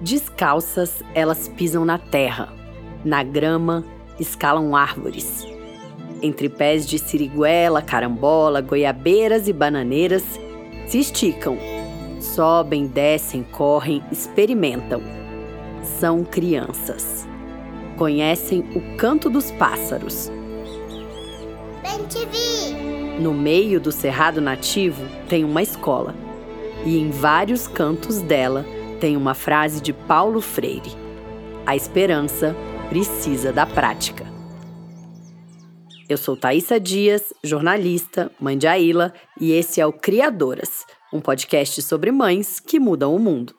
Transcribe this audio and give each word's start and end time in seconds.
Descalças, 0.00 1.02
elas 1.12 1.48
pisam 1.48 1.84
na 1.84 1.98
terra, 1.98 2.52
na 3.04 3.24
grama, 3.24 3.84
escalam 4.20 4.76
árvores. 4.76 5.44
Entre 6.22 6.48
pés 6.48 6.86
de 6.86 7.00
siriguela, 7.00 7.82
carambola, 7.82 8.60
goiabeiras 8.60 9.48
e 9.48 9.52
bananeiras, 9.52 10.22
se 10.86 11.00
esticam, 11.00 11.58
sobem, 12.20 12.86
descem, 12.86 13.42
correm, 13.42 14.00
experimentam. 14.12 15.02
São 15.82 16.22
crianças. 16.22 17.26
Conhecem 17.96 18.60
o 18.76 18.96
canto 18.96 19.28
dos 19.28 19.50
pássaros. 19.50 20.30
Bem 21.82 22.06
te 22.06 22.24
vi. 22.26 23.20
No 23.20 23.34
meio 23.34 23.80
do 23.80 23.90
cerrado 23.90 24.40
nativo 24.40 25.02
tem 25.28 25.42
uma 25.42 25.60
escola. 25.60 26.14
E 26.86 26.96
em 26.98 27.10
vários 27.10 27.66
cantos 27.66 28.20
dela 28.20 28.64
tem 28.98 29.16
uma 29.16 29.34
frase 29.34 29.80
de 29.80 29.92
Paulo 29.92 30.40
Freire: 30.40 30.90
A 31.64 31.74
esperança 31.76 32.54
precisa 32.88 33.52
da 33.52 33.64
prática. 33.64 34.26
Eu 36.08 36.16
sou 36.16 36.36
Thaisa 36.36 36.80
Dias, 36.80 37.34
jornalista, 37.44 38.30
mãe 38.40 38.56
de 38.56 38.66
Aila, 38.66 39.12
e 39.38 39.52
esse 39.52 39.80
é 39.80 39.86
o 39.86 39.92
Criadoras, 39.92 40.86
um 41.12 41.20
podcast 41.20 41.82
sobre 41.82 42.10
mães 42.10 42.58
que 42.58 42.80
mudam 42.80 43.14
o 43.14 43.18
mundo. 43.18 43.54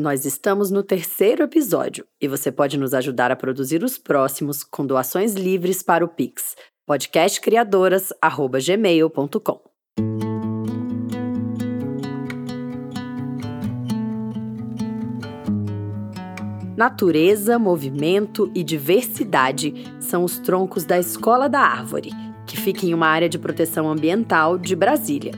Nós 0.00 0.24
estamos 0.24 0.70
no 0.70 0.82
terceiro 0.82 1.42
episódio 1.42 2.06
e 2.18 2.26
você 2.26 2.50
pode 2.50 2.78
nos 2.78 2.94
ajudar 2.94 3.30
a 3.30 3.36
produzir 3.36 3.84
os 3.84 3.98
próximos 3.98 4.64
com 4.64 4.86
doações 4.86 5.34
livres 5.34 5.82
para 5.82 6.02
o 6.02 6.08
Pix, 6.08 6.56
podcastcriadoras.gmail.com. 6.86 9.60
Natureza, 16.74 17.58
movimento 17.58 18.50
e 18.54 18.64
diversidade 18.64 19.84
são 20.00 20.24
os 20.24 20.38
troncos 20.38 20.86
da 20.86 20.98
Escola 20.98 21.46
da 21.46 21.60
Árvore, 21.60 22.12
que 22.46 22.56
fica 22.56 22.86
em 22.86 22.94
uma 22.94 23.08
área 23.08 23.28
de 23.28 23.38
proteção 23.38 23.86
ambiental 23.86 24.56
de 24.56 24.74
Brasília. 24.74 25.34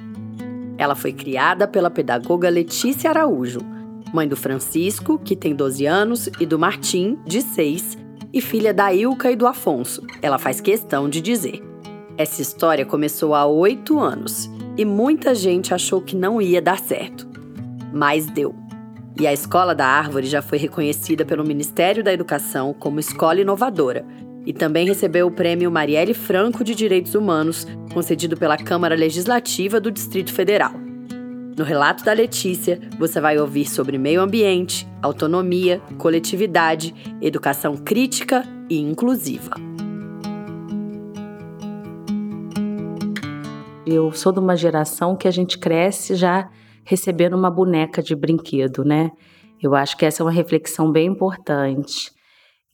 Ela 0.78 0.94
foi 0.94 1.12
criada 1.12 1.66
pela 1.66 1.90
pedagoga 1.90 2.48
Letícia 2.48 3.10
Araújo 3.10 3.81
mãe 4.12 4.28
do 4.28 4.36
Francisco, 4.36 5.18
que 5.18 5.34
tem 5.34 5.54
12 5.54 5.86
anos, 5.86 6.28
e 6.38 6.46
do 6.46 6.58
Martim, 6.58 7.18
de 7.26 7.40
6, 7.40 7.98
e 8.32 8.40
filha 8.40 8.72
da 8.72 8.92
Ilka 8.92 9.30
e 9.30 9.36
do 9.36 9.46
Afonso. 9.46 10.02
Ela 10.20 10.38
faz 10.38 10.60
questão 10.60 11.08
de 11.08 11.20
dizer. 11.20 11.62
Essa 12.16 12.42
história 12.42 12.84
começou 12.84 13.34
há 13.34 13.46
oito 13.46 13.98
anos 13.98 14.50
e 14.76 14.84
muita 14.84 15.34
gente 15.34 15.74
achou 15.74 16.00
que 16.00 16.14
não 16.14 16.40
ia 16.40 16.60
dar 16.60 16.78
certo. 16.78 17.26
Mas 17.92 18.26
deu. 18.26 18.54
E 19.18 19.26
a 19.26 19.32
Escola 19.32 19.74
da 19.74 19.86
Árvore 19.86 20.26
já 20.26 20.40
foi 20.40 20.58
reconhecida 20.58 21.24
pelo 21.24 21.44
Ministério 21.44 22.02
da 22.02 22.12
Educação 22.12 22.74
como 22.78 23.00
escola 23.00 23.40
inovadora 23.40 24.04
e 24.44 24.52
também 24.52 24.86
recebeu 24.86 25.26
o 25.26 25.30
prêmio 25.30 25.70
Marielle 25.70 26.14
Franco 26.14 26.64
de 26.64 26.74
Direitos 26.74 27.14
Humanos, 27.14 27.66
concedido 27.92 28.36
pela 28.36 28.56
Câmara 28.56 28.94
Legislativa 28.94 29.80
do 29.80 29.90
Distrito 29.90 30.32
Federal. 30.32 30.72
No 31.56 31.64
relato 31.64 32.02
da 32.02 32.14
Letícia, 32.14 32.80
você 32.98 33.20
vai 33.20 33.38
ouvir 33.38 33.66
sobre 33.66 33.98
meio 33.98 34.22
ambiente, 34.22 34.88
autonomia, 35.02 35.80
coletividade, 35.98 36.94
educação 37.20 37.76
crítica 37.76 38.42
e 38.70 38.78
inclusiva. 38.78 39.54
Eu 43.86 44.10
sou 44.12 44.32
de 44.32 44.38
uma 44.38 44.56
geração 44.56 45.14
que 45.14 45.28
a 45.28 45.30
gente 45.30 45.58
cresce 45.58 46.14
já 46.14 46.48
recebendo 46.84 47.36
uma 47.36 47.50
boneca 47.50 48.02
de 48.02 48.16
brinquedo, 48.16 48.82
né? 48.82 49.10
Eu 49.62 49.74
acho 49.74 49.96
que 49.96 50.06
essa 50.06 50.22
é 50.22 50.24
uma 50.24 50.32
reflexão 50.32 50.90
bem 50.90 51.08
importante. 51.08 52.10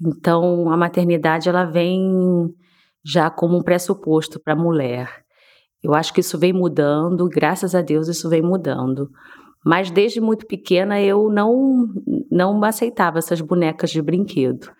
Então, 0.00 0.70
a 0.70 0.76
maternidade 0.76 1.48
ela 1.48 1.64
vem 1.64 2.48
já 3.04 3.28
como 3.28 3.58
um 3.58 3.62
pressuposto 3.62 4.38
para 4.40 4.52
a 4.52 4.56
mulher. 4.56 5.27
Eu 5.82 5.94
acho 5.94 6.12
que 6.12 6.20
isso 6.20 6.38
vem 6.38 6.52
mudando, 6.52 7.28
graças 7.28 7.74
a 7.74 7.80
Deus 7.80 8.08
isso 8.08 8.28
vem 8.28 8.42
mudando. 8.42 9.08
Mas 9.64 9.90
desde 9.90 10.20
muito 10.20 10.46
pequena 10.46 11.00
eu 11.00 11.30
não 11.30 11.86
não 12.30 12.62
aceitava 12.64 13.18
essas 13.18 13.40
bonecas 13.40 13.90
de 13.90 14.02
brinquedo. 14.02 14.70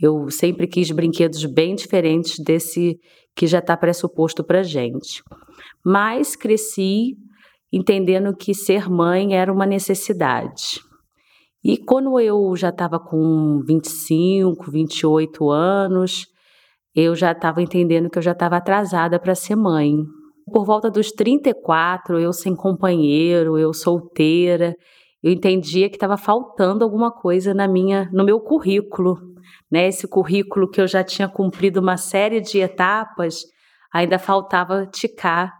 Eu 0.00 0.30
sempre 0.30 0.66
quis 0.66 0.90
brinquedos 0.90 1.44
bem 1.44 1.74
diferentes 1.74 2.36
desse 2.44 2.98
que 3.34 3.46
já 3.46 3.58
está 3.58 3.76
pressuposto 3.76 4.44
para 4.44 4.62
gente. 4.62 5.22
Mas 5.84 6.36
cresci 6.36 7.16
entendendo 7.72 8.34
que 8.34 8.54
ser 8.54 8.88
mãe 8.88 9.34
era 9.34 9.52
uma 9.52 9.66
necessidade. 9.66 10.80
E 11.62 11.76
quando 11.76 12.18
eu 12.20 12.54
já 12.56 12.68
estava 12.68 12.98
com 12.98 13.60
25, 13.66 14.70
28 14.70 15.50
anos, 15.50 16.26
eu 16.94 17.14
já 17.14 17.32
estava 17.32 17.60
entendendo 17.60 18.08
que 18.08 18.18
eu 18.18 18.22
já 18.22 18.32
estava 18.32 18.56
atrasada 18.56 19.18
para 19.18 19.34
ser 19.34 19.56
mãe. 19.56 19.96
Por 20.52 20.64
volta 20.64 20.90
dos 20.90 21.12
34, 21.12 22.18
eu 22.18 22.32
sem 22.32 22.54
companheiro, 22.54 23.58
eu 23.58 23.72
solteira, 23.72 24.74
eu 25.22 25.32
entendia 25.32 25.88
que 25.88 25.96
estava 25.96 26.16
faltando 26.16 26.84
alguma 26.84 27.10
coisa 27.10 27.52
na 27.52 27.66
minha, 27.66 28.08
no 28.12 28.24
meu 28.24 28.40
currículo, 28.40 29.18
né? 29.70 29.88
Esse 29.88 30.06
currículo 30.06 30.70
que 30.70 30.80
eu 30.80 30.86
já 30.86 31.02
tinha 31.02 31.28
cumprido 31.28 31.80
uma 31.80 31.96
série 31.96 32.40
de 32.40 32.58
etapas, 32.58 33.44
ainda 33.92 34.18
faltava 34.18 34.86
ticar 34.86 35.52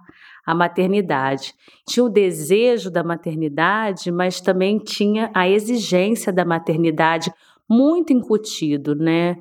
a 0.47 0.55
maternidade. 0.55 1.53
Tinha 1.87 2.05
o 2.05 2.09
desejo 2.09 2.91
da 2.91 3.05
maternidade, 3.05 4.11
mas 4.11 4.41
também 4.41 4.79
tinha 4.79 5.31
a 5.35 5.49
exigência 5.49 6.33
da 6.33 6.45
maternidade 6.45 7.31
muito 7.69 8.13
incutido, 8.13 8.95
né? 8.95 9.37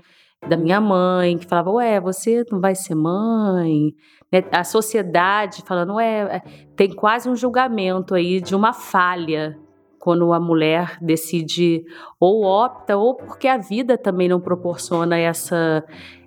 Da 0.45 0.57
minha 0.57 0.81
mãe, 0.81 1.37
que 1.37 1.45
falava: 1.45 1.71
Ué, 1.71 1.99
você 1.99 2.43
não 2.51 2.59
vai 2.59 2.75
ser 2.75 2.95
mãe? 2.95 3.93
Né, 4.31 4.43
a 4.51 4.63
sociedade 4.63 5.63
falando, 5.65 5.95
ué, 5.95 6.41
tem 6.75 6.93
quase 6.93 7.29
um 7.29 7.35
julgamento 7.35 8.13
aí 8.13 8.41
de 8.41 8.53
uma 8.55 8.73
falha 8.73 9.57
quando 9.99 10.33
a 10.33 10.39
mulher 10.39 10.97
decide 11.01 11.83
ou 12.19 12.43
opta 12.43 12.97
ou 12.97 13.15
porque 13.15 13.47
a 13.47 13.57
vida 13.57 13.97
também 13.97 14.27
não 14.27 14.39
proporciona 14.39 15.17
essa 15.17 15.83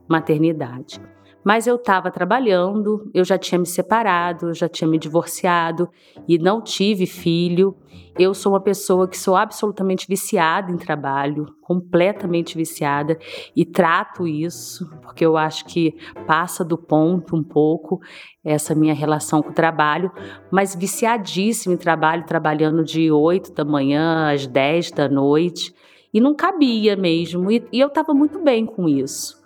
maternidade. 0.08 1.00
Mas 1.44 1.66
eu 1.66 1.76
estava 1.76 2.10
trabalhando, 2.10 3.10
eu 3.14 3.24
já 3.24 3.38
tinha 3.38 3.58
me 3.58 3.66
separado, 3.66 4.52
já 4.52 4.68
tinha 4.68 4.88
me 4.88 4.98
divorciado 4.98 5.88
e 6.28 6.38
não 6.38 6.62
tive 6.62 7.06
filho. 7.06 7.74
Eu 8.18 8.34
sou 8.34 8.52
uma 8.52 8.60
pessoa 8.60 9.08
que 9.08 9.16
sou 9.16 9.34
absolutamente 9.34 10.06
viciada 10.06 10.70
em 10.70 10.76
trabalho, 10.76 11.46
completamente 11.62 12.56
viciada 12.56 13.18
e 13.56 13.64
trato 13.64 14.26
isso, 14.26 14.90
porque 15.00 15.24
eu 15.24 15.36
acho 15.36 15.64
que 15.64 15.94
passa 16.26 16.62
do 16.62 16.76
ponto 16.76 17.34
um 17.34 17.42
pouco 17.42 18.00
essa 18.44 18.74
minha 18.74 18.92
relação 18.92 19.42
com 19.42 19.50
o 19.50 19.54
trabalho, 19.54 20.10
mas 20.50 20.74
viciadíssima 20.74 21.74
em 21.74 21.78
trabalho, 21.78 22.26
trabalhando 22.26 22.84
de 22.84 23.10
8 23.10 23.54
da 23.54 23.64
manhã 23.64 24.30
às 24.30 24.46
10 24.46 24.90
da 24.90 25.08
noite, 25.08 25.74
e 26.12 26.20
não 26.20 26.34
cabia 26.34 26.96
mesmo, 26.96 27.50
e, 27.50 27.64
e 27.72 27.80
eu 27.80 27.88
estava 27.88 28.12
muito 28.12 28.42
bem 28.42 28.66
com 28.66 28.88
isso. 28.88 29.39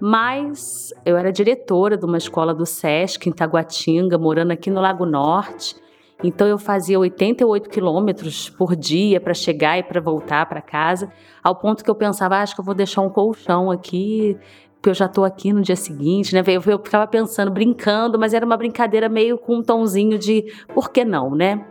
Mas 0.00 0.92
eu 1.04 1.16
era 1.16 1.32
diretora 1.32 1.96
de 1.96 2.04
uma 2.04 2.18
escola 2.18 2.54
do 2.54 2.66
SESC 2.66 3.28
em 3.28 3.32
Taguatinga, 3.32 4.18
morando 4.18 4.52
aqui 4.52 4.70
no 4.70 4.80
Lago 4.80 5.06
Norte. 5.06 5.76
Então 6.22 6.46
eu 6.46 6.58
fazia 6.58 6.98
88 6.98 7.68
quilômetros 7.68 8.48
por 8.50 8.76
dia 8.76 9.20
para 9.20 9.34
chegar 9.34 9.78
e 9.78 9.82
para 9.82 10.00
voltar 10.00 10.46
para 10.46 10.62
casa, 10.62 11.10
ao 11.42 11.56
ponto 11.56 11.82
que 11.82 11.90
eu 11.90 11.94
pensava, 11.94 12.36
ah, 12.36 12.42
acho 12.42 12.54
que 12.54 12.60
eu 12.60 12.64
vou 12.64 12.74
deixar 12.74 13.02
um 13.02 13.10
colchão 13.10 13.70
aqui, 13.70 14.38
porque 14.76 14.90
eu 14.90 14.94
já 14.94 15.06
estou 15.06 15.24
aqui 15.24 15.52
no 15.52 15.60
dia 15.60 15.76
seguinte, 15.76 16.34
né? 16.34 16.42
Eu, 16.46 16.62
eu 16.66 16.78
ficava 16.78 17.06
pensando, 17.06 17.50
brincando, 17.50 18.18
mas 18.18 18.32
era 18.32 18.44
uma 18.44 18.56
brincadeira 18.56 19.08
meio 19.08 19.36
com 19.38 19.56
um 19.56 19.62
tomzinho 19.62 20.18
de 20.18 20.44
por 20.74 20.90
que 20.90 21.04
não, 21.04 21.34
né? 21.34 21.66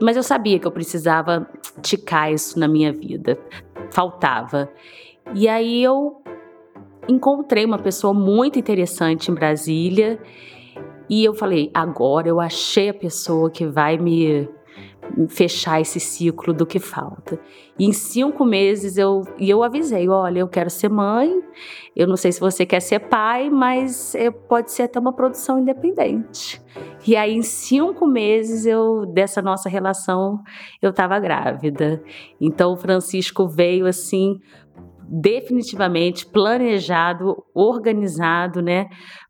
Mas 0.00 0.16
eu 0.16 0.22
sabia 0.22 0.58
que 0.58 0.66
eu 0.66 0.72
precisava 0.72 1.46
ticar 1.82 2.32
isso 2.32 2.58
na 2.58 2.66
minha 2.66 2.92
vida, 2.92 3.38
faltava. 3.90 4.70
E 5.34 5.48
aí 5.48 5.82
eu 5.82 6.19
encontrei 7.08 7.64
uma 7.64 7.78
pessoa 7.78 8.14
muito 8.14 8.58
interessante 8.58 9.30
em 9.30 9.34
Brasília 9.34 10.20
e 11.08 11.24
eu 11.24 11.34
falei: 11.34 11.70
agora 11.74 12.28
eu 12.28 12.40
achei 12.40 12.88
a 12.88 12.94
pessoa 12.94 13.50
que 13.50 13.66
vai 13.66 13.98
me 13.98 14.48
fechar 15.28 15.80
esse 15.80 15.98
ciclo 15.98 16.52
do 16.54 16.64
que 16.64 16.78
falta. 16.78 17.38
E 17.78 17.84
em 17.84 17.92
cinco 17.92 18.44
meses 18.44 18.96
eu 18.96 19.22
e 19.38 19.50
eu 19.50 19.62
avisei, 19.62 20.08
olha, 20.08 20.40
eu 20.40 20.48
quero 20.48 20.70
ser 20.70 20.88
mãe. 20.88 21.40
Eu 21.96 22.06
não 22.06 22.16
sei 22.16 22.30
se 22.30 22.38
você 22.38 22.64
quer 22.64 22.80
ser 22.80 23.00
pai, 23.00 23.50
mas 23.50 24.14
pode 24.48 24.70
ser 24.70 24.84
até 24.84 24.98
uma 25.00 25.12
produção 25.12 25.58
independente. 25.58 26.62
E 27.06 27.16
aí 27.16 27.34
em 27.34 27.42
cinco 27.42 28.06
meses 28.06 28.66
eu 28.66 29.06
dessa 29.06 29.42
nossa 29.42 29.68
relação 29.68 30.38
eu 30.80 30.90
estava 30.90 31.18
grávida. 31.18 32.02
Então 32.40 32.72
o 32.72 32.76
Francisco 32.76 33.48
veio 33.48 33.86
assim 33.86 34.38
definitivamente 35.10 36.24
planejado, 36.24 37.44
organizado, 37.52 38.62
né, 38.62 38.86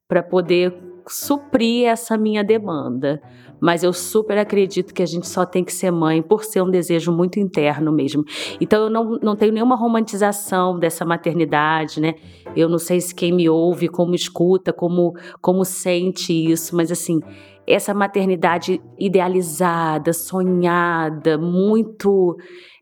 para 0.06 0.22
poder 0.22 0.74
suprir 1.08 1.88
essa 1.88 2.18
minha 2.18 2.44
demanda. 2.44 3.22
Mas 3.60 3.82
eu 3.82 3.92
super 3.92 4.38
acredito 4.38 4.94
que 4.94 5.02
a 5.02 5.06
gente 5.06 5.28
só 5.28 5.44
tem 5.44 5.62
que 5.62 5.72
ser 5.72 5.90
mãe 5.90 6.22
por 6.22 6.44
ser 6.44 6.62
um 6.62 6.70
desejo 6.70 7.12
muito 7.12 7.38
interno 7.38 7.92
mesmo. 7.92 8.24
Então 8.60 8.84
eu 8.84 8.90
não, 8.90 9.18
não 9.22 9.36
tenho 9.36 9.52
nenhuma 9.52 9.76
romantização 9.76 10.78
dessa 10.78 11.04
maternidade, 11.04 12.00
né? 12.00 12.14
Eu 12.56 12.68
não 12.68 12.78
sei 12.78 13.00
se 13.00 13.14
quem 13.14 13.32
me 13.32 13.48
ouve, 13.50 13.88
como 13.88 14.14
escuta, 14.14 14.72
como, 14.72 15.12
como 15.42 15.64
sente 15.64 16.32
isso, 16.32 16.74
mas 16.74 16.90
assim, 16.90 17.20
essa 17.66 17.92
maternidade 17.92 18.80
idealizada, 18.98 20.12
sonhada, 20.12 21.36
muito 21.36 22.36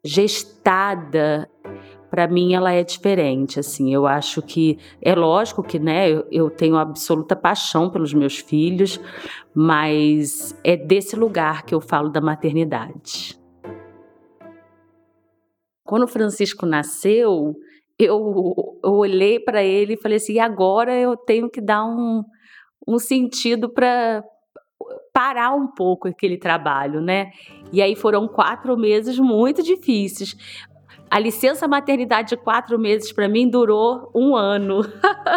gestada, 0.05 1.49
para 2.11 2.27
mim 2.27 2.55
ela 2.55 2.73
é 2.73 2.83
diferente, 2.83 3.61
assim, 3.61 3.93
eu 3.93 4.07
acho 4.07 4.41
que 4.41 4.79
é 5.01 5.15
lógico 5.15 5.63
que, 5.63 5.79
né, 5.79 6.11
eu, 6.31 6.51
tenho 6.51 6.77
absoluta 6.77 7.37
paixão 7.37 7.91
pelos 7.91 8.15
meus 8.15 8.39
filhos, 8.39 9.01
mas 9.55 10.59
é 10.65 10.77
desse 10.77 11.15
lugar 11.17 11.65
que 11.65 11.75
eu 11.75 11.81
falo 11.81 12.09
da 12.09 12.21
maternidade. 12.21 13.39
Quando 15.85 16.05
o 16.05 16.09
Francisco 16.09 16.67
nasceu, 16.67 17.55
eu, 17.99 18.79
eu 18.83 18.93
olhei 18.93 19.41
para 19.41 19.63
ele 19.63 19.95
e 19.95 20.01
falei 20.01 20.17
assim, 20.17 20.35
e 20.35 20.39
agora 20.39 20.95
eu 20.95 21.17
tenho 21.17 21.51
que 21.51 21.61
dar 21.61 21.85
um, 21.85 22.23
um 22.87 22.99
sentido 22.99 23.69
para 23.69 24.23
parar 25.13 25.53
um 25.53 25.67
pouco 25.67 26.07
aquele 26.07 26.39
trabalho, 26.39 27.01
né? 27.01 27.33
E 27.73 27.83
aí 27.83 27.97
foram 27.97 28.29
quatro 28.29 28.77
meses 28.77 29.19
muito 29.19 29.63
difíceis. 29.63 30.37
A 31.11 31.19
licença 31.19 31.67
maternidade 31.67 32.31
de 32.31 32.37
quatro 32.37 32.79
meses 32.79 33.13
para 33.13 33.29
mim 33.29 33.49
durou 33.49 34.11
um 34.15 34.37
ano, 34.37 34.81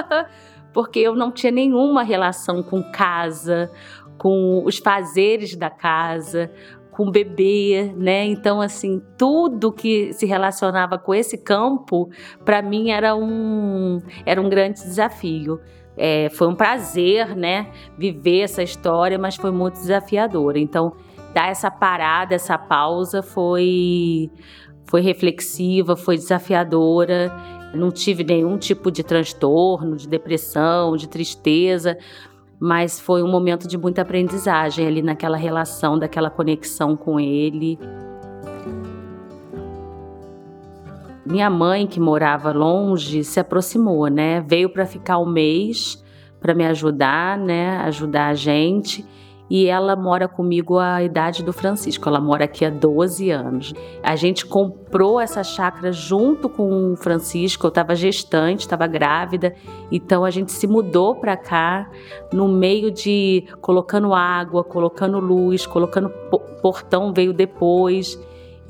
porque 0.73 0.99
eu 0.99 1.15
não 1.15 1.31
tinha 1.31 1.51
nenhuma 1.51 2.03
relação 2.03 2.61
com 2.61 2.83
casa, 2.91 3.71
com 4.17 4.63
os 4.65 4.77
fazeres 4.77 5.55
da 5.55 5.69
casa, 5.69 6.51
com 6.91 7.09
bebê, 7.09 7.93
né? 7.95 8.25
Então, 8.25 8.61
assim, 8.61 9.01
tudo 9.17 9.71
que 9.71 10.11
se 10.13 10.25
relacionava 10.25 10.97
com 10.97 11.15
esse 11.15 11.37
campo, 11.37 12.09
para 12.43 12.61
mim 12.61 12.91
era 12.91 13.15
um, 13.15 14.01
era 14.25 14.41
um 14.41 14.49
grande 14.49 14.81
desafio. 14.81 15.59
É, 15.97 16.29
foi 16.29 16.47
um 16.47 16.55
prazer, 16.55 17.35
né, 17.35 17.67
viver 17.97 18.41
essa 18.41 18.63
história, 18.63 19.17
mas 19.17 19.35
foi 19.35 19.51
muito 19.51 19.75
desafiador. 19.75 20.57
Então, 20.57 20.93
dar 21.33 21.49
essa 21.49 21.69
parada, 21.71 22.35
essa 22.35 22.57
pausa 22.57 23.21
foi 23.21 24.29
foi 24.85 25.01
reflexiva, 25.01 25.95
foi 25.95 26.15
desafiadora. 26.17 27.31
Não 27.73 27.91
tive 27.91 28.23
nenhum 28.23 28.57
tipo 28.57 28.91
de 28.91 29.03
transtorno, 29.03 29.95
de 29.95 30.07
depressão, 30.07 30.95
de 30.97 31.07
tristeza, 31.07 31.97
mas 32.59 32.99
foi 32.99 33.23
um 33.23 33.31
momento 33.31 33.67
de 33.67 33.77
muita 33.77 34.01
aprendizagem 34.01 34.85
ali 34.85 35.01
naquela 35.01 35.37
relação, 35.37 35.97
daquela 35.97 36.29
conexão 36.29 36.95
com 36.95 37.19
ele. 37.19 37.79
Minha 41.25 41.49
mãe, 41.49 41.87
que 41.87 41.99
morava 41.99 42.51
longe, 42.51 43.23
se 43.23 43.39
aproximou, 43.39 44.07
né? 44.07 44.41
Veio 44.41 44.69
para 44.69 44.85
ficar 44.85 45.17
um 45.17 45.25
mês 45.25 46.03
para 46.41 46.53
me 46.53 46.65
ajudar, 46.65 47.37
né? 47.37 47.77
Ajudar 47.77 48.27
a 48.27 48.33
gente 48.33 49.05
e 49.53 49.67
ela 49.67 49.97
mora 49.97 50.29
comigo 50.29 50.79
a 50.79 51.03
idade 51.03 51.43
do 51.43 51.51
Francisco. 51.51 52.07
Ela 52.07 52.21
mora 52.21 52.45
aqui 52.45 52.63
há 52.63 52.69
12 52.69 53.31
anos. 53.31 53.73
A 54.01 54.15
gente 54.15 54.45
comprou 54.45 55.19
essa 55.19 55.43
chácara 55.43 55.91
junto 55.91 56.47
com 56.47 56.93
o 56.93 56.95
Francisco. 56.95 57.65
Eu 57.65 57.67
estava 57.67 57.93
gestante, 57.93 58.61
estava 58.61 58.87
grávida, 58.87 59.53
então 59.91 60.23
a 60.23 60.29
gente 60.29 60.53
se 60.53 60.65
mudou 60.65 61.15
para 61.15 61.35
cá 61.35 61.91
no 62.31 62.47
meio 62.47 62.91
de 62.91 63.43
colocando 63.59 64.13
água, 64.13 64.63
colocando 64.63 65.19
luz, 65.19 65.65
colocando 65.65 66.09
portão 66.61 67.11
veio 67.11 67.33
depois. 67.33 68.17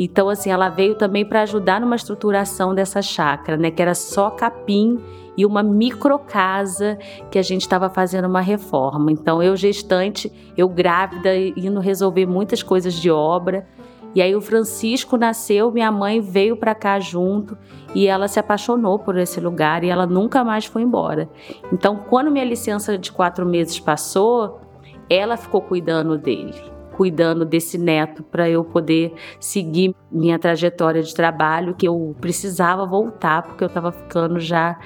Então, 0.03 0.29
assim, 0.29 0.49
ela 0.49 0.67
veio 0.67 0.95
também 0.95 1.23
para 1.23 1.43
ajudar 1.43 1.79
numa 1.79 1.95
estruturação 1.95 2.73
dessa 2.73 3.03
chácara, 3.03 3.55
né? 3.55 3.69
Que 3.69 3.83
era 3.83 3.93
só 3.93 4.31
capim 4.31 4.99
e 5.37 5.45
uma 5.45 5.61
microcasa 5.61 6.97
que 7.29 7.37
a 7.37 7.43
gente 7.43 7.61
estava 7.61 7.87
fazendo 7.87 8.25
uma 8.25 8.41
reforma. 8.41 9.11
Então, 9.11 9.43
eu 9.43 9.55
gestante, 9.55 10.33
eu 10.57 10.67
grávida, 10.67 11.37
indo 11.37 11.79
resolver 11.79 12.25
muitas 12.25 12.63
coisas 12.63 12.95
de 12.95 13.11
obra. 13.11 13.67
E 14.15 14.23
aí 14.23 14.35
o 14.35 14.41
Francisco 14.41 15.17
nasceu, 15.17 15.71
minha 15.71 15.91
mãe 15.91 16.19
veio 16.19 16.57
para 16.57 16.73
cá 16.73 16.99
junto 16.99 17.55
e 17.93 18.07
ela 18.07 18.27
se 18.27 18.39
apaixonou 18.39 18.97
por 18.97 19.15
esse 19.19 19.39
lugar 19.39 19.83
e 19.83 19.89
ela 19.89 20.07
nunca 20.07 20.43
mais 20.43 20.65
foi 20.65 20.81
embora. 20.81 21.29
Então, 21.71 21.95
quando 22.09 22.31
minha 22.31 22.43
licença 22.43 22.97
de 22.97 23.11
quatro 23.11 23.45
meses 23.45 23.79
passou, 23.79 24.61
ela 25.07 25.37
ficou 25.37 25.61
cuidando 25.61 26.17
dele, 26.17 26.59
cuidando 27.01 27.43
desse 27.43 27.79
neto 27.79 28.21
para 28.21 28.47
eu 28.47 28.63
poder 28.63 29.11
seguir 29.39 29.95
minha 30.11 30.37
trajetória 30.37 31.01
de 31.01 31.15
trabalho 31.15 31.73
que 31.73 31.87
eu 31.87 32.15
precisava 32.21 32.85
voltar 32.85 33.41
porque 33.41 33.63
eu 33.63 33.67
estava 33.67 33.91
ficando 33.91 34.39
já 34.39 34.79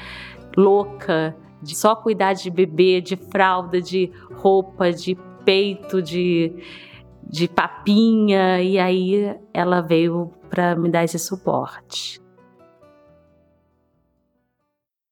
louca 0.55 1.35
de 1.61 1.75
só 1.75 1.93
cuidar 1.93 2.31
de 2.31 2.49
bebê, 2.49 3.01
de 3.01 3.17
fralda, 3.17 3.81
de 3.81 4.09
roupa, 4.35 4.93
de 4.93 5.17
peito, 5.43 6.01
de, 6.01 6.55
de 7.21 7.49
papinha. 7.49 8.61
E 8.61 8.79
aí 8.79 9.35
ela 9.53 9.81
veio 9.81 10.31
para 10.49 10.73
me 10.73 10.89
dar 10.89 11.03
esse 11.03 11.19
suporte. 11.19 12.21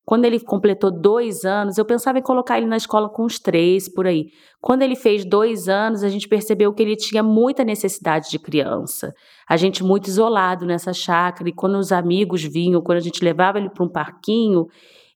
Quando 0.06 0.26
ele 0.26 0.40
completou 0.40 0.92
dois 0.92 1.46
anos, 1.46 1.78
eu 1.78 1.86
pensava 1.86 2.20
em 2.20 2.22
colocar 2.22 2.58
ele 2.58 2.68
na 2.68 2.76
escola 2.76 3.10
com 3.10 3.24
os 3.24 3.40
três, 3.40 3.88
por 3.88 4.06
aí. 4.06 4.28
Quando 4.62 4.82
ele 4.82 4.96
fez 4.96 5.24
dois 5.24 5.70
anos, 5.70 6.04
a 6.04 6.10
gente 6.10 6.28
percebeu 6.28 6.74
que 6.74 6.84
ele 6.84 6.96
tinha 6.96 7.24
muita 7.24 7.64
necessidade 7.64 8.30
de 8.30 8.38
criança. 8.38 9.14
A 9.50 9.56
gente 9.56 9.84
muito 9.84 10.08
isolado 10.08 10.66
nessa 10.66 10.92
chácara, 10.92 11.50
e 11.50 11.54
quando 11.54 11.78
os 11.78 11.92
amigos 11.92 12.44
vinham, 12.44 12.82
quando 12.82 12.98
a 12.98 13.02
gente 13.02 13.24
levava 13.24 13.60
ele 13.60 13.70
para 13.70 13.84
um 13.84 13.90
parquinho, 13.90 14.66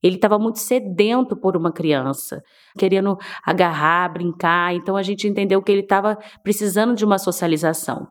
ele 0.02 0.16
estava 0.16 0.40
muito 0.40 0.60
sedento 0.60 1.36
por 1.36 1.58
uma 1.58 1.72
criança, 1.72 2.42
querendo 2.78 3.18
agarrar, 3.46 4.14
brincar. 4.14 4.74
Então 4.74 4.96
a 4.96 5.04
gente 5.04 5.28
entendeu 5.28 5.62
que 5.62 5.72
ele 5.72 5.82
estava 5.82 6.18
precisando 6.44 6.96
de 6.96 7.04
uma 7.04 7.18
socialização. 7.18 8.08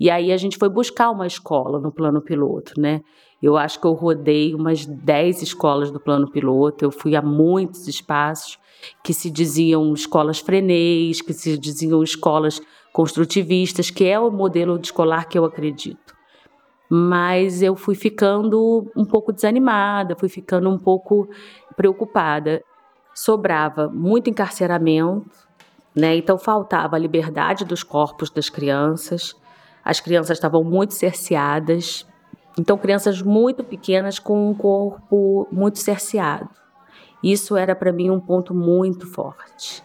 E 0.00 0.08
aí 0.10 0.32
a 0.32 0.36
gente 0.38 0.56
foi 0.56 0.70
buscar 0.70 1.10
uma 1.10 1.26
escola 1.26 1.78
no 1.78 1.92
plano 1.92 2.22
piloto, 2.22 2.80
né? 2.80 3.02
Eu 3.42 3.56
acho 3.56 3.78
que 3.78 3.86
eu 3.86 3.92
rodei 3.92 4.54
umas 4.54 4.86
10 4.86 5.42
escolas 5.42 5.90
do 5.90 6.00
plano 6.00 6.30
piloto, 6.30 6.84
eu 6.84 6.90
fui 6.90 7.14
a 7.14 7.22
muitos 7.22 7.86
espaços 7.86 8.58
que 9.04 9.12
se 9.12 9.30
diziam 9.30 9.92
escolas 9.92 10.40
frenês, 10.40 11.20
que 11.20 11.34
se 11.34 11.58
diziam 11.58 12.02
escolas 12.02 12.60
construtivistas, 12.92 13.90
que 13.90 14.06
é 14.06 14.18
o 14.18 14.30
modelo 14.30 14.78
de 14.78 14.86
escolar 14.86 15.28
que 15.28 15.38
eu 15.38 15.44
acredito 15.44 16.18
mas 16.92 17.62
eu 17.62 17.76
fui 17.76 17.94
ficando 17.94 18.90
um 18.96 19.04
pouco 19.04 19.32
desanimada, 19.32 20.16
fui 20.16 20.28
ficando 20.28 20.68
um 20.68 20.76
pouco 20.76 21.28
preocupada. 21.76 22.64
Sobrava 23.14 23.88
muito 23.88 24.28
encarceramento, 24.28 25.30
né? 25.94 26.16
Então 26.16 26.36
faltava 26.36 26.96
a 26.96 26.98
liberdade 26.98 27.64
dos 27.64 27.84
corpos 27.84 28.28
das 28.28 28.50
crianças. 28.50 29.36
As 29.84 30.00
crianças 30.00 30.36
estavam 30.36 30.62
muito 30.62 30.94
cerceadas. 30.94 32.06
Então 32.58 32.76
crianças 32.76 33.22
muito 33.22 33.64
pequenas 33.64 34.18
com 34.18 34.50
um 34.50 34.54
corpo 34.54 35.46
muito 35.50 35.78
cerceado. 35.78 36.48
Isso 37.22 37.56
era 37.56 37.74
para 37.74 37.92
mim 37.92 38.10
um 38.10 38.20
ponto 38.20 38.54
muito 38.54 39.06
forte. 39.06 39.82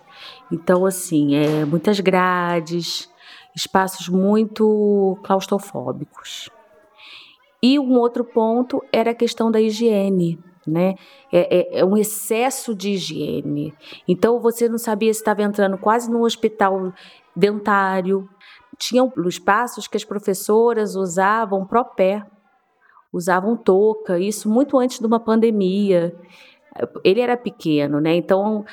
Então 0.51 0.85
assim, 0.85 1.35
é 1.35 1.65
muitas 1.65 1.99
grades, 1.99 3.09
espaços 3.55 4.09
muito 4.09 5.17
claustrofóbicos. 5.23 6.49
E 7.61 7.79
um 7.79 7.97
outro 7.97 8.23
ponto 8.23 8.83
era 8.91 9.11
a 9.11 9.15
questão 9.15 9.49
da 9.49 9.59
higiene. 9.59 10.37
Né? 10.67 10.95
É, 11.31 11.77
é, 11.77 11.79
é, 11.79 11.85
um 11.85 11.95
excesso 11.95 12.73
de 12.73 12.91
higiene. 12.91 13.73
Então 14.07 14.39
você 14.39 14.67
não 14.67 14.79
sabia 14.79 15.13
se 15.13 15.19
estava 15.19 15.43
entrando 15.43 15.77
quase 15.77 16.09
num 16.09 16.21
hospital 16.21 16.91
dentário. 17.35 18.27
Tinham 18.77 19.11
espaços 19.25 19.87
que 19.87 19.97
as 19.97 20.03
professoras 20.03 20.95
usavam 20.95 21.65
propé, 21.65 22.25
usavam 23.11 23.55
touca, 23.55 24.19
isso 24.19 24.49
muito 24.49 24.77
antes 24.77 24.99
de 24.99 25.05
uma 25.05 25.19
pandemia. 25.19 26.15
Ele 27.03 27.21
era 27.21 27.37
pequeno, 27.37 27.99
né? 27.99 28.15
Então 28.15 28.65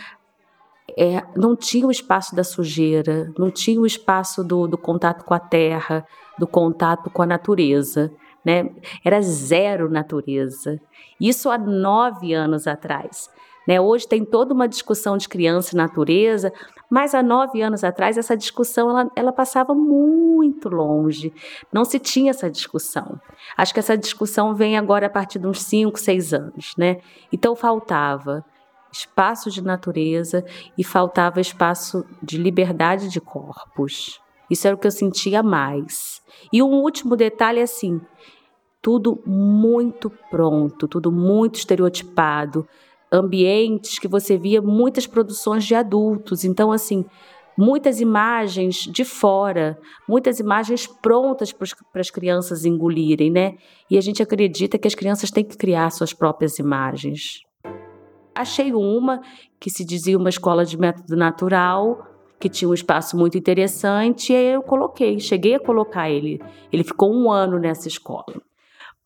é, 0.99 1.23
não 1.37 1.55
tinha 1.55 1.87
o 1.87 1.91
espaço 1.91 2.35
da 2.35 2.43
sujeira, 2.43 3.33
não 3.39 3.51
tinha 3.51 3.81
o 3.81 3.87
espaço 3.87 4.43
do, 4.43 4.67
do 4.67 4.77
contato 4.77 5.25
com 5.25 5.35
a 5.35 5.39
terra, 5.39 6.07
do 6.39 6.47
contato 6.47 7.09
com 7.11 7.23
a 7.23 7.27
natureza 7.27 8.13
né? 8.45 8.71
Era 9.05 9.21
zero 9.23 9.89
natureza. 9.89 10.81
Isso 11.21 11.51
há 11.51 11.59
nove 11.59 12.35
anos 12.35 12.67
atrás. 12.67 13.31
Né? 13.67 13.81
Hoje 13.81 14.07
tem 14.07 14.25
toda 14.25 14.53
uma 14.53 14.69
discussão 14.69 15.17
de 15.17 15.29
criança 15.29 15.75
e 15.75 15.77
natureza, 15.77 16.53
mas 16.91 17.15
há 17.15 17.23
nove 17.23 17.63
anos 17.63 17.85
atrás 17.85 18.19
essa 18.19 18.37
discussão 18.37 18.91
ela, 18.91 19.11
ela 19.15 19.33
passava 19.33 19.75
muito 19.75 20.69
longe. 20.69 21.33
Não 21.73 21.85
se 21.85 21.99
tinha 21.99 22.31
essa 22.31 22.51
discussão. 22.51 23.21
Acho 23.57 23.73
que 23.73 23.81
essa 23.81 23.97
discussão 23.97 24.55
vem 24.55 24.77
agora 24.77 25.07
a 25.07 25.11
partir 25.11 25.39
de 25.39 25.47
uns 25.47 25.63
cinco, 25.63 25.99
seis 25.99 26.33
anos. 26.35 26.75
Né? 26.77 26.99
Então 27.33 27.55
faltava 27.55 28.45
espaço 28.93 29.51
de 29.51 29.63
natureza 29.63 30.45
e 30.77 30.85
faltava 30.85 31.41
espaço 31.41 32.05
de 32.23 32.37
liberdade 32.37 33.09
de 33.09 33.21
corpos. 33.21 34.21
Isso 34.51 34.67
era 34.67 34.77
o 34.77 34.79
que 34.79 34.87
eu 34.87 34.91
sentia 34.91 35.43
mais. 35.43 36.21
E 36.53 36.63
um 36.63 36.75
último 36.83 37.17
detalhe 37.17 37.61
assim, 37.61 38.01
tudo 38.83 39.23
muito 39.25 40.11
pronto, 40.31 40.87
tudo 40.87 41.11
muito 41.11 41.55
estereotipado, 41.55 42.69
ambientes 43.13 43.99
que 43.99 44.09
você 44.09 44.39
via 44.39 44.63
muitas 44.63 45.07
produções 45.07 45.65
de 45.65 45.75
adultos. 45.75 46.45
Então, 46.45 46.73
assim, 46.73 47.05
muitas 47.57 48.01
imagens 48.01 48.77
de 48.77 49.05
fora, 49.05 49.79
muitas 50.09 50.41
imagens 50.41 50.87
prontas 50.87 51.53
para 51.53 52.01
as 52.01 52.11
crianças 52.11 52.65
engolirem, 52.65 53.31
né? 53.31 53.57
E 53.91 53.99
a 53.99 54.01
gente 54.01 54.23
acredita 54.23 54.79
que 54.79 54.89
as 54.89 54.95
crianças 54.95 55.31
têm 55.31 55.45
que 55.45 55.57
criar 55.57 55.91
suas 55.91 56.13
próprias 56.13 56.59
imagens. 56.59 57.43
Achei 58.35 58.73
uma 58.73 59.21
que 59.61 59.69
se 59.69 59.85
dizia 59.85 60.17
uma 60.17 60.31
escola 60.31 60.65
de 60.65 60.79
método 60.79 61.15
natural, 61.15 62.07
que 62.41 62.49
tinha 62.49 62.69
um 62.69 62.75
espaço 62.75 63.17
muito 63.17 63.37
interessante, 63.37 64.33
e 64.33 64.37
aí 64.37 64.47
eu 64.55 64.63
coloquei, 64.63 65.21
cheguei 65.21 65.55
a 65.55 65.61
colocar 65.61 66.11
ele. 66.11 66.41
Ele 66.73 66.83
ficou 66.83 67.13
um 67.15 67.31
ano 67.31 67.59
nessa 67.59 67.87
escola 67.87 68.43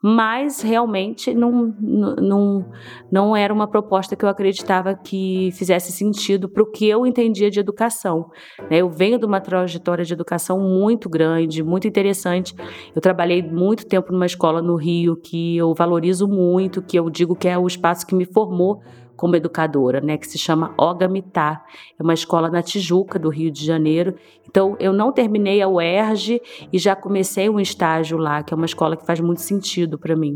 mas 0.03 0.61
realmente 0.61 1.35
não, 1.35 1.75
não, 1.81 2.71
não 3.11 3.37
era 3.37 3.53
uma 3.53 3.67
proposta 3.67 4.15
que 4.15 4.25
eu 4.25 4.29
acreditava 4.29 4.95
que 4.95 5.51
fizesse 5.53 5.91
sentido 5.91 6.49
para 6.49 6.63
o 6.63 6.71
que 6.71 6.87
eu 6.87 7.07
entendia 7.07 7.51
de 7.51 7.59
educação. 7.59 8.31
Né? 8.71 8.79
Eu 8.79 8.91
venho 8.91 9.19
de 9.19 9.25
uma 9.25 9.41
trajetória 9.41 10.05
de 10.05 10.13
educação 10.13 10.61
muito 10.61 11.09
grande, 11.09 11.63
muito 11.63 11.89
interessante. 11.89 12.55
Eu 12.95 13.01
trabalhei 13.01 13.43
muito 13.43 13.87
tempo 13.87 14.13
numa 14.13 14.27
escola 14.27 14.61
no 14.61 14.77
Rio 14.77 15.17
que 15.17 15.57
eu 15.57 15.75
valorizo 15.75 16.29
muito, 16.29 16.83
que 16.83 16.99
eu 16.99 17.09
digo 17.09 17.35
que 17.35 17.49
é 17.49 17.59
o 17.59 17.67
espaço 17.67 18.07
que 18.07 18.15
me 18.15 18.27
formou 18.27 18.83
como 19.17 19.37
educadora, 19.37 20.01
né, 20.01 20.17
que 20.17 20.29
se 20.29 20.39
chama 20.39 20.75
Ogamitá. 20.79 21.65
É 21.99 22.03
uma 22.03 22.15
escola 22.15 22.51
na 22.51 22.63
Tijuca, 22.63 23.19
do 23.19 23.29
Rio 23.29 23.51
de 23.51 23.65
Janeiro. 23.65 24.15
Então, 24.49 24.77
eu 24.79 24.93
não 24.93 25.13
terminei 25.13 25.63
a 25.63 25.69
UERJ 25.69 26.41
e 26.73 26.79
já 26.79 26.95
comecei 26.95 27.49
um 27.49 27.59
estágio 27.59 28.19
lá, 28.19 28.43
que 28.43 28.53
é 28.53 28.57
uma 28.57 28.67
escola 28.67 28.97
que 28.97 29.07
faz 29.07 29.21
muito 29.21 29.41
sentido 29.41 29.99
para 29.99 30.15
mim. 30.15 30.35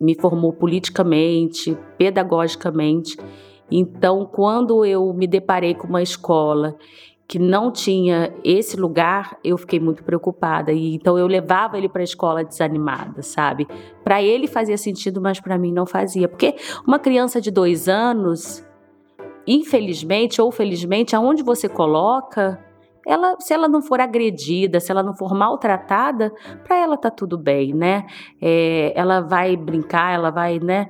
Me 0.00 0.14
formou 0.14 0.52
politicamente, 0.52 1.76
pedagogicamente. 1.96 3.16
Então, 3.70 4.26
quando 4.26 4.84
eu 4.84 5.12
me 5.12 5.26
deparei 5.26 5.74
com 5.74 5.86
uma 5.86 6.02
escola 6.02 6.76
que 7.28 7.38
não 7.38 7.72
tinha 7.72 8.32
esse 8.44 8.76
lugar, 8.76 9.36
eu 9.42 9.58
fiquei 9.58 9.80
muito 9.80 10.04
preocupada. 10.04 10.72
E 10.72 10.94
então 10.94 11.18
eu 11.18 11.26
levava 11.26 11.76
ele 11.76 11.88
para 11.88 12.00
a 12.00 12.04
escola 12.04 12.44
desanimada, 12.44 13.22
sabe? 13.22 13.66
Para 14.04 14.22
ele 14.22 14.46
fazia 14.46 14.78
sentido, 14.78 15.20
mas 15.20 15.40
para 15.40 15.58
mim 15.58 15.72
não 15.72 15.86
fazia. 15.86 16.28
Porque 16.28 16.54
uma 16.86 16.98
criança 16.98 17.40
de 17.40 17.50
dois 17.50 17.88
anos, 17.88 18.64
infelizmente 19.46 20.40
ou 20.40 20.52
felizmente, 20.52 21.16
aonde 21.16 21.42
você 21.42 21.68
coloca, 21.68 22.64
ela, 23.06 23.36
se 23.40 23.54
ela 23.54 23.68
não 23.68 23.80
for 23.80 24.00
agredida, 24.00 24.80
se 24.80 24.90
ela 24.90 25.02
não 25.02 25.14
for 25.14 25.32
maltratada, 25.32 26.32
para 26.64 26.76
ela 26.76 26.96
tá 26.96 27.08
tudo 27.08 27.38
bem, 27.38 27.72
né? 27.72 28.04
É, 28.42 28.92
ela 28.96 29.20
vai 29.20 29.56
brincar, 29.56 30.12
ela 30.12 30.30
vai, 30.30 30.58
né? 30.58 30.88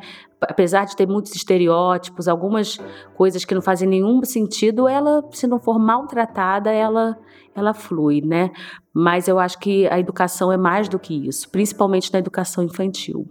Apesar 0.49 0.85
de 0.85 0.97
ter 0.97 1.07
muitos 1.07 1.35
estereótipos, 1.35 2.29
algumas 2.29 2.79
coisas 3.15 3.45
que 3.45 3.55
não 3.55 3.63
fazem 3.63 3.89
nenhum 3.89 4.23
sentido, 4.25 4.89
ela, 4.89 5.23
se 5.33 5.47
não 5.47 5.59
for 5.59 5.79
maltratada, 5.79 6.71
ela, 6.71 7.17
ela 7.55 7.75
flui, 7.75 8.21
né? 8.21 8.51
Mas 8.93 9.29
eu 9.29 9.39
acho 9.39 9.59
que 9.59 9.87
a 9.89 9.99
educação 9.99 10.53
é 10.53 10.57
mais 10.57 10.89
do 10.89 10.99
que 10.99 11.27
isso, 11.27 11.51
principalmente 11.51 12.13
na 12.13 12.19
educação 12.19 12.65
infantil. 12.65 13.29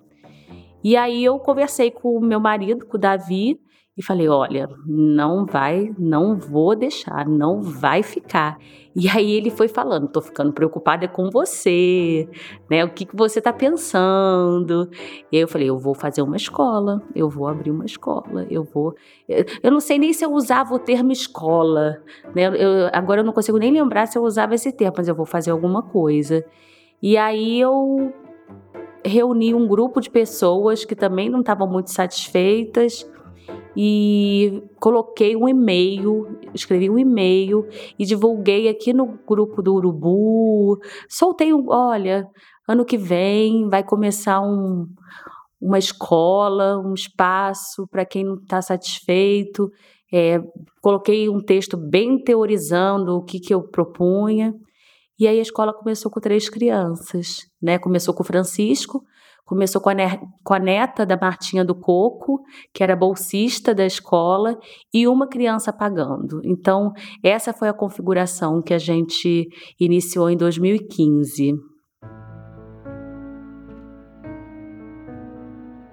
E 0.83 0.95
aí 0.95 1.23
eu 1.23 1.39
conversei 1.39 1.89
com 1.89 2.15
o 2.15 2.21
meu 2.21 2.39
marido, 2.39 2.85
com 2.85 2.97
o 2.97 2.99
Davi, 2.99 3.59
e 3.97 4.03
falei: 4.03 4.27
olha, 4.27 4.69
não 4.85 5.45
vai, 5.45 5.93
não 5.97 6.35
vou 6.35 6.75
deixar, 6.75 7.27
não 7.27 7.61
vai 7.61 8.03
ficar. 8.03 8.57
E 8.93 9.07
aí 9.07 9.31
ele 9.31 9.49
foi 9.49 9.69
falando: 9.69 10.09
tô 10.09 10.21
ficando 10.21 10.51
preocupada 10.51 11.07
com 11.07 11.29
você, 11.29 12.27
né? 12.69 12.83
O 12.83 12.89
que, 12.89 13.05
que 13.05 13.15
você 13.15 13.39
tá 13.39 13.53
pensando? 13.53 14.89
E 15.31 15.37
aí 15.37 15.41
eu 15.43 15.47
falei: 15.47 15.69
eu 15.69 15.77
vou 15.77 15.93
fazer 15.93 16.21
uma 16.21 16.35
escola, 16.35 17.01
eu 17.15 17.29
vou 17.29 17.47
abrir 17.47 17.71
uma 17.71 17.85
escola, 17.85 18.45
eu 18.49 18.63
vou. 18.63 18.93
Eu 19.63 19.71
não 19.71 19.79
sei 19.79 19.97
nem 19.97 20.11
se 20.11 20.25
eu 20.25 20.33
usava 20.33 20.73
o 20.75 20.79
termo 20.79 21.13
escola, 21.13 22.01
né? 22.35 22.47
Eu, 22.47 22.89
agora 22.91 23.21
eu 23.21 23.25
não 23.25 23.33
consigo 23.33 23.57
nem 23.57 23.71
lembrar 23.71 24.07
se 24.07 24.17
eu 24.17 24.23
usava 24.23 24.55
esse 24.55 24.73
termo, 24.73 24.95
mas 24.97 25.07
eu 25.07 25.15
vou 25.15 25.25
fazer 25.25 25.51
alguma 25.51 25.81
coisa. 25.81 26.45
E 27.01 27.15
aí 27.15 27.61
eu 27.61 28.13
reuni 29.05 29.53
um 29.53 29.67
grupo 29.67 30.01
de 30.01 30.09
pessoas 30.09 30.83
que 30.83 30.95
também 30.95 31.29
não 31.29 31.41
estavam 31.41 31.67
muito 31.67 31.91
satisfeitas 31.91 33.07
e 33.75 34.63
coloquei 34.79 35.35
um 35.35 35.47
e-mail, 35.49 36.39
escrevi 36.53 36.89
um 36.89 36.97
e-mail 36.97 37.67
e 37.99 38.05
divulguei 38.05 38.69
aqui 38.69 38.93
no 38.93 39.19
grupo 39.27 39.61
do 39.61 39.75
Urubu. 39.75 40.79
Soltei 41.09 41.53
um, 41.53 41.65
olha, 41.67 42.27
ano 42.67 42.85
que 42.85 42.97
vem 42.97 43.67
vai 43.69 43.83
começar 43.83 44.39
um, 44.41 44.87
uma 45.61 45.77
escola, 45.77 46.79
um 46.79 46.93
espaço 46.93 47.87
para 47.91 48.05
quem 48.05 48.23
não 48.23 48.35
está 48.35 48.61
satisfeito. 48.61 49.69
É, 50.13 50.39
coloquei 50.81 51.27
um 51.27 51.41
texto 51.41 51.75
bem 51.75 52.17
teorizando 52.23 53.17
o 53.17 53.23
que, 53.23 53.39
que 53.39 53.53
eu 53.53 53.61
propunha. 53.61 54.53
E 55.19 55.27
aí 55.27 55.39
a 55.39 55.41
escola 55.41 55.73
começou 55.73 56.11
com 56.11 56.19
três 56.19 56.49
crianças, 56.49 57.47
né? 57.61 57.79
Começou 57.79 58.13
com 58.13 58.21
o 58.21 58.25
Francisco, 58.25 59.03
Começou 59.45 59.79
com 59.79 59.89
a, 59.89 59.95
com 60.43 60.53
a 60.55 60.59
neta 60.59 61.05
da 61.05 61.15
Martinha 61.15 61.63
do 61.63 61.75
Coco, 61.75 62.41
que 62.73 62.81
era 62.81 62.95
bolsista 62.95 63.75
da 63.75 63.85
escola, 63.85 64.57
e 64.91 65.07
uma 65.07 65.27
criança 65.27 65.71
pagando. 65.71 66.41
Então, 66.43 66.91
essa 67.23 67.53
foi 67.53 67.69
a 67.69 67.73
configuração 67.73 68.59
que 68.61 68.73
a 68.73 68.79
gente 68.79 69.47
iniciou 69.79 70.31
em 70.31 70.35
2015. 70.35 71.53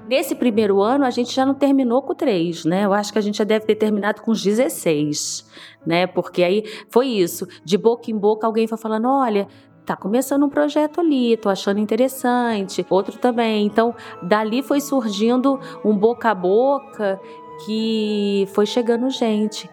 Nesse 0.08 0.34
primeiro 0.34 0.82
ano, 0.82 1.06
a 1.06 1.10
gente 1.10 1.34
já 1.34 1.46
não 1.46 1.54
terminou 1.54 2.02
com 2.02 2.14
três, 2.14 2.66
né? 2.66 2.84
Eu 2.84 2.92
acho 2.92 3.12
que 3.12 3.18
a 3.18 3.22
gente 3.22 3.38
já 3.38 3.44
deve 3.44 3.64
ter 3.64 3.76
terminado 3.76 4.20
com 4.20 4.30
os 4.30 4.42
16, 4.42 5.50
né? 5.86 6.06
Porque 6.06 6.42
aí 6.42 6.64
foi 6.90 7.06
isso. 7.06 7.46
De 7.64 7.78
boca 7.78 8.10
em 8.10 8.18
boca, 8.18 8.46
alguém 8.46 8.66
foi 8.66 8.76
falando: 8.76 9.08
olha, 9.08 9.48
tá 9.84 9.96
começando 9.96 10.44
um 10.44 10.48
projeto 10.48 11.00
ali, 11.00 11.36
tô 11.36 11.48
achando 11.48 11.80
interessante, 11.80 12.86
outro 12.88 13.18
também. 13.18 13.66
Então, 13.66 13.94
dali 14.22 14.62
foi 14.62 14.80
surgindo 14.80 15.58
um 15.84 15.96
boca 15.96 16.30
a 16.30 16.34
boca 16.34 17.20
que 17.64 18.46
foi 18.52 18.66
chegando 18.66 19.10
gente. 19.10 19.68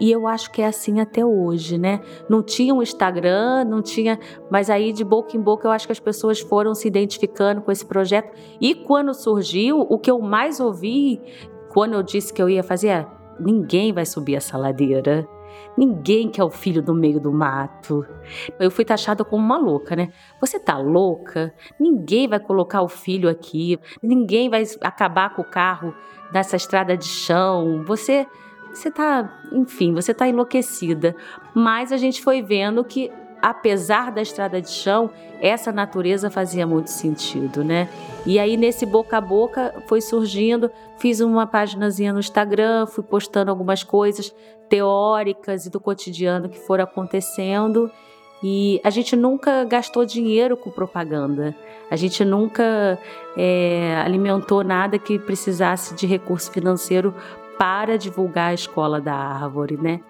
E, 0.00 0.10
eu 0.10 0.26
acho 0.26 0.50
que 0.50 0.60
é 0.60 0.66
assim 0.66 1.00
até 1.00 1.24
hoje, 1.24 1.78
né? 1.78 2.00
Não 2.28 2.42
tinha 2.42 2.74
um 2.74 2.82
Instagram, 2.82 3.64
não 3.64 3.80
tinha. 3.80 4.18
Mas 4.50 4.70
aí, 4.70 4.92
de 4.92 5.04
boca 5.04 5.36
em 5.36 5.40
boca, 5.40 5.68
eu 5.68 5.70
acho 5.70 5.86
que 5.86 5.92
as 5.92 6.00
pessoas 6.00 6.40
foram 6.40 6.74
se 6.74 6.88
identificando 6.88 7.60
com 7.60 7.70
esse 7.70 7.86
projeto. 7.86 8.32
E 8.60 8.74
quando 8.74 9.14
surgiu, 9.14 9.80
o 9.80 9.98
que 9.98 10.10
eu 10.10 10.18
mais 10.20 10.58
ouvi, 10.58 11.20
quando 11.68 11.94
eu 11.94 12.02
disse 12.02 12.32
que 12.32 12.42
eu 12.42 12.48
ia 12.48 12.62
fazer, 12.62 12.88
é: 12.88 13.06
ninguém 13.38 13.92
vai 13.92 14.04
subir 14.04 14.34
essa 14.34 14.58
ladeira. 14.58 15.28
Ninguém 15.78 16.28
quer 16.28 16.42
o 16.42 16.50
filho 16.50 16.82
no 16.82 16.92
meio 16.92 17.20
do 17.20 17.32
mato. 17.32 18.04
Eu 18.58 18.68
fui 18.68 18.84
taxada 18.84 19.24
como 19.24 19.44
uma 19.44 19.56
louca, 19.56 19.94
né? 19.94 20.08
Você 20.40 20.58
tá 20.58 20.76
louca? 20.76 21.54
Ninguém 21.78 22.26
vai 22.26 22.40
colocar 22.40 22.82
o 22.82 22.88
filho 22.88 23.28
aqui. 23.28 23.78
Ninguém 24.02 24.50
vai 24.50 24.64
acabar 24.80 25.36
com 25.36 25.42
o 25.42 25.48
carro 25.48 25.94
nessa 26.32 26.56
estrada 26.56 26.96
de 26.96 27.06
chão. 27.06 27.84
Você 27.86 28.26
você 28.72 28.90
tá, 28.90 29.40
enfim, 29.52 29.94
você 29.94 30.12
tá 30.12 30.26
enlouquecida. 30.26 31.14
Mas 31.54 31.92
a 31.92 31.96
gente 31.96 32.22
foi 32.22 32.42
vendo 32.42 32.84
que 32.84 33.12
apesar 33.42 34.10
da 34.10 34.20
estrada 34.22 34.60
de 34.60 34.70
chão, 34.70 35.10
essa 35.40 35.70
natureza 35.70 36.30
fazia 36.30 36.66
muito 36.66 36.90
sentido, 36.90 37.62
né? 37.62 37.88
E 38.26 38.38
aí 38.38 38.56
nesse 38.56 38.84
boca 38.84 39.16
a 39.16 39.20
boca 39.20 39.74
foi 39.86 40.00
surgindo, 40.00 40.70
fiz 40.98 41.20
uma 41.20 41.46
paginazinha 41.46 42.12
no 42.12 42.18
Instagram, 42.18 42.86
fui 42.86 43.04
postando 43.04 43.50
algumas 43.50 43.82
coisas 43.82 44.34
teóricas 44.68 45.66
e 45.66 45.70
do 45.70 45.80
cotidiano 45.80 46.48
que 46.48 46.58
foram 46.58 46.84
acontecendo. 46.84 47.90
E 48.42 48.80
a 48.84 48.90
gente 48.90 49.16
nunca 49.16 49.64
gastou 49.64 50.04
dinheiro 50.04 50.56
com 50.56 50.70
propaganda. 50.70 51.54
A 51.90 51.96
gente 51.96 52.24
nunca 52.24 52.98
é, 53.36 54.00
alimentou 54.04 54.62
nada 54.62 54.98
que 54.98 55.18
precisasse 55.18 55.94
de 55.94 56.06
recurso 56.06 56.50
financeiro 56.52 57.14
para 57.58 57.98
divulgar 57.98 58.50
a 58.50 58.54
escola 58.54 59.00
da 59.00 59.14
árvore, 59.14 59.76
né? 59.76 60.00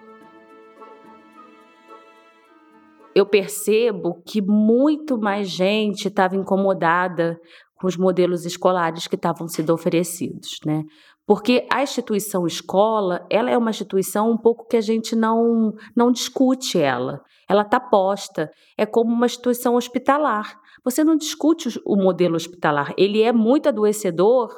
Eu 3.15 3.25
percebo 3.25 4.21
que 4.25 4.41
muito 4.41 5.17
mais 5.17 5.49
gente 5.49 6.07
estava 6.07 6.35
incomodada 6.35 7.39
com 7.75 7.87
os 7.87 7.97
modelos 7.97 8.45
escolares 8.45 9.07
que 9.07 9.15
estavam 9.15 9.47
sendo 9.47 9.73
oferecidos, 9.73 10.59
né? 10.65 10.83
Porque 11.25 11.67
a 11.71 11.83
instituição 11.83 12.47
escola, 12.47 13.25
ela 13.29 13.51
é 13.51 13.57
uma 13.57 13.69
instituição 13.69 14.31
um 14.31 14.37
pouco 14.37 14.67
que 14.67 14.75
a 14.75 14.81
gente 14.81 15.15
não, 15.15 15.73
não 15.95 16.11
discute 16.11 16.79
ela. 16.79 17.21
Ela 17.47 17.61
está 17.61 17.79
posta. 17.79 18.49
É 18.75 18.85
como 18.85 19.13
uma 19.13 19.27
instituição 19.27 19.75
hospitalar. 19.75 20.59
Você 20.83 21.03
não 21.03 21.15
discute 21.15 21.79
o 21.85 21.95
modelo 21.95 22.35
hospitalar. 22.35 22.93
Ele 22.97 23.21
é 23.21 23.31
muito 23.31 23.69
adoecedor 23.69 24.49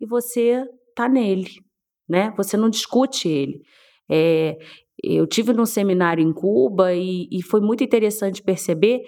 e 0.00 0.06
você 0.06 0.64
está 0.90 1.08
nele, 1.08 1.50
né? 2.08 2.32
Você 2.36 2.56
não 2.56 2.70
discute 2.70 3.28
ele. 3.28 3.60
É, 4.08 4.56
eu 5.02 5.26
tive 5.26 5.52
num 5.52 5.66
seminário 5.66 6.22
em 6.22 6.32
Cuba 6.32 6.94
e, 6.94 7.28
e 7.30 7.42
foi 7.42 7.60
muito 7.60 7.82
interessante 7.82 8.42
perceber 8.42 9.02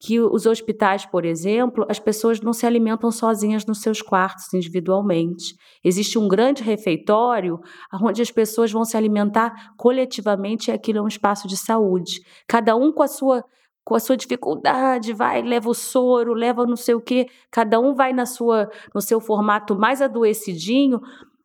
que 0.00 0.20
os 0.20 0.46
hospitais, 0.46 1.04
por 1.04 1.24
exemplo, 1.24 1.84
as 1.88 1.98
pessoas 1.98 2.40
não 2.40 2.52
se 2.52 2.64
alimentam 2.64 3.10
sozinhas 3.10 3.66
nos 3.66 3.80
seus 3.80 4.00
quartos 4.00 4.52
individualmente. 4.54 5.56
Existe 5.84 6.18
um 6.18 6.28
grande 6.28 6.62
refeitório 6.62 7.58
onde 8.00 8.22
as 8.22 8.30
pessoas 8.30 8.70
vão 8.70 8.84
se 8.84 8.96
alimentar 8.96 9.74
coletivamente 9.76 10.70
e 10.70 10.74
aquilo 10.74 10.98
é 10.98 11.02
um 11.02 11.08
espaço 11.08 11.48
de 11.48 11.56
saúde. 11.56 12.20
Cada 12.46 12.76
um 12.76 12.92
com 12.92 13.02
a 13.02 13.08
sua 13.08 13.44
com 13.84 13.94
a 13.94 14.00
sua 14.00 14.18
dificuldade, 14.18 15.14
vai, 15.14 15.40
leva 15.40 15.70
o 15.70 15.72
soro, 15.72 16.34
leva 16.34 16.66
não 16.66 16.76
sei 16.76 16.94
o 16.94 17.00
quê, 17.00 17.26
cada 17.50 17.80
um 17.80 17.94
vai 17.94 18.12
na 18.12 18.26
sua 18.26 18.68
no 18.94 19.00
seu 19.00 19.18
formato 19.18 19.74
mais 19.74 20.02
adoecidinho, 20.02 21.00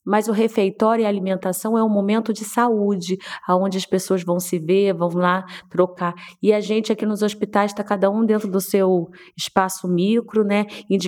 mas 0.06 0.28
o 0.28 0.32
refeitório 0.32 1.04
e 1.04 1.06
a 1.06 1.10
alimentação 1.10 1.78
é 1.78 1.84
um 1.84 1.90
momento 1.90 2.34
de 2.34 2.44
saúde, 2.44 3.18
aonde 3.48 3.78
as 3.78 3.86
pessoas 3.86 4.24
vão 4.24 4.40
se 4.40 4.60
ver, 4.60 4.94
vão 4.94 5.10
lá 5.10 5.46
trocar. 5.70 6.14
E 6.42 6.54
a 6.54 6.60
gente 6.60 6.92
aqui 6.92 7.06
nos 7.06 7.22
hospitais 7.22 7.72
está 7.72 7.84
cada 7.84 8.10
um 8.10 8.26
dentro 8.26 8.50
do 8.50 8.60
seu 8.60 9.10
espaço 9.38 9.88
micro, 9.88 10.44
né? 10.44 10.66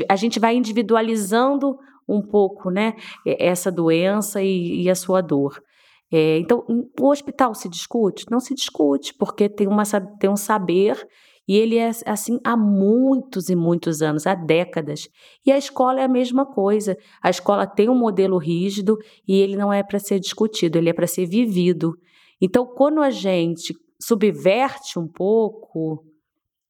A 0.10 0.16
gente 0.16 0.40
vai 0.40 0.56
individualizando 0.56 1.78
um 2.08 2.22
pouco, 2.22 2.70
né? 2.70 2.94
Essa 3.25 3.72
doença 3.72 4.42
e, 4.42 4.84
e 4.84 4.90
a 4.90 4.96
sua 4.96 5.22
dor. 5.22 5.62
É, 6.12 6.38
então, 6.38 6.64
o 7.00 7.10
hospital 7.10 7.54
se 7.56 7.68
discute? 7.68 8.25
Não 8.30 8.40
se 8.40 8.54
discute, 8.54 9.14
porque 9.16 9.50
tem, 9.50 9.68
uma, 9.68 9.84
tem 10.20 10.30
um 10.30 10.36
saber 10.36 11.06
e 11.48 11.56
ele 11.58 11.78
é 11.78 11.92
assim 12.06 12.40
há 12.44 12.58
muitos 12.58 13.50
e 13.50 13.56
muitos 13.56 14.02
anos, 14.02 14.25
há 14.25 14.34
décadas. 14.34 15.08
E 15.46 15.52
a 15.52 15.58
escola 15.58 16.02
é 16.02 16.04
a 16.04 16.10
mesma 16.10 16.46
coisa. 16.46 16.98
A 17.22 17.30
escola 17.30 17.68
tem 17.68 17.90
um 17.90 17.98
modelo 17.98 18.38
rígido 18.38 18.98
e 19.28 19.40
ele 19.40 19.56
não 19.56 19.72
é 19.72 19.84
para 19.84 20.00
ser 20.00 20.20
discutido, 20.20 20.78
ele 20.78 20.90
é 20.90 20.94
para 20.94 21.08
ser 21.08 21.25
vivido. 21.25 21.94
Então, 22.42 22.66
quando 22.66 23.02
a 23.02 23.10
gente 23.10 23.74
subverte 24.02 25.00
um 25.00 25.08
pouco, 25.08 26.04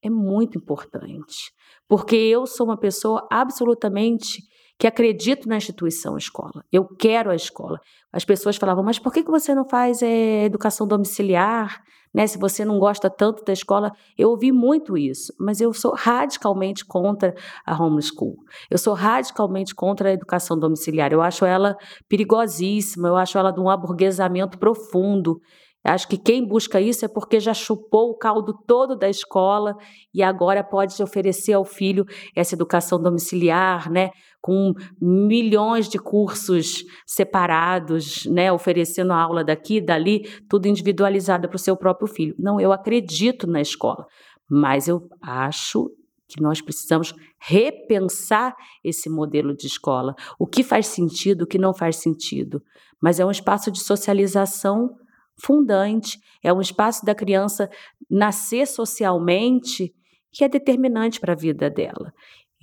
é 0.04 0.10
muito 0.10 0.58
importante. 0.58 1.52
Porque 1.88 2.16
eu 2.16 2.46
sou 2.46 2.68
uma 2.68 2.78
pessoa 2.78 3.28
absolutamente 3.32 4.42
que 4.78 4.88
acredito 4.88 5.48
na 5.48 5.58
instituição 5.58 6.18
escola. 6.18 6.64
Eu 6.72 6.86
quero 6.86 7.32
a 7.32 7.36
escola. 7.36 7.80
As 8.12 8.26
pessoas 8.26 8.58
falavam, 8.58 8.84
mas 8.84 9.00
por 9.00 9.14
que 9.14 9.24
você 9.24 9.56
não 9.56 9.68
faz 9.68 10.02
é, 10.02 10.44
educação 10.44 10.86
domiciliar? 10.86 11.82
Né? 12.16 12.26
Se 12.28 12.38
você 12.38 12.64
não 12.64 12.80
gosta 12.80 13.10
tanto 13.10 13.44
da 13.44 13.52
escola, 13.52 13.92
eu 14.18 14.30
ouvi 14.30 14.50
muito 14.50 14.98
isso, 14.98 15.34
mas 15.38 15.60
eu 15.60 15.74
sou 15.74 15.94
radicalmente 15.94 16.86
contra 16.86 17.36
a 17.66 17.84
homeschool. 17.84 18.38
Eu 18.72 18.78
sou 18.78 18.94
radicalmente 18.94 19.76
contra 19.76 20.08
a 20.08 20.14
educação 20.14 20.58
domiciliar. 20.58 21.12
Eu 21.12 21.22
acho 21.22 21.46
ela 21.46 21.76
perigosíssima, 22.08 23.10
eu 23.10 23.18
acho 23.18 23.38
ela 23.38 23.52
de 23.52 23.60
um 23.60 23.70
aburguesamento 23.70 24.58
profundo. 24.58 25.42
Acho 25.84 26.08
que 26.08 26.18
quem 26.18 26.48
busca 26.48 26.80
isso 26.80 27.04
é 27.04 27.08
porque 27.08 27.40
já 27.40 27.54
chupou 27.54 28.10
o 28.10 28.18
caldo 28.18 28.54
todo 28.66 28.98
da 28.98 29.10
escola 29.10 29.76
e 30.14 30.24
agora 30.24 30.64
pode 30.64 31.02
oferecer 31.04 31.54
ao 31.54 31.66
filho 31.66 32.06
essa 32.36 32.56
educação 32.56 33.00
domiciliar, 33.00 33.92
né? 33.92 34.10
Com 34.46 34.76
milhões 35.02 35.90
de 35.90 35.98
cursos 35.98 36.84
separados, 37.04 38.28
né? 38.28 38.52
Oferecendo 38.52 39.12
aula 39.12 39.44
daqui, 39.44 39.82
dali, 39.82 40.30
tudo 40.48 40.68
individualizado 40.68 41.48
para 41.48 41.56
o 41.56 41.60
seu 41.60 41.76
próprio 41.76 42.08
filho. 42.08 42.36
Não, 42.38 42.62
eu 42.62 42.72
acredito 42.72 43.48
na 43.48 43.60
escola, 43.60 44.06
mas 44.48 44.88
eu 44.88 45.10
acho 45.20 45.90
que 46.28 46.40
nós 46.40 46.62
precisamos 46.62 47.16
repensar 47.40 48.56
esse 48.84 49.10
modelo 49.10 49.56
de 49.56 49.66
escola. 49.66 50.14
O 50.38 50.46
que 50.46 50.64
faz 50.64 50.86
sentido, 50.86 51.42
o 51.42 51.48
que 51.48 51.58
não 51.58 51.74
faz 51.74 51.96
sentido. 51.96 52.62
Mas 53.02 53.20
é 53.20 53.26
um 53.26 53.32
espaço 53.32 53.72
de 53.72 53.80
socialização 53.80 54.92
fundante, 55.42 56.20
é 56.44 56.54
um 56.54 56.62
espaço 56.62 57.04
da 57.04 57.16
criança 57.16 57.68
nascer 58.08 58.68
socialmente 58.68 59.92
que 60.32 60.44
é 60.44 60.50
determinante 60.50 61.20
para 61.20 61.34
a 61.34 61.36
vida 61.36 61.68
dela. 61.68 62.14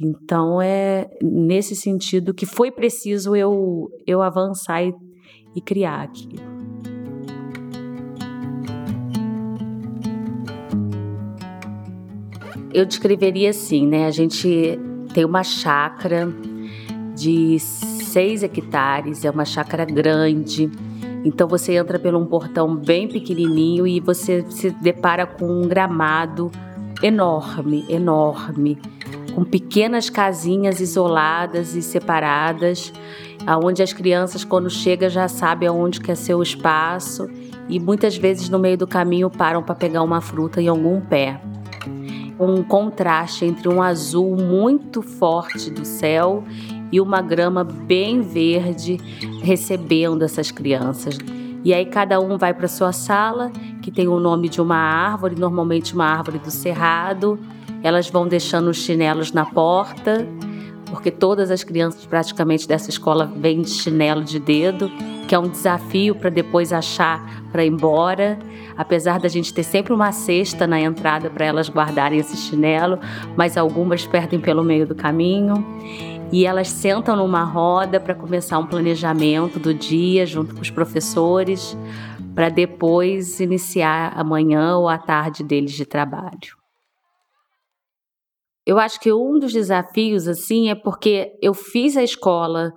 Então 0.00 0.60
é 0.60 1.08
nesse 1.22 1.76
sentido 1.76 2.34
que 2.34 2.46
foi 2.46 2.70
preciso 2.70 3.36
eu, 3.36 3.88
eu 4.06 4.22
avançar 4.22 4.82
e, 4.82 4.94
e 5.54 5.60
criar 5.60 6.02
aqui. 6.02 6.28
Eu 12.74 12.86
descreveria 12.86 13.50
assim, 13.50 13.86
né? 13.86 14.06
A 14.06 14.10
gente 14.10 14.78
tem 15.12 15.24
uma 15.24 15.44
chácara 15.44 16.32
de 17.14 17.58
seis 17.58 18.42
hectares, 18.42 19.24
é 19.24 19.30
uma 19.30 19.44
chácara 19.44 19.84
grande 19.84 20.70
então 21.24 21.46
você 21.46 21.74
entra 21.74 21.98
por 21.98 22.14
um 22.14 22.26
portão 22.26 22.74
bem 22.74 23.08
pequenininho 23.08 23.86
e 23.86 24.00
você 24.00 24.44
se 24.50 24.70
depara 24.70 25.26
com 25.26 25.46
um 25.46 25.68
gramado 25.68 26.50
enorme, 27.02 27.84
enorme, 27.88 28.78
com 29.34 29.44
pequenas 29.44 30.10
casinhas 30.10 30.80
isoladas 30.80 31.74
e 31.74 31.82
separadas, 31.82 32.92
aonde 33.46 33.82
as 33.82 33.92
crianças 33.92 34.44
quando 34.44 34.70
chegam 34.70 35.08
já 35.08 35.28
sabem 35.28 35.68
aonde 35.68 36.00
quer 36.00 36.16
ser 36.16 36.34
o 36.34 36.42
espaço 36.42 37.28
e 37.68 37.80
muitas 37.80 38.16
vezes 38.16 38.48
no 38.48 38.58
meio 38.58 38.76
do 38.76 38.86
caminho 38.86 39.30
param 39.30 39.62
para 39.62 39.74
pegar 39.74 40.02
uma 40.02 40.20
fruta 40.20 40.60
em 40.60 40.68
algum 40.68 41.00
pé. 41.00 41.40
Um 42.38 42.62
contraste 42.62 43.44
entre 43.44 43.68
um 43.68 43.80
azul 43.80 44.36
muito 44.36 45.02
forte 45.02 45.70
do 45.70 45.84
céu 45.84 46.44
e 46.90 47.00
uma 47.00 47.22
grama 47.22 47.64
bem 47.64 48.20
verde 48.20 48.98
recebendo 49.42 50.22
essas 50.22 50.50
crianças. 50.50 51.16
E 51.64 51.72
aí 51.72 51.86
cada 51.86 52.20
um 52.20 52.36
vai 52.36 52.52
para 52.52 52.66
sua 52.66 52.92
sala, 52.92 53.50
que 53.80 53.90
tem 53.90 54.08
o 54.08 54.18
nome 54.18 54.48
de 54.48 54.60
uma 54.60 54.76
árvore, 54.76 55.36
normalmente 55.36 55.94
uma 55.94 56.04
árvore 56.04 56.38
do 56.38 56.50
cerrado. 56.50 57.38
Elas 57.82 58.08
vão 58.08 58.26
deixando 58.26 58.68
os 58.68 58.78
chinelos 58.78 59.32
na 59.32 59.44
porta, 59.44 60.26
porque 60.86 61.10
todas 61.10 61.50
as 61.50 61.64
crianças 61.64 62.04
praticamente 62.04 62.68
dessa 62.68 62.90
escola 62.90 63.30
vêm 63.36 63.62
de 63.62 63.70
chinelo 63.70 64.22
de 64.22 64.38
dedo, 64.38 64.90
que 65.26 65.34
é 65.34 65.38
um 65.38 65.48
desafio 65.48 66.14
para 66.14 66.30
depois 66.30 66.72
achar 66.72 67.42
para 67.50 67.64
ir 67.64 67.68
embora. 67.68 68.38
Apesar 68.76 69.18
da 69.18 69.28
gente 69.28 69.52
ter 69.52 69.62
sempre 69.62 69.92
uma 69.92 70.12
cesta 70.12 70.66
na 70.66 70.80
entrada 70.80 71.30
para 71.30 71.44
elas 71.44 71.68
guardarem 71.68 72.18
esse 72.18 72.36
chinelo, 72.36 72.98
mas 73.36 73.56
algumas 73.56 74.06
perdem 74.06 74.40
pelo 74.40 74.62
meio 74.62 74.86
do 74.86 74.94
caminho 74.94 75.64
e 76.32 76.46
elas 76.46 76.68
sentam 76.68 77.14
numa 77.14 77.44
roda 77.44 78.00
para 78.00 78.14
começar 78.14 78.58
um 78.58 78.66
planejamento 78.66 79.58
do 79.58 79.74
dia 79.74 80.24
junto 80.24 80.54
com 80.54 80.62
os 80.62 80.70
professores, 80.70 81.76
para 82.34 82.48
depois 82.48 83.38
iniciar 83.38 84.14
a 84.16 84.24
manhã 84.24 84.78
ou 84.78 84.88
a 84.88 84.96
tarde 84.96 85.44
deles 85.44 85.72
de 85.72 85.84
trabalho. 85.84 86.61
Eu 88.66 88.78
acho 88.78 89.00
que 89.00 89.12
um 89.12 89.38
dos 89.38 89.52
desafios 89.52 90.28
assim 90.28 90.70
é 90.70 90.74
porque 90.74 91.32
eu 91.42 91.52
fiz 91.52 91.96
a 91.96 92.02
escola 92.02 92.70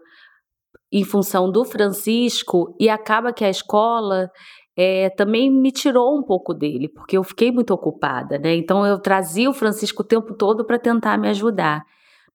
em 0.92 1.04
função 1.04 1.52
do 1.52 1.64
Francisco 1.64 2.76
e 2.80 2.90
acaba 2.90 3.34
que 3.34 3.44
a 3.44 3.50
escola 3.50 4.30
é, 4.78 5.10
também 5.10 5.52
me 5.52 5.72
tirou 5.72 6.18
um 6.18 6.24
pouco 6.24 6.54
dele, 6.54 6.90
porque 6.90 7.18
eu 7.18 7.24
fiquei 7.24 7.52
muito 7.52 7.72
ocupada, 7.74 8.38
né? 8.38 8.56
Então 8.56 8.86
eu 8.86 9.00
trazia 9.00 9.50
o 9.50 9.54
Francisco 9.54 10.02
o 10.04 10.06
tempo 10.06 10.36
todo 10.36 10.66
para 10.66 10.80
tentar 10.80 11.18
me 11.18 11.30
ajudar. 11.30 11.84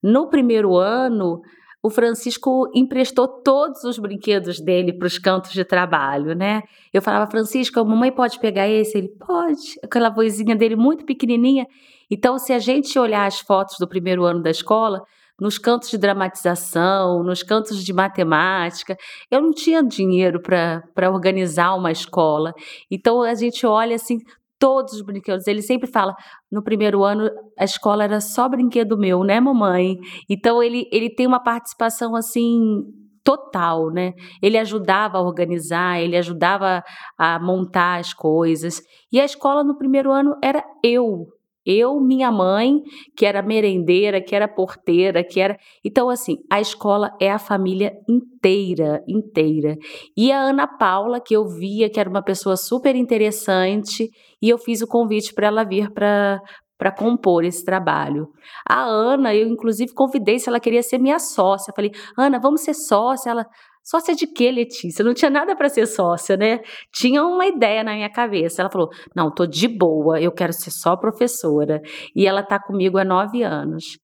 No 0.02 0.28
primeiro 0.28 0.76
ano, 0.76 1.40
o 1.82 1.90
Francisco 1.90 2.70
emprestou 2.74 3.26
todos 3.42 3.84
os 3.84 3.98
brinquedos 3.98 4.60
dele 4.60 4.92
para 4.92 5.06
os 5.06 5.18
cantos 5.18 5.52
de 5.52 5.64
trabalho, 5.64 6.34
né? 6.34 6.62
Eu 6.92 7.02
falava, 7.02 7.30
Francisco, 7.30 7.80
a 7.80 7.84
mamãe 7.84 8.12
pode 8.12 8.38
pegar 8.38 8.68
esse? 8.68 8.96
Ele 8.96 9.08
pode. 9.08 9.78
Aquela 9.82 10.10
vozinha 10.10 10.54
dele 10.56 10.76
muito 10.76 11.04
pequenininha. 11.04 11.66
Então, 12.10 12.38
se 12.38 12.52
a 12.52 12.58
gente 12.58 12.98
olhar 12.98 13.26
as 13.26 13.40
fotos 13.40 13.76
do 13.78 13.88
primeiro 13.88 14.24
ano 14.24 14.42
da 14.42 14.50
escola, 14.50 15.02
nos 15.40 15.56
cantos 15.56 15.88
de 15.88 15.96
dramatização, 15.96 17.22
nos 17.24 17.42
cantos 17.42 17.82
de 17.82 17.92
matemática. 17.92 18.96
Eu 19.30 19.40
não 19.40 19.52
tinha 19.52 19.82
dinheiro 19.82 20.40
para 20.42 21.10
organizar 21.10 21.74
uma 21.74 21.90
escola. 21.90 22.52
Então 22.90 23.22
a 23.22 23.34
gente 23.34 23.66
olha 23.66 23.96
assim, 23.96 24.18
todos 24.58 24.92
os 24.92 25.02
brinquedos. 25.02 25.46
Ele 25.46 25.62
sempre 25.62 25.90
fala: 25.90 26.14
no 26.52 26.62
primeiro 26.62 27.02
ano 27.02 27.28
a 27.58 27.64
escola 27.64 28.04
era 28.04 28.20
só 28.20 28.48
brinquedo 28.48 28.98
meu, 28.98 29.24
né, 29.24 29.40
mamãe? 29.40 29.96
Então 30.28 30.62
ele, 30.62 30.86
ele 30.92 31.08
tem 31.08 31.26
uma 31.26 31.42
participação 31.42 32.14
assim 32.14 32.84
total, 33.24 33.90
né? 33.90 34.12
Ele 34.42 34.58
ajudava 34.58 35.18
a 35.18 35.22
organizar, 35.22 36.00
ele 36.00 36.16
ajudava 36.16 36.82
a 37.18 37.38
montar 37.38 37.98
as 37.98 38.12
coisas. 38.12 38.80
E 39.10 39.20
a 39.20 39.24
escola 39.24 39.64
no 39.64 39.76
primeiro 39.76 40.12
ano 40.12 40.36
era 40.42 40.62
eu. 40.84 41.26
Eu, 41.64 42.00
minha 42.00 42.30
mãe, 42.32 42.80
que 43.16 43.26
era 43.26 43.42
merendeira, 43.42 44.20
que 44.20 44.34
era 44.34 44.48
porteira, 44.48 45.22
que 45.22 45.40
era. 45.40 45.56
Então, 45.84 46.08
assim, 46.08 46.36
a 46.50 46.60
escola 46.60 47.10
é 47.20 47.30
a 47.30 47.38
família 47.38 47.92
inteira, 48.08 49.02
inteira. 49.06 49.76
E 50.16 50.32
a 50.32 50.40
Ana 50.40 50.66
Paula, 50.66 51.20
que 51.20 51.34
eu 51.34 51.46
via 51.46 51.90
que 51.90 52.00
era 52.00 52.08
uma 52.08 52.22
pessoa 52.22 52.56
super 52.56 52.96
interessante, 52.96 54.08
e 54.40 54.48
eu 54.48 54.58
fiz 54.58 54.80
o 54.80 54.86
convite 54.86 55.34
para 55.34 55.46
ela 55.48 55.64
vir 55.64 55.90
para 55.92 56.40
para 56.80 56.90
compor 56.90 57.44
esse 57.44 57.62
trabalho. 57.62 58.28
A 58.66 58.82
Ana, 58.82 59.34
eu 59.34 59.46
inclusive 59.46 59.92
convidei 59.92 60.38
se 60.38 60.48
ela 60.48 60.58
queria 60.58 60.82
ser 60.82 60.96
minha 60.96 61.18
sócia. 61.18 61.74
Falei, 61.76 61.90
Ana, 62.16 62.40
vamos 62.40 62.62
ser 62.62 62.72
sócia. 62.72 63.28
Ela, 63.28 63.44
Sócia 63.82 64.14
de 64.14 64.26
quê, 64.26 64.50
Letícia? 64.50 65.04
Não 65.04 65.14
tinha 65.14 65.30
nada 65.30 65.56
para 65.56 65.68
ser 65.68 65.86
sócia, 65.86 66.36
né? 66.36 66.60
Tinha 66.92 67.24
uma 67.24 67.46
ideia 67.46 67.82
na 67.82 67.94
minha 67.94 68.10
cabeça. 68.10 68.62
Ela 68.62 68.70
falou: 68.70 68.90
não, 69.14 69.32
tô 69.32 69.46
de 69.46 69.66
boa, 69.66 70.20
eu 70.20 70.32
quero 70.32 70.52
ser 70.52 70.70
só 70.70 70.96
professora. 70.96 71.80
E 72.14 72.26
ela 72.26 72.42
tá 72.42 72.58
comigo 72.60 72.98
há 72.98 73.04
nove 73.04 73.42
anos. 73.42 73.98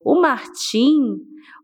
O 0.00 0.20
Martim, 0.20 1.16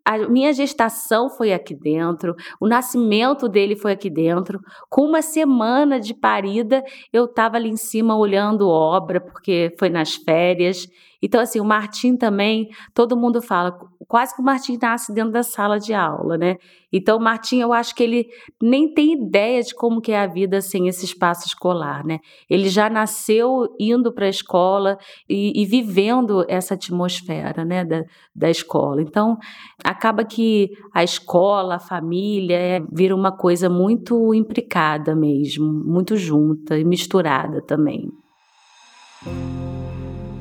a 0.05 0.19
minha 0.29 0.53
gestação 0.53 1.31
foi 1.31 1.53
aqui 1.53 1.77
dentro, 1.77 2.35
o 2.61 2.67
nascimento 2.67 3.49
dele 3.49 3.77
foi 3.77 3.93
aqui 3.93 4.11
dentro. 4.11 4.59
Com 4.91 5.03
uma 5.03 5.23
semana 5.23 6.01
de 6.01 6.13
parida, 6.13 6.83
eu 7.13 7.27
estava 7.27 7.57
ali 7.57 7.69
em 7.69 7.77
cima 7.77 8.17
olhando 8.17 8.69
obra, 8.69 9.21
porque 9.21 9.73
foi 9.79 9.89
nas 9.89 10.15
férias. 10.17 10.89
Então, 11.23 11.41
assim, 11.41 11.61
o 11.61 11.65
Martim 11.65 12.17
também, 12.17 12.69
todo 12.93 13.17
mundo 13.17 13.41
fala, 13.41 13.79
quase 14.09 14.35
que 14.35 14.43
o 14.43 14.45
Martim 14.45 14.77
nasce 14.83 15.15
dentro 15.15 15.31
da 15.31 15.45
sala 15.45 15.79
de 15.79 15.95
aula, 15.95 16.37
né? 16.37 16.57
Então, 16.93 17.17
o 17.17 17.21
Martim, 17.21 17.61
eu 17.61 17.73
acho 17.73 17.95
que 17.95 18.03
ele 18.03 18.27
nem 18.61 18.93
tem 18.93 19.13
ideia 19.13 19.63
de 19.63 19.75
como 19.75 20.01
que 20.01 20.13
é 20.13 20.21
a 20.21 20.27
vida 20.27 20.61
sem 20.61 20.89
esse 20.89 21.05
espaço 21.05 21.47
escolar, 21.47 22.05
né? 22.05 22.19
Ele 22.51 22.69
já 22.69 22.91
nasceu 22.91 23.69
indo 23.79 24.13
para 24.13 24.27
a 24.27 24.29
escola 24.29 24.99
e, 25.29 25.63
e, 25.63 25.65
vivendo 25.65 26.45
essa 26.49 26.75
atmosfera, 26.75 27.65
né, 27.65 27.85
da, 27.85 28.05
da 28.35 28.51
escola. 28.51 29.01
Então, 29.01 29.39
acaba 29.83 30.25
que 30.25 30.71
a 30.93 31.05
escola, 31.05 31.77
a 31.77 31.81
família, 31.81 32.57
é, 32.57 32.81
vira 32.93 33.15
uma 33.15 33.31
coisa 33.31 33.71
muito 33.71 34.35
implicada 34.35 35.15
mesmo, 35.15 35.73
muito 35.73 36.17
junta 36.17 36.79
e 36.79 36.85
misturada 36.85 37.63
também. 37.63 38.11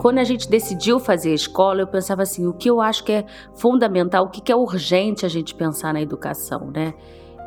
Quando 0.01 0.17
a 0.17 0.23
gente 0.23 0.49
decidiu 0.49 0.99
fazer 0.99 1.29
a 1.29 1.35
escola, 1.35 1.81
eu 1.81 1.87
pensava 1.87 2.23
assim: 2.23 2.47
o 2.47 2.53
que 2.53 2.67
eu 2.67 2.81
acho 2.81 3.03
que 3.03 3.11
é 3.11 3.25
fundamental, 3.53 4.25
o 4.25 4.29
que 4.29 4.51
é 4.51 4.55
urgente 4.55 5.27
a 5.27 5.29
gente 5.29 5.53
pensar 5.53 5.93
na 5.93 6.01
educação, 6.01 6.71
né? 6.71 6.95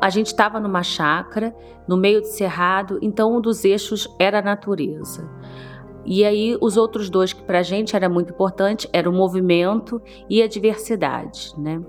A 0.01 0.09
gente 0.09 0.27
estava 0.27 0.57
numa 0.57 0.81
chácara, 0.81 1.53
no 1.85 1.97
meio 1.97 2.21
de 2.21 2.29
cerrado, 2.29 2.97
então 3.01 3.35
um 3.35 3.41
dos 3.41 3.65
eixos 3.65 4.07
era 4.17 4.39
a 4.39 4.41
natureza. 4.41 5.29
E 6.05 6.23
aí 6.23 6.57
os 6.61 6.77
outros 6.77 7.09
dois 7.09 7.33
que 7.33 7.43
para 7.43 7.59
a 7.59 7.63
gente 7.63 7.93
era 7.93 8.07
muito 8.07 8.31
importante 8.31 8.87
era 8.93 9.09
o 9.09 9.13
movimento 9.13 10.01
e 10.29 10.41
a 10.41 10.47
diversidade, 10.47 11.53
né? 11.57 11.81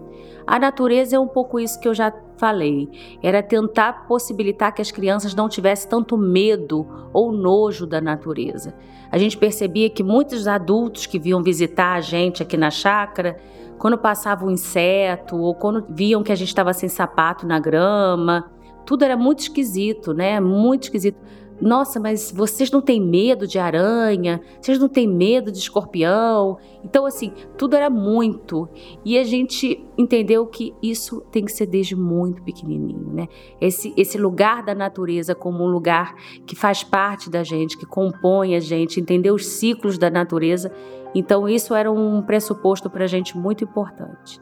A 0.46 0.58
natureza 0.58 1.16
é 1.16 1.18
um 1.18 1.26
pouco 1.26 1.58
isso 1.58 1.80
que 1.80 1.88
eu 1.88 1.94
já 1.94 2.12
falei, 2.36 2.88
era 3.22 3.42
tentar 3.42 4.06
possibilitar 4.06 4.72
que 4.72 4.82
as 4.82 4.90
crianças 4.90 5.34
não 5.34 5.48
tivessem 5.48 5.88
tanto 5.88 6.16
medo 6.16 6.86
ou 7.12 7.32
nojo 7.32 7.86
da 7.86 8.00
natureza. 8.00 8.74
A 9.10 9.18
gente 9.18 9.36
percebia 9.36 9.90
que 9.90 10.02
muitos 10.02 10.46
adultos 10.46 11.06
que 11.06 11.18
vinham 11.18 11.42
visitar 11.42 11.94
a 11.94 12.00
gente 12.00 12.42
aqui 12.42 12.56
na 12.56 12.70
chácara, 12.70 13.36
quando 13.78 13.98
passava 13.98 14.44
um 14.46 14.50
inseto 14.50 15.36
ou 15.36 15.54
quando 15.54 15.84
viam 15.88 16.22
que 16.22 16.32
a 16.32 16.36
gente 16.36 16.48
estava 16.48 16.72
sem 16.72 16.88
sapato 16.88 17.46
na 17.46 17.58
grama, 17.58 18.50
tudo 18.84 19.04
era 19.04 19.16
muito 19.16 19.40
esquisito, 19.40 20.14
né? 20.14 20.38
Muito 20.38 20.84
esquisito. 20.84 21.18
Nossa, 21.60 21.98
mas 21.98 22.30
vocês 22.30 22.70
não 22.70 22.82
têm 22.82 23.00
medo 23.00 23.46
de 23.46 23.58
aranha? 23.58 24.40
Vocês 24.60 24.78
não 24.78 24.88
têm 24.88 25.08
medo 25.08 25.50
de 25.50 25.58
escorpião? 25.58 26.58
Então, 26.84 27.06
assim, 27.06 27.32
tudo 27.56 27.74
era 27.74 27.88
muito. 27.88 28.68
E 29.04 29.18
a 29.18 29.24
gente 29.24 29.82
entendeu 29.96 30.46
que 30.46 30.74
isso 30.82 31.22
tem 31.32 31.44
que 31.44 31.52
ser 31.52 31.66
desde 31.66 31.96
muito 31.96 32.42
pequenininho, 32.42 33.12
né? 33.12 33.26
Esse, 33.60 33.94
esse 33.96 34.18
lugar 34.18 34.62
da 34.62 34.74
natureza 34.74 35.34
como 35.34 35.64
um 35.64 35.68
lugar 35.68 36.14
que 36.46 36.54
faz 36.54 36.84
parte 36.84 37.30
da 37.30 37.42
gente, 37.42 37.78
que 37.78 37.86
compõe 37.86 38.54
a 38.54 38.60
gente, 38.60 39.00
entender 39.00 39.30
os 39.30 39.46
ciclos 39.46 39.96
da 39.96 40.10
natureza. 40.10 40.70
Então, 41.14 41.48
isso 41.48 41.74
era 41.74 41.90
um 41.90 42.20
pressuposto 42.20 42.90
para 42.90 43.04
a 43.04 43.08
gente 43.08 43.36
muito 43.36 43.64
importante. 43.64 44.40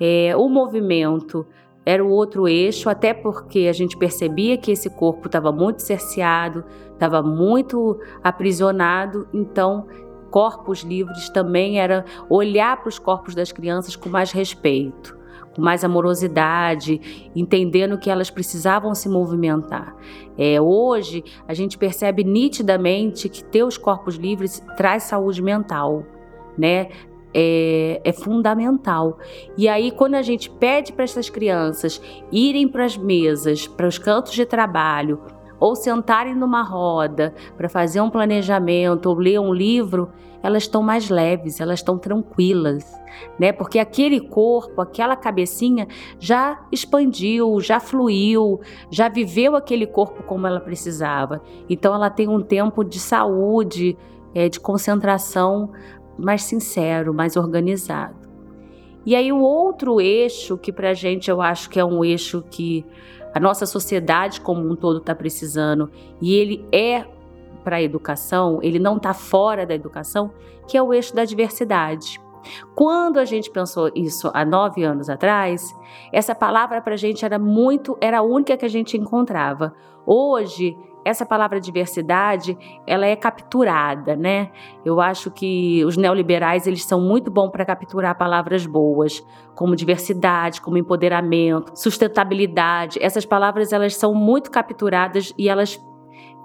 É, 0.00 0.36
o 0.36 0.48
movimento 0.48 1.46
era 1.86 2.04
o 2.04 2.08
outro 2.08 2.48
eixo, 2.48 2.88
até 2.88 3.12
porque 3.12 3.66
a 3.68 3.72
gente 3.72 3.96
percebia 3.96 4.56
que 4.56 4.70
esse 4.70 4.88
corpo 4.88 5.26
estava 5.26 5.52
muito 5.52 5.82
cerceado, 5.82 6.64
estava 6.92 7.22
muito 7.22 7.98
aprisionado, 8.22 9.28
então 9.32 9.86
corpos 10.30 10.82
livres 10.82 11.28
também 11.28 11.78
era 11.78 12.04
olhar 12.28 12.78
para 12.78 12.88
os 12.88 12.98
corpos 12.98 13.34
das 13.34 13.52
crianças 13.52 13.94
com 13.94 14.08
mais 14.08 14.32
respeito, 14.32 15.16
com 15.54 15.62
mais 15.62 15.84
amorosidade, 15.84 17.30
entendendo 17.36 17.98
que 17.98 18.10
elas 18.10 18.30
precisavam 18.30 18.94
se 18.94 19.08
movimentar. 19.08 19.94
É, 20.36 20.60
hoje 20.60 21.22
a 21.46 21.54
gente 21.54 21.78
percebe 21.78 22.24
nitidamente 22.24 23.28
que 23.28 23.44
ter 23.44 23.62
os 23.62 23.78
corpos 23.78 24.16
livres 24.16 24.60
traz 24.76 25.04
saúde 25.04 25.42
mental, 25.42 26.02
né? 26.58 26.88
É, 27.34 28.00
é 28.04 28.12
fundamental. 28.12 29.18
E 29.56 29.68
aí, 29.68 29.90
quando 29.90 30.14
a 30.14 30.22
gente 30.22 30.48
pede 30.48 30.92
para 30.92 31.04
essas 31.04 31.28
crianças 31.28 32.00
irem 32.30 32.68
para 32.68 32.84
as 32.84 32.96
mesas, 32.96 33.66
para 33.66 33.88
os 33.88 33.98
cantos 33.98 34.32
de 34.32 34.46
trabalho, 34.46 35.20
ou 35.58 35.74
sentarem 35.74 36.34
numa 36.34 36.62
roda 36.62 37.34
para 37.56 37.68
fazer 37.68 38.00
um 38.00 38.10
planejamento 38.10 39.06
ou 39.06 39.16
ler 39.16 39.40
um 39.40 39.52
livro, 39.52 40.10
elas 40.42 40.64
estão 40.64 40.82
mais 40.82 41.08
leves, 41.08 41.58
elas 41.58 41.78
estão 41.78 41.96
tranquilas, 41.96 42.84
né? 43.38 43.50
Porque 43.50 43.78
aquele 43.78 44.20
corpo, 44.20 44.82
aquela 44.82 45.16
cabecinha 45.16 45.88
já 46.20 46.66
expandiu, 46.70 47.60
já 47.60 47.80
fluiu, 47.80 48.60
já 48.90 49.08
viveu 49.08 49.56
aquele 49.56 49.86
corpo 49.86 50.22
como 50.24 50.46
ela 50.46 50.60
precisava. 50.60 51.40
Então 51.66 51.94
ela 51.94 52.10
tem 52.10 52.28
um 52.28 52.42
tempo 52.42 52.84
de 52.84 53.00
saúde, 53.00 53.96
é, 54.34 54.50
de 54.50 54.60
concentração 54.60 55.70
mais 56.18 56.42
sincero, 56.42 57.12
mais 57.12 57.36
organizado. 57.36 58.24
E 59.06 59.14
aí 59.14 59.30
o 59.32 59.40
outro 59.40 60.00
eixo 60.00 60.56
que 60.56 60.72
para 60.72 60.90
a 60.90 60.94
gente 60.94 61.30
eu 61.30 61.42
acho 61.42 61.68
que 61.68 61.78
é 61.78 61.84
um 61.84 62.04
eixo 62.04 62.42
que 62.50 62.84
a 63.34 63.40
nossa 63.40 63.66
sociedade 63.66 64.40
como 64.40 64.70
um 64.70 64.76
todo 64.76 64.98
está 64.98 65.14
precisando 65.14 65.90
e 66.20 66.34
ele 66.34 66.66
é 66.72 67.04
para 67.62 67.76
a 67.76 67.82
educação, 67.82 68.60
ele 68.62 68.78
não 68.78 68.96
está 68.96 69.12
fora 69.12 69.66
da 69.66 69.74
educação, 69.74 70.30
que 70.68 70.76
é 70.76 70.82
o 70.82 70.92
eixo 70.92 71.14
da 71.14 71.24
diversidade. 71.24 72.20
Quando 72.74 73.18
a 73.18 73.24
gente 73.24 73.50
pensou 73.50 73.90
isso 73.94 74.30
há 74.34 74.44
nove 74.44 74.84
anos 74.84 75.08
atrás, 75.08 75.74
essa 76.12 76.34
palavra 76.34 76.80
para 76.80 76.94
a 76.94 76.96
gente 76.96 77.24
era 77.24 77.38
muito, 77.38 77.96
era 78.00 78.18
a 78.18 78.22
única 78.22 78.56
que 78.56 78.66
a 78.66 78.68
gente 78.68 78.96
encontrava. 78.96 79.74
Hoje 80.06 80.76
essa 81.04 81.26
palavra 81.26 81.60
diversidade, 81.60 82.56
ela 82.86 83.06
é 83.06 83.14
capturada, 83.14 84.16
né? 84.16 84.50
Eu 84.84 85.00
acho 85.00 85.30
que 85.30 85.84
os 85.84 85.96
neoliberais, 85.96 86.66
eles 86.66 86.84
são 86.84 87.00
muito 87.00 87.30
bons 87.30 87.50
para 87.50 87.64
capturar 87.64 88.16
palavras 88.16 88.66
boas, 88.66 89.24
como 89.54 89.76
diversidade, 89.76 90.60
como 90.60 90.78
empoderamento, 90.78 91.72
sustentabilidade. 91.74 92.98
Essas 93.02 93.26
palavras, 93.26 93.72
elas 93.72 93.96
são 93.96 94.14
muito 94.14 94.50
capturadas 94.50 95.34
e 95.36 95.48
elas 95.48 95.80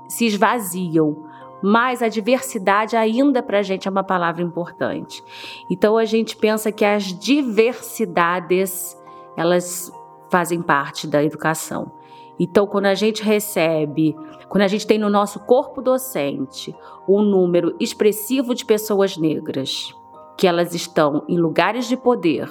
se 0.08 0.26
esvaziam. 0.26 1.28
Mas 1.62 2.02
a 2.02 2.08
diversidade 2.08 2.96
ainda 2.96 3.44
para 3.44 3.60
a 3.60 3.62
gente 3.62 3.88
é 3.88 3.92
uma 3.92 4.04
palavra 4.04 4.42
importante. 4.42 5.24
Então 5.70 5.98
a 5.98 6.06
gente 6.06 6.36
pensa 6.38 6.72
que 6.72 6.86
as 6.86 7.04
diversidades, 7.04 8.98
elas 9.36 9.92
fazem 10.30 10.62
parte 10.62 11.08
da 11.08 11.24
educação. 11.24 11.92
Então, 12.40 12.66
quando 12.66 12.86
a 12.86 12.96
gente 12.96 13.22
recebe, 13.22 14.16
quando 14.50 14.64
a 14.64 14.68
gente 14.68 14.88
tem 14.88 14.98
no 14.98 15.10
nosso 15.10 15.40
corpo 15.42 15.80
docente 15.80 16.76
um 17.08 17.22
número 17.22 17.76
expressivo 17.80 18.56
de 18.56 18.66
pessoas 18.66 19.16
negras, 19.16 19.94
que 20.36 20.48
elas 20.48 20.74
estão 20.74 21.24
em 21.28 21.38
lugares 21.38 21.86
de 21.86 21.96
poder, 21.96 22.50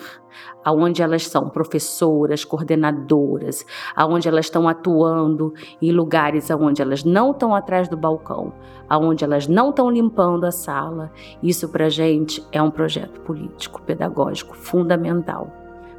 aonde 0.65 1.03
elas 1.03 1.27
são 1.27 1.49
professoras, 1.49 2.45
coordenadoras, 2.45 3.67
aonde 3.97 4.29
elas 4.29 4.47
estão 4.47 4.69
atuando 4.69 5.53
em 5.83 5.91
lugares 5.91 6.51
aonde 6.51 6.81
elas 6.81 7.03
não 7.03 7.33
estão 7.33 7.55
atrás 7.55 7.89
do 7.89 7.97
balcão, 7.97 8.53
aonde 8.89 9.25
elas 9.25 9.49
não 9.49 9.71
estão 9.71 9.91
limpando 9.91 10.45
a 10.45 10.53
sala. 10.53 11.11
Isso 11.43 11.69
para 11.69 11.89
gente 11.89 12.47
é 12.53 12.63
um 12.63 12.71
projeto 12.71 13.21
político, 13.23 13.83
pedagógico 13.83 14.57
fundamental 14.57 15.51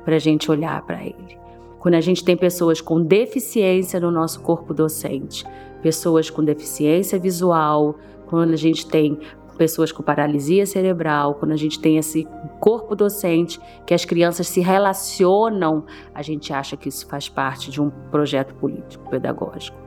para 0.05 0.15
a 0.15 0.19
gente 0.19 0.49
olhar 0.49 0.81
para 0.85 1.03
ele 1.03 1.39
quando 1.79 1.95
a 1.95 2.01
gente 2.01 2.23
tem 2.23 2.35
pessoas 2.35 2.81
com 2.81 3.01
deficiência 3.01 3.99
no 3.99 4.11
nosso 4.11 4.41
corpo 4.41 4.73
docente, 4.73 5.45
pessoas 5.81 6.29
com 6.29 6.43
deficiência 6.43 7.19
visual, 7.19 7.95
quando 8.27 8.53
a 8.53 8.57
gente 8.57 8.87
tem 8.87 9.19
pessoas 9.57 9.91
com 9.91 10.01
paralisia 10.01 10.65
cerebral, 10.65 11.35
quando 11.35 11.51
a 11.51 11.57
gente 11.57 11.79
tem 11.79 11.97
esse 11.97 12.25
corpo 12.61 12.95
docente, 12.95 13.59
que 13.85 13.93
as 13.93 14.05
crianças 14.05 14.47
se 14.47 14.61
relacionam, 14.61 15.85
a 16.15 16.21
gente 16.21 16.53
acha 16.53 16.77
que 16.77 16.87
isso 16.87 17.05
faz 17.07 17.27
parte 17.27 17.69
de 17.69 17.81
um 17.81 17.89
projeto 18.09 18.55
político 18.55 19.09
pedagógico. 19.09 19.77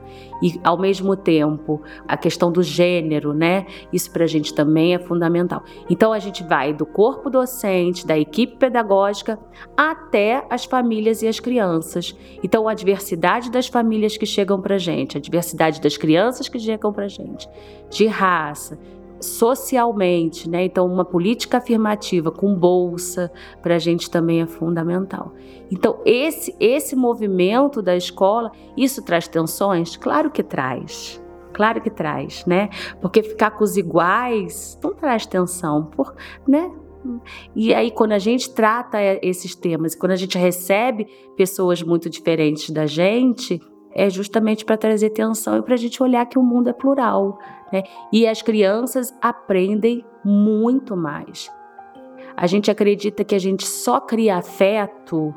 E, 0.41 0.59
ao 0.63 0.77
mesmo 0.77 1.15
tempo, 1.15 1.81
a 2.07 2.17
questão 2.17 2.51
do 2.51 2.61
gênero, 2.61 3.33
né? 3.33 3.65
Isso 3.91 4.11
para 4.11 4.25
a 4.25 4.27
gente 4.27 4.53
também 4.53 4.93
é 4.93 4.99
fundamental. 4.99 5.63
Então, 5.89 6.11
a 6.11 6.19
gente 6.19 6.43
vai 6.43 6.73
do 6.73 6.85
corpo 6.85 7.29
docente, 7.29 8.05
da 8.05 8.17
equipe 8.17 8.57
pedagógica, 8.57 9.39
até 9.75 10.45
as 10.49 10.65
famílias 10.65 11.21
e 11.21 11.27
as 11.27 11.39
crianças. 11.39 12.15
Então, 12.43 12.67
a 12.67 12.73
diversidade 12.73 13.49
das 13.49 13.67
famílias 13.67 14.17
que 14.17 14.25
chegam 14.25 14.59
para 14.59 14.75
a 14.75 14.79
gente, 14.79 15.17
a 15.17 15.21
diversidade 15.21 15.79
das 15.81 15.97
crianças 15.97 16.49
que 16.49 16.59
chegam 16.59 16.91
para 16.91 17.05
a 17.05 17.09
gente, 17.09 17.47
de 17.89 18.05
raça, 18.07 18.77
socialmente, 19.23 20.49
né? 20.49 20.65
Então, 20.65 20.85
uma 20.85 21.05
política 21.05 21.57
afirmativa 21.57 22.31
com 22.31 22.53
bolsa 22.53 23.31
para 23.61 23.75
a 23.75 23.79
gente 23.79 24.09
também 24.09 24.41
é 24.41 24.45
fundamental. 24.45 25.33
Então, 25.71 25.99
esse, 26.05 26.55
esse 26.59 26.95
movimento 26.95 27.81
da 27.81 27.95
escola, 27.95 28.51
isso 28.77 29.03
traz 29.03 29.27
tensões? 29.27 29.97
Claro 29.97 30.29
que 30.29 30.43
traz. 30.43 31.21
Claro 31.53 31.81
que 31.81 31.89
traz, 31.89 32.45
né? 32.45 32.69
Porque 32.99 33.21
ficar 33.21 33.51
com 33.51 33.63
os 33.63 33.77
iguais 33.77 34.77
não 34.83 34.93
traz 34.93 35.25
tensão, 35.25 35.85
por, 35.85 36.13
né? 36.47 36.71
E 37.55 37.73
aí, 37.73 37.91
quando 37.91 38.13
a 38.13 38.19
gente 38.19 38.49
trata 38.49 38.97
esses 39.21 39.55
temas, 39.55 39.93
quando 39.93 40.13
a 40.13 40.15
gente 40.15 40.37
recebe 40.37 41.05
pessoas 41.35 41.83
muito 41.83 42.09
diferentes 42.09 42.69
da 42.69 42.85
gente, 42.85 43.61
é 43.93 44.09
justamente 44.09 44.65
para 44.65 44.77
trazer 44.77 45.07
atenção 45.07 45.57
e 45.57 45.61
para 45.61 45.73
a 45.73 45.77
gente 45.77 46.01
olhar 46.01 46.25
que 46.25 46.39
o 46.39 46.43
mundo 46.43 46.69
é 46.69 46.73
plural. 46.73 47.37
Né? 47.71 47.83
E 48.11 48.27
as 48.27 48.41
crianças 48.41 49.13
aprendem 49.21 50.05
muito 50.23 50.95
mais. 50.95 51.49
A 52.35 52.47
gente 52.47 52.71
acredita 52.71 53.23
que 53.23 53.35
a 53.35 53.39
gente 53.39 53.65
só 53.65 53.99
cria 53.99 54.37
afeto 54.37 55.33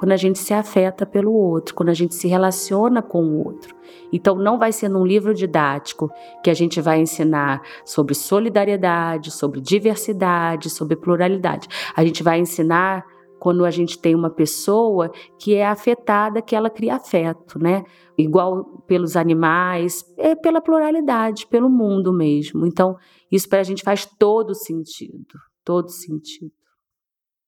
quando 0.00 0.12
a 0.12 0.16
gente 0.16 0.38
se 0.38 0.54
afeta 0.54 1.04
pelo 1.04 1.30
outro, 1.30 1.74
quando 1.74 1.90
a 1.90 1.94
gente 1.94 2.14
se 2.14 2.26
relaciona 2.26 3.02
com 3.02 3.22
o 3.22 3.44
outro. 3.44 3.76
Então, 4.10 4.34
não 4.34 4.58
vai 4.58 4.72
ser 4.72 4.88
num 4.88 5.04
livro 5.04 5.34
didático 5.34 6.10
que 6.42 6.48
a 6.48 6.54
gente 6.54 6.80
vai 6.80 7.00
ensinar 7.00 7.60
sobre 7.84 8.14
solidariedade, 8.14 9.30
sobre 9.30 9.60
diversidade, 9.60 10.70
sobre 10.70 10.96
pluralidade. 10.96 11.68
A 11.94 12.02
gente 12.02 12.22
vai 12.22 12.40
ensinar 12.40 13.04
quando 13.40 13.64
a 13.64 13.70
gente 13.70 13.98
tem 13.98 14.14
uma 14.14 14.30
pessoa 14.30 15.10
que 15.40 15.54
é 15.54 15.66
afetada, 15.66 16.42
que 16.42 16.54
ela 16.54 16.68
cria 16.68 16.96
afeto, 16.96 17.58
né? 17.58 17.82
Igual 18.16 18.82
pelos 18.86 19.16
animais, 19.16 20.04
é 20.18 20.34
pela 20.34 20.60
pluralidade, 20.60 21.46
pelo 21.46 21.70
mundo 21.70 22.12
mesmo. 22.12 22.66
Então, 22.66 22.96
isso 23.32 23.48
para 23.48 23.60
a 23.60 23.64
gente 23.64 23.82
faz 23.82 24.04
todo 24.04 24.54
sentido, 24.54 25.34
todo 25.64 25.88
sentido. 25.90 26.52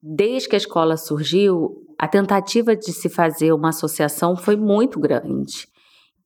Desde 0.02 0.48
que 0.48 0.56
a 0.56 0.58
escola 0.58 0.96
surgiu, 0.96 1.84
a 1.98 2.08
tentativa 2.08 2.74
de 2.74 2.90
se 2.92 3.08
fazer 3.08 3.52
uma 3.52 3.68
associação 3.68 4.34
foi 4.34 4.56
muito 4.56 4.98
grande. 4.98 5.68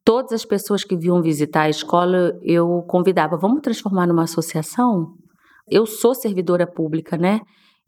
Todas 0.04 0.32
as 0.32 0.44
pessoas 0.44 0.84
que 0.84 0.96
vinham 0.96 1.20
visitar 1.20 1.62
a 1.62 1.68
escola, 1.68 2.38
eu 2.42 2.82
convidava, 2.88 3.36
vamos 3.36 3.60
transformar 3.60 4.06
numa 4.06 4.22
associação? 4.22 5.14
Eu 5.68 5.84
sou 5.84 6.14
servidora 6.14 6.66
pública, 6.66 7.16
né? 7.16 7.40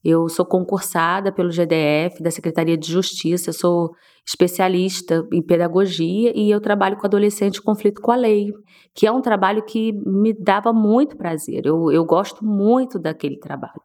Eu 0.04 0.28
sou 0.28 0.46
concursada 0.46 1.32
pelo 1.32 1.50
GDF, 1.50 2.22
da 2.22 2.30
Secretaria 2.30 2.76
de 2.76 2.90
Justiça, 2.90 3.52
sou 3.52 3.90
especialista 4.26 5.26
em 5.32 5.42
pedagogia 5.42 6.32
e 6.36 6.50
eu 6.50 6.60
trabalho 6.60 6.96
com 6.96 7.06
adolescente 7.06 7.58
em 7.58 7.62
conflito 7.62 8.00
com 8.00 8.12
a 8.12 8.16
lei, 8.16 8.52
que 8.94 9.06
é 9.06 9.12
um 9.12 9.20
trabalho 9.20 9.64
que 9.64 9.92
me 9.92 10.32
dava 10.32 10.72
muito 10.72 11.16
prazer. 11.16 11.66
Eu, 11.66 11.90
eu 11.90 12.04
gosto 12.04 12.44
muito 12.44 12.98
daquele 12.98 13.38
trabalho. 13.38 13.80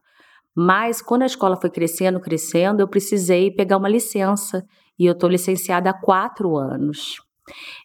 Mas 0.56 1.02
quando 1.02 1.24
a 1.24 1.26
escola 1.26 1.56
foi 1.60 1.70
crescendo, 1.70 2.20
crescendo, 2.20 2.82
eu 2.82 2.88
precisei 2.88 3.50
pegar 3.50 3.78
uma 3.78 3.90
licença 3.90 4.64
e 5.00 5.06
eu 5.06 5.14
estou 5.14 5.30
licenciada 5.30 5.90
há 5.90 5.94
quatro 5.94 6.56
anos. 6.58 7.18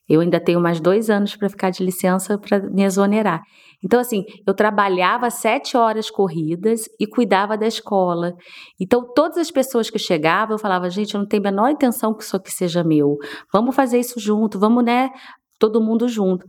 Eu 0.08 0.20
ainda 0.20 0.38
tenho 0.38 0.60
mais 0.60 0.80
dois 0.80 1.10
anos 1.10 1.34
para 1.34 1.48
ficar 1.48 1.70
de 1.70 1.82
licença 1.82 2.38
para 2.38 2.60
me 2.70 2.84
exonerar. 2.84 3.42
Então, 3.84 4.00
assim, 4.00 4.24
eu 4.46 4.54
trabalhava 4.54 5.30
sete 5.30 5.76
horas 5.76 6.10
corridas 6.10 6.88
e 6.98 7.06
cuidava 7.06 7.56
da 7.56 7.66
escola. 7.66 8.34
Então, 8.80 9.04
todas 9.14 9.38
as 9.38 9.50
pessoas 9.50 9.88
que 9.88 9.98
chegavam, 9.98 10.54
eu 10.54 10.58
falava, 10.58 10.90
gente, 10.90 11.14
eu 11.14 11.20
não 11.20 11.28
tenho 11.28 11.42
a 11.42 11.50
menor 11.50 11.70
intenção 11.70 12.12
que 12.12 12.24
isso 12.24 12.36
aqui 12.36 12.50
seja 12.50 12.82
meu. 12.82 13.16
Vamos 13.52 13.76
fazer 13.76 14.00
isso 14.00 14.18
junto, 14.18 14.58
vamos, 14.58 14.84
né? 14.84 15.10
Todo 15.58 15.80
mundo 15.80 16.08
junto. 16.08 16.44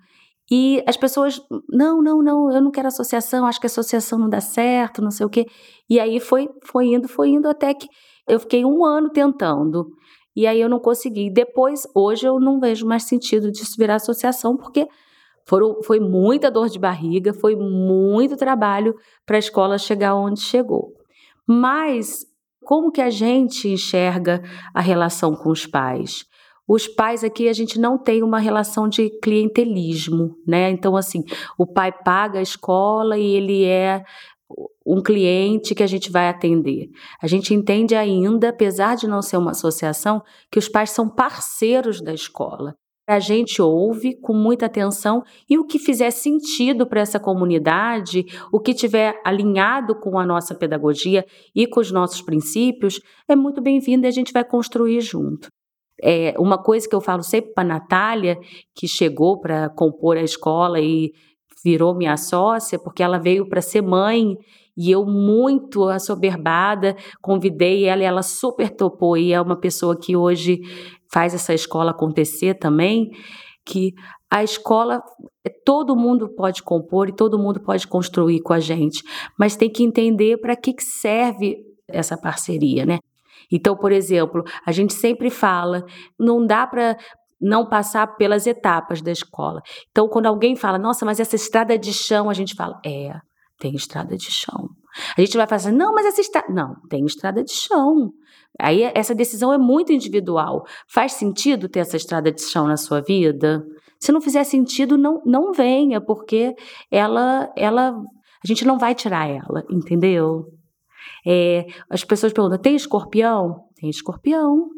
E 0.52 0.84
as 0.88 0.98
pessoas, 0.98 1.40
não, 1.72 2.02
não, 2.02 2.24
não, 2.24 2.52
eu 2.52 2.62
não 2.62 2.72
quero 2.72 2.88
associação, 2.88 3.46
acho 3.46 3.60
que 3.60 3.68
associação 3.68 4.18
não 4.18 4.28
dá 4.28 4.42
certo, 4.42 5.02
não 5.02 5.12
sei 5.12 5.26
o 5.26 5.30
quê. 5.30 5.46
E 5.88 6.00
aí 6.00 6.20
foi, 6.20 6.50
foi 6.64 6.88
indo, 6.88 7.08
foi 7.08 7.30
indo 7.30 7.48
até 7.48 7.72
que 7.74 7.88
eu 8.28 8.40
fiquei 8.40 8.66
um 8.66 8.84
ano 8.84 9.10
tentando. 9.10 9.88
E 10.36 10.48
aí 10.48 10.60
eu 10.60 10.70
não 10.70 10.80
consegui. 10.80 11.30
Depois, 11.32 11.84
hoje 11.94 12.26
eu 12.26 12.40
não 12.40 12.60
vejo 12.60 12.88
mais 12.88 13.04
sentido 13.04 13.52
disso 13.52 13.76
virar 13.78 13.96
associação, 13.96 14.58
porque 14.58 14.88
foram, 15.50 15.82
foi 15.82 16.00
muita 16.00 16.52
dor 16.52 16.70
de 16.70 16.78
barriga, 16.78 17.34
foi 17.34 17.56
muito 17.56 18.38
trabalho 18.38 18.96
para 19.26 19.36
a 19.36 19.40
escola 19.40 19.80
chegar 19.80 20.14
onde 20.14 20.40
chegou. 20.40 20.94
Mas 21.48 22.24
como 22.64 22.92
que 22.92 23.02
a 23.02 23.10
gente 23.10 23.68
enxerga 23.68 24.44
a 24.76 24.80
relação 24.80 25.36
com 25.36 25.50
os 25.50 25.66
pais? 25.66 26.24
Os 26.68 26.88
pais 26.88 27.24
aqui 27.24 27.50
a 27.50 27.54
gente 27.54 27.80
não 27.80 27.98
tem 27.98 28.22
uma 28.22 28.38
relação 28.38 28.88
de 28.88 29.10
clientelismo, 29.24 30.36
né? 30.46 30.70
Então 30.70 30.96
assim, 30.96 31.24
o 31.58 31.66
pai 31.66 31.92
paga 31.92 32.38
a 32.38 32.44
escola 32.44 33.18
e 33.18 33.26
ele 33.26 33.66
é 33.66 34.04
um 34.86 35.02
cliente 35.02 35.74
que 35.74 35.82
a 35.82 35.88
gente 35.88 36.12
vai 36.12 36.30
atender. 36.30 36.90
A 37.20 37.26
gente 37.26 37.56
entende 37.56 37.96
ainda, 37.96 38.50
apesar 38.50 38.96
de 38.96 39.08
não 39.08 39.24
ser 39.24 39.38
uma 39.38 39.52
associação, 39.52 40.22
que 40.52 40.60
os 40.60 40.70
pais 40.70 40.92
são 40.92 41.10
parceiros 41.10 42.02
da 42.02 42.14
escola. 42.14 42.76
A 43.10 43.18
gente 43.18 43.60
ouve 43.60 44.16
com 44.22 44.36
muita 44.36 44.68
atenção 44.68 45.24
e 45.50 45.58
o 45.58 45.66
que 45.66 45.80
fizer 45.80 46.12
sentido 46.12 46.86
para 46.86 47.02
essa 47.02 47.20
comunidade, 47.20 48.24
o 48.54 48.60
que 48.60 48.72
tiver 48.72 49.20
alinhado 49.26 50.00
com 50.00 50.20
a 50.20 50.24
nossa 50.24 50.54
pedagogia 50.54 51.26
e 51.56 51.66
com 51.66 51.80
os 51.80 51.92
nossos 51.92 52.22
princípios, 52.22 53.02
é 53.28 53.36
muito 53.36 53.64
bem-vindo 53.64 54.06
e 54.06 54.08
a 54.08 54.12
gente 54.12 54.32
vai 54.32 54.44
construir 54.44 55.02
junto. 55.02 55.48
É 56.00 56.36
uma 56.38 56.62
coisa 56.62 56.88
que 56.88 56.96
eu 56.96 57.02
falo 57.02 57.24
sempre 57.24 57.52
para 57.52 57.64
a 57.64 57.80
Natália, 57.80 58.38
que 58.76 58.88
chegou 58.88 59.40
para 59.40 59.70
compor 59.70 60.16
a 60.16 60.22
escola 60.22 60.80
e 60.80 61.12
virou 61.66 61.96
minha 61.96 62.16
sócia, 62.16 62.78
porque 62.78 63.02
ela 63.02 63.18
veio 63.18 63.50
para 63.50 63.60
ser 63.60 63.82
mãe 63.82 64.38
e 64.78 64.92
eu, 64.92 65.04
muito 65.04 65.84
assoberbada, 65.86 66.96
convidei 67.22 67.86
ela 67.86 68.04
e 68.04 68.06
ela 68.06 68.22
super 68.22 68.70
topou. 68.70 69.18
E 69.18 69.34
é 69.34 69.42
uma 69.42 69.60
pessoa 69.60 70.00
que 70.00 70.16
hoje 70.16 70.62
faz 71.12 71.34
essa 71.34 71.54
escola 71.54 71.92
acontecer 71.92 72.56
também. 72.56 73.12
Que 73.66 73.94
a 74.32 74.44
escola, 74.44 75.02
todo 75.66 75.96
mundo 75.96 76.30
pode 76.30 76.62
compor 76.64 77.10
e 77.10 77.16
todo 77.16 77.40
mundo 77.40 77.60
pode 77.60 77.88
construir 77.88 78.42
com 78.42 78.54
a 78.54 78.60
gente, 78.60 79.04
mas 79.38 79.56
tem 79.56 79.70
que 79.70 79.84
entender 79.84 80.38
para 80.38 80.56
que 80.56 80.76
serve 80.80 81.58
essa 81.88 82.18
parceria, 82.18 82.86
né? 82.86 83.00
Então, 83.52 83.76
por 83.76 83.92
exemplo, 83.92 84.44
a 84.66 84.72
gente 84.72 84.94
sempre 84.94 85.30
fala, 85.30 85.84
não 86.20 86.46
dá 86.46 86.68
para 86.68 86.96
não 87.42 87.68
passar 87.68 88.06
pelas 88.16 88.46
etapas 88.46 89.02
da 89.02 89.12
escola. 89.12 89.62
Então, 89.90 90.08
quando 90.08 90.28
alguém 90.28 90.56
fala, 90.56 90.78
nossa, 90.78 91.06
mas 91.06 91.20
essa 91.20 91.36
estrada 91.36 91.78
de 91.78 91.94
chão, 91.94 92.30
a 92.30 92.34
gente 92.34 92.54
fala, 92.54 92.80
é, 92.86 93.14
tem 93.58 93.74
estrada 93.74 94.16
de 94.16 94.30
chão. 94.30 94.69
A 95.18 95.22
gente 95.22 95.38
vai 95.38 95.48
falar 95.48 95.58
assim, 95.58 95.72
não, 95.72 95.94
mas 95.94 96.06
essa 96.06 96.22
estrada. 96.22 96.48
Não, 96.52 96.76
tem 96.90 97.06
estrada 97.06 97.44
de 97.44 97.52
chão. 97.52 98.12
Aí 98.60 98.84
essa 98.96 99.16
decisão 99.16 99.54
é 99.54 99.58
muito 99.58 99.94
individual. 99.94 100.66
Faz 100.88 101.14
sentido 101.14 101.70
ter 101.70 101.80
essa 101.80 101.98
estrada 101.98 102.32
de 102.32 102.42
chão 102.42 102.68
na 102.68 102.78
sua 102.78 103.02
vida? 103.02 103.64
Se 104.00 104.12
não 104.12 104.22
fizer 104.22 104.44
sentido, 104.44 104.98
não, 104.98 105.22
não 105.26 105.52
venha, 105.52 106.00
porque 106.00 106.56
ela, 106.90 107.52
ela, 107.56 107.90
a 107.92 108.48
gente 108.48 108.66
não 108.66 108.78
vai 108.78 108.96
tirar 108.96 109.30
ela, 109.30 109.64
entendeu? 109.70 110.46
É, 111.26 111.66
as 111.90 112.04
pessoas 112.04 112.34
perguntam: 112.34 112.58
tem 112.58 112.76
escorpião? 112.76 113.66
Tem 113.76 113.90
escorpião. 113.90 114.70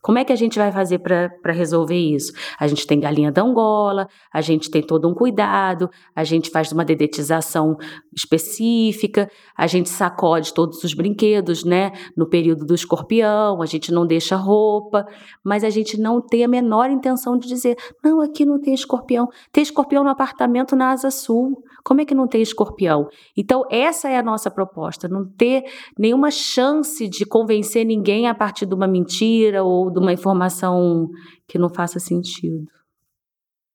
Como 0.00 0.18
é 0.18 0.24
que 0.24 0.32
a 0.32 0.36
gente 0.36 0.58
vai 0.58 0.70
fazer 0.72 0.98
para 0.98 1.52
resolver 1.52 1.96
isso? 1.96 2.32
A 2.58 2.66
gente 2.66 2.86
tem 2.86 3.00
galinha 3.00 3.32
da 3.32 3.42
Angola, 3.42 4.08
a 4.32 4.40
gente 4.40 4.70
tem 4.70 4.82
todo 4.82 5.08
um 5.08 5.14
cuidado, 5.14 5.90
a 6.14 6.24
gente 6.24 6.50
faz 6.50 6.72
uma 6.72 6.84
dedetização 6.84 7.76
específica, 8.14 9.30
a 9.56 9.66
gente 9.66 9.88
sacode 9.88 10.52
todos 10.52 10.82
os 10.84 10.94
brinquedos, 10.94 11.64
né? 11.64 11.92
No 12.16 12.28
período 12.28 12.64
do 12.64 12.74
escorpião, 12.74 13.62
a 13.62 13.66
gente 13.66 13.92
não 13.92 14.06
deixa 14.06 14.36
roupa, 14.36 15.06
mas 15.44 15.64
a 15.64 15.70
gente 15.70 16.00
não 16.00 16.20
tem 16.20 16.44
a 16.44 16.48
menor 16.48 16.90
intenção 16.90 17.38
de 17.38 17.48
dizer, 17.48 17.76
não, 18.02 18.20
aqui 18.20 18.44
não 18.44 18.60
tem 18.60 18.74
escorpião. 18.74 19.28
Tem 19.52 19.62
escorpião 19.62 20.04
no 20.04 20.10
apartamento 20.10 20.74
na 20.74 20.90
Asa 20.90 21.10
Sul. 21.10 21.62
Como 21.88 22.02
é 22.02 22.04
que 22.04 22.14
não 22.14 22.28
tem 22.28 22.42
escorpião? 22.42 23.08
Então, 23.34 23.64
essa 23.70 24.10
é 24.10 24.18
a 24.18 24.22
nossa 24.22 24.50
proposta, 24.50 25.08
não 25.08 25.24
ter 25.24 25.64
nenhuma 25.98 26.30
chance 26.30 27.08
de 27.08 27.24
convencer 27.24 27.86
ninguém 27.86 28.28
a 28.28 28.34
partir 28.34 28.66
de 28.66 28.74
uma 28.74 28.86
mentira 28.86 29.64
ou 29.64 29.90
de 29.90 29.98
uma 29.98 30.12
informação 30.12 31.08
que 31.48 31.58
não 31.58 31.70
faça 31.70 31.98
sentido. 31.98 32.66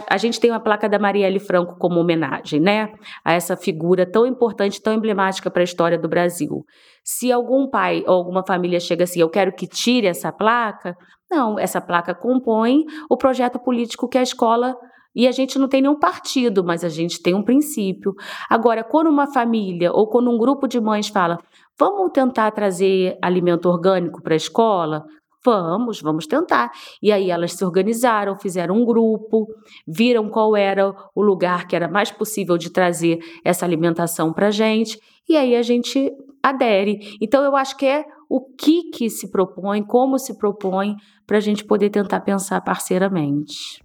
A 0.07 0.17
gente 0.17 0.39
tem 0.39 0.51
uma 0.51 0.59
placa 0.59 0.87
da 0.87 0.99
Marielle 0.99 1.39
Franco 1.39 1.75
como 1.79 1.99
homenagem, 1.99 2.59
né? 2.59 2.93
A 3.25 3.33
essa 3.33 3.57
figura 3.57 4.05
tão 4.05 4.27
importante, 4.27 4.79
tão 4.79 4.93
emblemática 4.93 5.49
para 5.49 5.63
a 5.63 5.63
história 5.63 5.97
do 5.97 6.07
Brasil. 6.07 6.63
Se 7.03 7.31
algum 7.31 7.67
pai 7.67 8.03
ou 8.05 8.13
alguma 8.13 8.45
família 8.45 8.79
chega 8.79 9.05
assim, 9.05 9.21
eu 9.21 9.29
quero 9.29 9.51
que 9.55 9.65
tire 9.65 10.05
essa 10.05 10.31
placa, 10.31 10.95
não, 11.31 11.57
essa 11.57 11.81
placa 11.81 12.13
compõe 12.13 12.83
o 13.09 13.17
projeto 13.17 13.57
político 13.57 14.07
que 14.07 14.19
a 14.19 14.21
escola 14.21 14.75
e 15.15 15.27
a 15.27 15.31
gente 15.31 15.59
não 15.59 15.67
tem 15.67 15.81
nenhum 15.81 15.99
partido, 15.99 16.63
mas 16.63 16.83
a 16.83 16.89
gente 16.89 17.21
tem 17.21 17.33
um 17.33 17.43
princípio. 17.43 18.13
Agora, 18.49 18.83
quando 18.83 19.09
uma 19.09 19.31
família 19.31 19.91
ou 19.91 20.07
quando 20.07 20.29
um 20.29 20.37
grupo 20.37 20.67
de 20.67 20.79
mães 20.79 21.07
fala, 21.07 21.37
vamos 21.77 22.11
tentar 22.11 22.51
trazer 22.51 23.17
alimento 23.21 23.67
orgânico 23.69 24.21
para 24.21 24.33
a 24.33 24.37
escola, 24.37 25.05
Vamos, 25.45 26.01
vamos 26.01 26.25
tentar. 26.25 26.71
E 27.01 27.11
aí 27.11 27.29
elas 27.29 27.53
se 27.53 27.65
organizaram, 27.65 28.37
fizeram 28.37 28.75
um 28.75 28.85
grupo, 28.85 29.45
viram 29.85 30.29
qual 30.29 30.55
era 30.55 30.95
o 31.13 31.21
lugar 31.21 31.67
que 31.67 31.75
era 31.75 31.87
mais 31.87 32.09
possível 32.09 32.57
de 32.57 32.69
trazer 32.69 33.19
essa 33.43 33.65
alimentação 33.65 34.31
para 34.31 34.47
a 34.47 34.51
gente, 34.51 34.97
e 35.27 35.35
aí 35.35 35.55
a 35.55 35.61
gente 35.61 36.11
adere. 36.41 37.17
Então 37.21 37.43
eu 37.43 37.55
acho 37.55 37.75
que 37.75 37.85
é 37.85 38.05
o 38.29 38.41
que 38.41 38.89
que 38.89 39.09
se 39.09 39.29
propõe, 39.31 39.83
como 39.83 40.17
se 40.17 40.37
propõe, 40.37 40.95
para 41.27 41.37
a 41.37 41.41
gente 41.41 41.63
poder 41.65 41.89
tentar 41.89 42.21
pensar 42.21 42.61
parceiramente. 42.61 43.81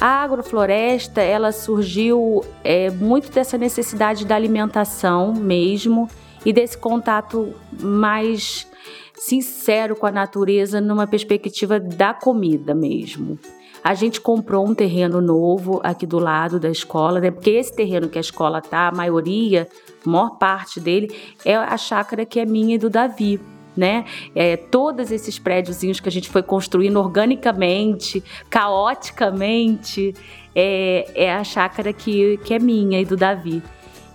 A 0.00 0.22
agrofloresta, 0.22 1.20
ela 1.20 1.52
surgiu 1.52 2.42
é, 2.64 2.88
muito 2.90 3.30
dessa 3.30 3.58
necessidade 3.58 4.24
da 4.24 4.34
alimentação 4.34 5.34
mesmo 5.34 6.08
e 6.44 6.54
desse 6.54 6.78
contato 6.78 7.52
mais 7.78 8.66
sincero 9.14 9.94
com 9.94 10.06
a 10.06 10.10
natureza 10.10 10.80
numa 10.80 11.06
perspectiva 11.06 11.78
da 11.78 12.14
comida 12.14 12.74
mesmo. 12.74 13.38
A 13.84 13.92
gente 13.92 14.22
comprou 14.22 14.66
um 14.66 14.74
terreno 14.74 15.20
novo 15.20 15.80
aqui 15.82 16.06
do 16.06 16.18
lado 16.18 16.58
da 16.58 16.70
escola, 16.70 17.20
né? 17.20 17.30
Porque 17.30 17.50
esse 17.50 17.74
terreno 17.74 18.08
que 18.08 18.16
a 18.16 18.22
escola 18.22 18.62
tá, 18.62 18.88
a 18.88 18.92
maioria, 18.92 19.68
a 20.04 20.08
maior 20.08 20.38
parte 20.38 20.80
dele 20.80 21.14
é 21.44 21.54
a 21.54 21.76
chácara 21.76 22.24
que 22.24 22.40
é 22.40 22.46
minha 22.46 22.76
e 22.76 22.78
do 22.78 22.88
Davi. 22.88 23.38
Né? 23.76 24.04
É, 24.34 24.56
todos 24.56 25.12
esses 25.12 25.38
prédiozinhos 25.38 26.00
que 26.00 26.08
a 26.08 26.12
gente 26.12 26.28
foi 26.28 26.42
construindo 26.42 26.98
organicamente, 26.98 28.22
caoticamente, 28.50 30.12
é, 30.54 31.08
é 31.14 31.32
a 31.32 31.44
chácara 31.44 31.92
que, 31.92 32.38
que 32.38 32.52
é 32.52 32.58
minha 32.58 33.00
e 33.00 33.04
do 33.04 33.16
Davi. 33.16 33.62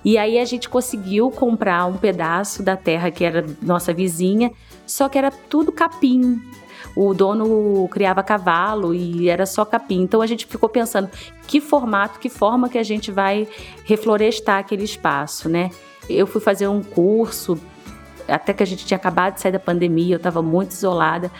E 0.03 0.19
aí 0.19 0.37
a 0.37 0.45
gente 0.45 0.69
conseguiu 0.69 1.31
comprar 1.31 1.87
um 1.87 1.97
pedaço 1.97 2.61
da 2.61 2.77
terra 2.77 3.09
que 3.09 3.23
era 3.23 3.43
nossa 3.59 3.91
vizinha, 3.91 4.51
só 4.85 5.09
que 5.09 5.17
era 5.17 5.31
tudo 5.31 5.71
capim. 5.71 6.39
O 6.95 7.11
dono 7.13 7.87
criava 7.89 8.21
cavalo 8.21 8.93
e 8.93 9.27
era 9.27 9.47
só 9.47 9.65
capim. 9.65 10.01
Então 10.01 10.21
a 10.21 10.27
gente 10.27 10.45
ficou 10.45 10.69
pensando 10.69 11.09
que 11.47 11.59
formato, 11.59 12.19
que 12.19 12.29
forma 12.29 12.69
que 12.69 12.77
a 12.77 12.83
gente 12.83 13.11
vai 13.11 13.47
reflorestar 13.83 14.59
aquele 14.59 14.83
espaço, 14.83 15.49
né? 15.49 15.71
Eu 16.07 16.27
fui 16.27 16.39
fazer 16.39 16.67
um 16.67 16.83
curso, 16.83 17.59
até 18.27 18.53
que 18.53 18.63
a 18.63 18.65
gente 18.65 18.85
tinha 18.85 18.97
acabado 18.97 19.35
de 19.35 19.41
sair 19.41 19.51
da 19.51 19.59
pandemia, 19.59 20.15
eu 20.15 20.17
estava 20.17 20.41
muito 20.41 20.71
isolada. 20.71 21.31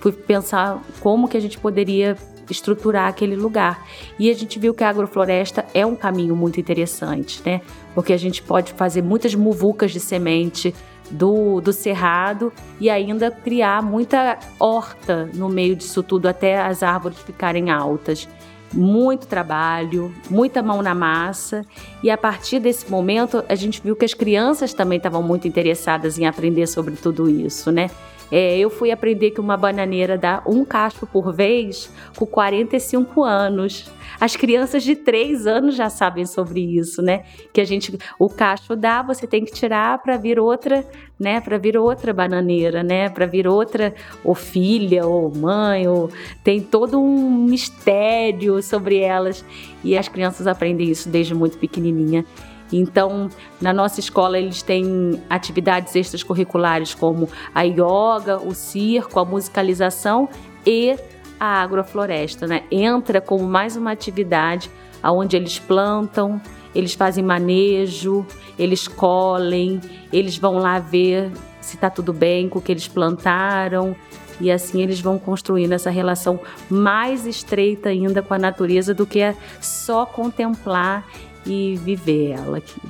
Fui 0.00 0.12
pensar 0.12 0.82
como 1.00 1.28
que 1.28 1.36
a 1.36 1.40
gente 1.40 1.58
poderia 1.58 2.16
estruturar 2.50 3.08
aquele 3.08 3.36
lugar. 3.36 3.86
E 4.18 4.30
a 4.30 4.34
gente 4.34 4.58
viu 4.58 4.74
que 4.74 4.84
a 4.84 4.90
agrofloresta 4.90 5.64
é 5.72 5.84
um 5.86 5.96
caminho 5.96 6.36
muito 6.36 6.60
interessante, 6.60 7.40
né? 7.44 7.60
Porque 7.94 8.12
a 8.12 8.16
gente 8.16 8.42
pode 8.42 8.72
fazer 8.72 9.02
muitas 9.02 9.34
muvucas 9.34 9.92
de 9.92 10.00
semente 10.00 10.74
do, 11.10 11.60
do 11.60 11.72
cerrado 11.72 12.52
e 12.80 12.88
ainda 12.88 13.30
criar 13.30 13.82
muita 13.82 14.38
horta 14.58 15.28
no 15.34 15.48
meio 15.48 15.76
disso 15.76 16.02
tudo 16.02 16.28
até 16.28 16.60
as 16.60 16.82
árvores 16.82 17.18
ficarem 17.18 17.70
altas. 17.70 18.28
Muito 18.74 19.26
trabalho, 19.28 20.12
muita 20.28 20.62
mão 20.62 20.82
na 20.82 20.94
massa, 20.94 21.64
e 22.02 22.10
a 22.10 22.18
partir 22.18 22.58
desse 22.58 22.90
momento 22.90 23.44
a 23.48 23.54
gente 23.54 23.80
viu 23.80 23.94
que 23.94 24.04
as 24.04 24.12
crianças 24.12 24.74
também 24.74 24.96
estavam 24.96 25.22
muito 25.22 25.46
interessadas 25.46 26.18
em 26.18 26.26
aprender 26.26 26.66
sobre 26.66 26.96
tudo 26.96 27.30
isso, 27.30 27.70
né? 27.70 27.88
É, 28.32 28.58
eu 28.58 28.68
fui 28.70 28.90
aprender 28.90 29.30
que 29.30 29.40
uma 29.40 29.56
bananeira 29.56 30.18
dá 30.18 30.42
um 30.44 30.64
cacho 30.64 31.06
por 31.06 31.32
vez 31.32 31.88
com 32.16 32.26
45 32.26 33.22
anos. 33.22 33.90
As 34.20 34.36
crianças 34.36 34.82
de 34.82 34.96
3 34.96 35.46
anos 35.46 35.74
já 35.74 35.90
sabem 35.90 36.26
sobre 36.26 36.60
isso, 36.60 37.02
né? 37.02 37.24
Que 37.52 37.60
a 37.60 37.64
gente, 37.64 37.98
o 38.18 38.28
cacho 38.28 38.76
dá, 38.76 39.02
você 39.02 39.26
tem 39.26 39.44
que 39.44 39.52
tirar 39.52 39.98
para 39.98 40.16
vir 40.16 40.38
outra, 40.38 40.84
né? 41.18 41.40
Para 41.40 41.58
vir 41.58 41.76
outra 41.76 42.12
bananeira, 42.12 42.82
né? 42.82 43.08
Para 43.08 43.26
vir 43.26 43.46
outra, 43.46 43.94
ou 44.24 44.34
filha, 44.34 45.06
ou 45.06 45.34
mãe, 45.34 45.86
ou 45.88 46.10
tem 46.42 46.60
todo 46.60 47.00
um 47.00 47.30
mistério 47.44 48.62
sobre 48.62 48.98
elas. 48.98 49.44
E 49.82 49.96
as 49.96 50.08
crianças 50.08 50.46
aprendem 50.46 50.90
isso 50.90 51.08
desde 51.08 51.34
muito 51.34 51.58
pequenininha. 51.58 52.24
Então, 52.72 53.28
na 53.60 53.72
nossa 53.72 54.00
escola, 54.00 54.38
eles 54.38 54.62
têm 54.62 55.20
atividades 55.28 55.94
extracurriculares 55.94 56.94
como 56.94 57.28
a 57.54 57.62
yoga, 57.62 58.38
o 58.38 58.54
circo, 58.54 59.20
a 59.20 59.24
musicalização 59.24 60.28
e 60.66 60.96
a 61.38 61.62
agrofloresta, 61.62 62.46
né? 62.46 62.64
Entra 62.70 63.20
como 63.20 63.44
mais 63.44 63.76
uma 63.76 63.92
atividade 63.92 64.70
onde 65.02 65.36
eles 65.36 65.58
plantam, 65.58 66.40
eles 66.74 66.94
fazem 66.94 67.22
manejo, 67.22 68.26
eles 68.58 68.88
colhem, 68.88 69.80
eles 70.12 70.36
vão 70.38 70.58
lá 70.58 70.78
ver 70.78 71.30
se 71.60 71.76
está 71.76 71.90
tudo 71.90 72.12
bem 72.12 72.48
com 72.48 72.58
o 72.58 72.62
que 72.62 72.72
eles 72.72 72.88
plantaram. 72.88 73.94
E 74.40 74.50
assim 74.50 74.82
eles 74.82 75.00
vão 75.00 75.18
construindo 75.18 75.72
essa 75.72 75.90
relação 75.90 76.40
mais 76.68 77.24
estreita 77.24 77.90
ainda 77.90 78.20
com 78.20 78.34
a 78.34 78.38
natureza 78.38 78.92
do 78.92 79.06
que 79.06 79.20
é 79.20 79.36
só 79.60 80.04
contemplar 80.04 81.06
e 81.46 81.76
viver 81.76 82.32
ela 82.32 82.58
aqui. 82.58 82.80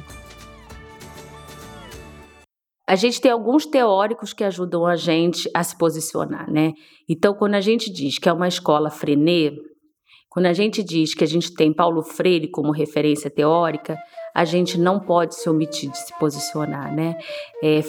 A 2.87 2.97
gente 2.97 3.20
tem 3.20 3.31
alguns 3.31 3.64
teóricos 3.64 4.33
que 4.33 4.44
ajudam 4.44 4.85
a 4.85 4.94
gente 4.94 5.49
a 5.55 5.64
se 5.64 5.77
posicionar, 5.77 6.51
né? 6.51 6.73
Então, 7.09 7.35
quando 7.35 7.55
a 7.55 7.61
gente 7.61 7.90
diz 7.90 8.18
que 8.18 8.29
é 8.29 8.33
uma 8.33 8.49
escola 8.49 8.90
frenê, 8.90 9.53
quando 10.29 10.47
a 10.47 10.53
gente 10.53 10.83
diz 10.83 11.14
que 11.14 11.23
a 11.25 11.27
gente 11.27 11.55
tem 11.55 11.73
Paulo 11.73 12.03
Freire 12.03 12.51
como 12.51 12.73
referência 12.73 13.31
teórica, 13.31 13.97
a 14.35 14.44
gente 14.44 14.77
não 14.77 14.99
pode 14.99 15.37
se 15.37 15.49
omitir 15.49 15.90
de 15.90 15.97
se 15.97 16.18
posicionar, 16.18 16.92
né? 16.92 17.16
É, 17.62 17.81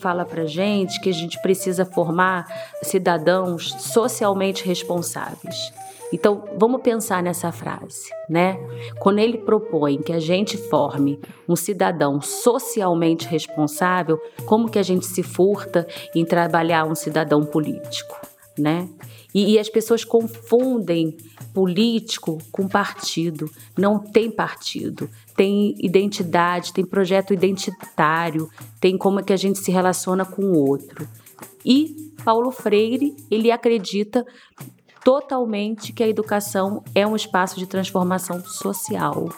fala 0.00 0.24
para 0.24 0.46
gente 0.46 0.98
que 1.02 1.10
a 1.10 1.12
gente 1.12 1.40
precisa 1.42 1.84
formar 1.84 2.46
cidadãos 2.82 3.70
socialmente 3.78 4.64
responsáveis. 4.64 5.70
Então, 6.12 6.44
vamos 6.58 6.82
pensar 6.82 7.22
nessa 7.22 7.50
frase, 7.50 8.10
né? 8.28 8.58
Quando 8.98 9.18
ele 9.18 9.38
propõe 9.38 9.98
que 10.02 10.12
a 10.12 10.20
gente 10.20 10.56
forme 10.56 11.18
um 11.48 11.56
cidadão 11.56 12.20
socialmente 12.20 13.26
responsável, 13.26 14.20
como 14.44 14.68
que 14.68 14.78
a 14.78 14.82
gente 14.82 15.06
se 15.06 15.22
furta 15.22 15.86
em 16.14 16.24
trabalhar 16.24 16.84
um 16.84 16.94
cidadão 16.94 17.44
político, 17.44 18.14
né? 18.58 18.88
E, 19.34 19.54
e 19.54 19.58
as 19.58 19.70
pessoas 19.70 20.04
confundem 20.04 21.16
político 21.54 22.38
com 22.50 22.68
partido. 22.68 23.50
Não 23.78 23.98
tem 23.98 24.30
partido, 24.30 25.08
tem 25.34 25.74
identidade, 25.78 26.72
tem 26.72 26.84
projeto 26.84 27.32
identitário, 27.32 28.50
tem 28.78 28.98
como 28.98 29.20
é 29.20 29.22
que 29.22 29.32
a 29.32 29.36
gente 29.36 29.58
se 29.58 29.70
relaciona 29.70 30.24
com 30.24 30.42
o 30.42 30.68
outro. 30.68 31.08
E 31.64 32.12
Paulo 32.24 32.50
Freire, 32.50 33.16
ele 33.30 33.50
acredita 33.50 34.26
totalmente 35.04 35.92
que 35.92 36.02
a 36.02 36.08
educação 36.08 36.82
é 36.94 37.06
um 37.06 37.16
espaço 37.16 37.58
de 37.58 37.66
transformação 37.66 38.42
social. 38.44 39.28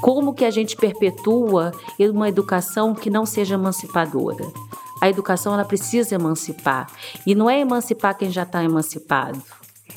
Como 0.00 0.34
que 0.34 0.44
a 0.44 0.50
gente 0.50 0.76
perpetua 0.76 1.72
uma 1.98 2.28
educação 2.28 2.94
que 2.94 3.08
não 3.08 3.24
seja 3.24 3.54
emancipadora? 3.54 4.44
A 5.00 5.08
educação 5.08 5.52
ela 5.54 5.64
precisa 5.64 6.14
emancipar 6.14 6.90
e 7.26 7.34
não 7.34 7.48
é 7.48 7.60
emancipar 7.60 8.16
quem 8.16 8.30
já 8.30 8.42
está 8.42 8.62
emancipado, 8.62 9.42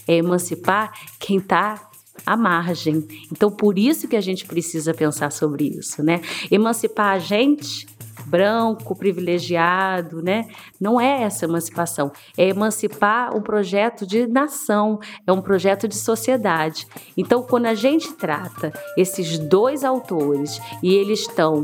é 0.07 0.15
emancipar 0.15 0.91
quem 1.19 1.37
está 1.37 1.89
à 2.25 2.35
margem. 2.35 3.07
Então, 3.31 3.51
por 3.51 3.77
isso 3.77 4.07
que 4.07 4.15
a 4.15 4.21
gente 4.21 4.45
precisa 4.45 4.93
pensar 4.93 5.31
sobre 5.31 5.65
isso, 5.65 6.03
né? 6.03 6.21
Emancipar 6.49 7.13
a 7.13 7.19
gente 7.19 7.87
branco, 8.25 8.95
privilegiado, 8.95 10.21
né? 10.21 10.47
Não 10.79 10.99
é 10.99 11.23
essa 11.23 11.45
emancipação. 11.45 12.11
É 12.37 12.47
emancipar 12.47 13.35
um 13.35 13.41
projeto 13.41 14.05
de 14.05 14.27
nação, 14.27 14.99
é 15.25 15.31
um 15.31 15.41
projeto 15.41 15.87
de 15.87 15.95
sociedade. 15.95 16.87
Então, 17.15 17.43
quando 17.43 17.67
a 17.67 17.73
gente 17.73 18.13
trata 18.13 18.73
esses 18.97 19.37
dois 19.37 19.83
autores 19.83 20.59
e 20.81 20.93
eles 20.93 21.21
estão 21.21 21.63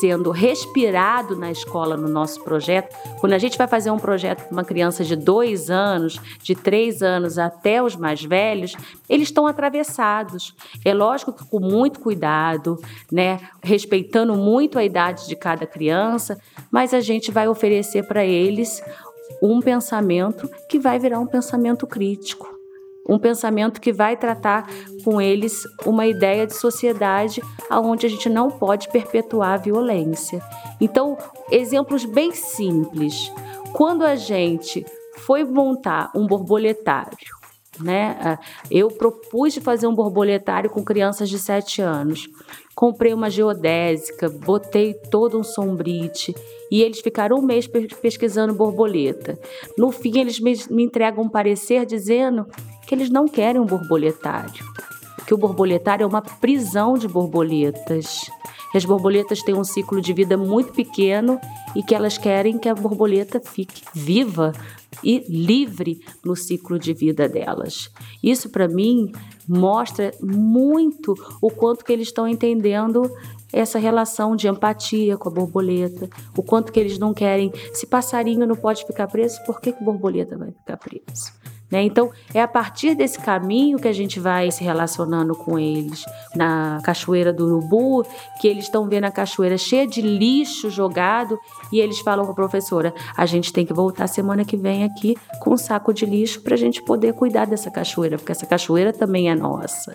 sendo 0.00 0.30
respirado 0.30 1.36
na 1.36 1.50
escola 1.50 1.96
no 1.96 2.08
nosso 2.08 2.42
projeto, 2.42 2.94
quando 3.20 3.32
a 3.32 3.38
gente 3.38 3.58
vai 3.58 3.68
fazer 3.68 3.90
um 3.90 3.98
projeto 3.98 4.44
com 4.48 4.52
uma 4.52 4.64
criança 4.64 5.04
de 5.04 5.16
dois 5.16 5.70
anos, 5.70 6.20
de 6.42 6.54
três 6.54 7.02
anos 7.02 7.38
até 7.38 7.82
os 7.82 7.96
mais 7.96 8.22
velhos, 8.22 8.74
eles 9.08 9.28
estão 9.28 9.46
atravessados. 9.46 10.54
É 10.84 10.94
lógico 10.94 11.32
que 11.32 11.44
com 11.44 11.60
muito 11.60 12.00
cuidado, 12.00 12.78
né, 13.10 13.40
respeitando 13.62 14.34
muito 14.34 14.78
a 14.78 14.84
idade 14.84 15.28
de 15.28 15.36
cada 15.36 15.66
criança, 15.66 16.38
mas 16.70 16.94
a 16.94 17.00
gente 17.00 17.30
vai 17.30 17.48
oferecer 17.48 18.06
para 18.06 18.24
eles 18.24 18.82
um 19.42 19.60
pensamento 19.60 20.48
que 20.68 20.78
vai 20.78 20.98
virar 20.98 21.18
um 21.18 21.26
pensamento 21.26 21.86
crítico 21.86 22.51
um 23.08 23.18
pensamento 23.18 23.80
que 23.80 23.92
vai 23.92 24.16
tratar 24.16 24.68
com 25.04 25.20
eles 25.20 25.64
uma 25.84 26.06
ideia 26.06 26.46
de 26.46 26.54
sociedade 26.54 27.42
onde 27.70 28.06
a 28.06 28.08
gente 28.08 28.28
não 28.28 28.50
pode 28.50 28.88
perpetuar 28.88 29.54
a 29.54 29.56
violência. 29.62 30.40
Então, 30.80 31.18
exemplos 31.50 32.04
bem 32.04 32.32
simples. 32.32 33.32
Quando 33.72 34.04
a 34.04 34.14
gente 34.16 34.84
foi 35.18 35.44
montar 35.44 36.10
um 36.14 36.26
borboletário, 36.26 37.42
né? 37.80 38.38
Eu 38.70 38.88
propus 38.88 39.54
de 39.54 39.60
fazer 39.60 39.86
um 39.86 39.94
borboletário 39.94 40.68
com 40.68 40.84
crianças 40.84 41.28
de 41.28 41.38
7 41.38 41.80
anos. 41.80 42.28
Comprei 42.74 43.14
uma 43.14 43.30
geodésica, 43.30 44.28
botei 44.28 44.94
todo 45.10 45.38
um 45.38 45.42
sombrite 45.42 46.34
e 46.70 46.82
eles 46.82 47.00
ficaram 47.00 47.38
um 47.38 47.42
mês 47.42 47.66
pesquisando 47.66 48.54
borboleta. 48.54 49.38
No 49.76 49.90
fim, 49.90 50.18
eles 50.18 50.38
me 50.38 50.82
entregam 50.82 51.24
um 51.24 51.28
parecer 51.28 51.86
dizendo 51.86 52.46
que 52.92 52.96
eles 52.96 53.08
não 53.08 53.26
querem 53.26 53.58
um 53.58 53.64
borboletário, 53.64 54.62
que 55.26 55.32
o 55.32 55.38
borboletário 55.38 56.04
é 56.04 56.06
uma 56.06 56.20
prisão 56.20 56.98
de 56.98 57.08
borboletas. 57.08 58.30
Que 58.70 58.76
as 58.76 58.84
borboletas 58.84 59.42
têm 59.42 59.54
um 59.54 59.64
ciclo 59.64 59.98
de 59.98 60.12
vida 60.12 60.36
muito 60.36 60.74
pequeno 60.74 61.40
e 61.74 61.82
que 61.82 61.94
elas 61.94 62.18
querem 62.18 62.58
que 62.58 62.68
a 62.68 62.74
borboleta 62.74 63.40
fique 63.40 63.82
viva 63.94 64.52
e 65.02 65.24
livre 65.26 66.00
no 66.22 66.36
ciclo 66.36 66.78
de 66.78 66.92
vida 66.92 67.26
delas. 67.26 67.90
Isso 68.22 68.50
para 68.50 68.68
mim 68.68 69.10
mostra 69.48 70.10
muito 70.20 71.14
o 71.40 71.50
quanto 71.50 71.86
que 71.86 71.94
eles 71.94 72.08
estão 72.08 72.28
entendendo 72.28 73.10
essa 73.50 73.78
relação 73.78 74.36
de 74.36 74.48
empatia 74.48 75.16
com 75.16 75.30
a 75.30 75.32
borboleta, 75.32 76.10
o 76.36 76.42
quanto 76.42 76.72
que 76.72 76.80
eles 76.80 76.98
não 76.98 77.14
querem. 77.14 77.50
Se 77.72 77.86
passarinho 77.86 78.46
não 78.46 78.56
pode 78.56 78.84
ficar 78.84 79.06
preso, 79.06 79.42
por 79.46 79.62
que, 79.62 79.72
que 79.72 79.82
borboleta 79.82 80.36
vai 80.36 80.50
ficar 80.52 80.76
preso? 80.76 81.32
Né? 81.72 81.82
Então, 81.84 82.10
é 82.34 82.42
a 82.42 82.46
partir 82.46 82.94
desse 82.94 83.18
caminho 83.18 83.78
que 83.78 83.88
a 83.88 83.92
gente 83.94 84.20
vai 84.20 84.50
se 84.50 84.62
relacionando 84.62 85.34
com 85.34 85.58
eles. 85.58 86.04
Na 86.36 86.78
Cachoeira 86.84 87.32
do 87.32 87.46
Urubu, 87.46 88.06
que 88.38 88.46
eles 88.46 88.64
estão 88.64 88.86
vendo 88.86 89.04
a 89.04 89.10
cachoeira 89.10 89.56
cheia 89.56 89.86
de 89.86 90.02
lixo 90.02 90.68
jogado 90.68 91.38
e 91.72 91.80
eles 91.80 91.98
falam 92.00 92.26
com 92.26 92.32
a 92.32 92.34
professora: 92.34 92.92
a 93.16 93.24
gente 93.24 93.50
tem 93.50 93.64
que 93.64 93.72
voltar 93.72 94.06
semana 94.06 94.44
que 94.44 94.56
vem 94.56 94.84
aqui 94.84 95.16
com 95.40 95.54
um 95.54 95.56
saco 95.56 95.94
de 95.94 96.04
lixo 96.04 96.42
para 96.42 96.54
a 96.54 96.58
gente 96.58 96.82
poder 96.82 97.14
cuidar 97.14 97.46
dessa 97.46 97.70
cachoeira, 97.70 98.18
porque 98.18 98.32
essa 98.32 98.44
cachoeira 98.44 98.92
também 98.92 99.30
é 99.30 99.34
nossa. 99.34 99.94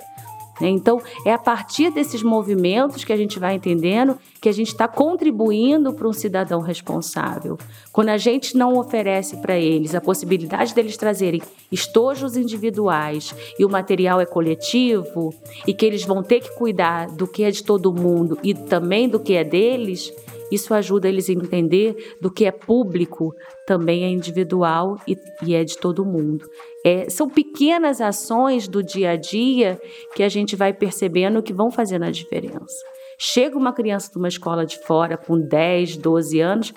Né? 0.59 0.69
Então, 0.69 1.01
é 1.25 1.33
a 1.33 1.37
partir 1.37 1.91
desses 1.91 2.23
movimentos 2.23 3.03
que 3.03 3.13
a 3.13 3.17
gente 3.17 3.39
vai 3.39 3.55
entendendo 3.55 4.17
que 4.41 4.49
a 4.49 4.51
gente 4.51 4.69
está 4.69 4.87
contribuindo 4.87 5.93
para 5.93 6.07
um 6.07 6.13
cidadão 6.13 6.61
responsável. 6.61 7.57
Quando 7.91 8.09
a 8.09 8.17
gente 8.17 8.55
não 8.55 8.77
oferece 8.77 9.37
para 9.37 9.57
eles 9.57 9.95
a 9.95 10.01
possibilidade 10.01 10.73
deles 10.73 10.97
trazerem 10.97 11.41
estojos 11.71 12.37
individuais 12.37 13.33
e 13.59 13.65
o 13.65 13.69
material 13.69 14.21
é 14.21 14.25
coletivo 14.25 15.33
e 15.65 15.73
que 15.73 15.85
eles 15.85 16.03
vão 16.03 16.23
ter 16.23 16.41
que 16.41 16.55
cuidar 16.55 17.07
do 17.07 17.27
que 17.27 17.43
é 17.43 17.51
de 17.51 17.63
todo 17.63 17.93
mundo 17.93 18.37
e 18.43 18.53
também 18.53 19.09
do 19.09 19.19
que 19.19 19.33
é 19.33 19.43
deles, 19.43 20.13
isso 20.51 20.73
ajuda 20.73 21.09
eles 21.09 21.29
a 21.29 21.33
entender 21.33 22.15
do 22.21 22.31
que 22.31 22.45
é 22.45 22.51
público 22.51 23.33
também 23.65 24.05
é 24.05 24.09
individual 24.09 24.97
e, 25.05 25.17
e 25.43 25.53
é 25.53 25.63
de 25.63 25.77
todo 25.77 26.05
mundo. 26.05 26.49
É, 26.89 27.09
são 27.09 27.27
pequenas 27.27 27.99
ações 27.99 28.65
do 28.65 28.81
dia 28.81 29.11
a 29.11 29.15
dia 29.17 29.77
que 30.15 30.23
a 30.23 30.29
gente 30.29 30.55
vai 30.55 30.71
percebendo 30.71 31.43
que 31.43 31.51
vão 31.51 31.69
fazendo 31.69 32.05
a 32.05 32.11
diferença. 32.11 32.77
Chega 33.19 33.57
uma 33.57 33.73
criança 33.73 34.09
de 34.09 34.17
uma 34.17 34.29
escola 34.29 34.65
de 34.65 34.79
fora 34.85 35.17
com 35.17 35.37
10, 35.37 35.97
12 35.97 36.39
anos, 36.39 36.73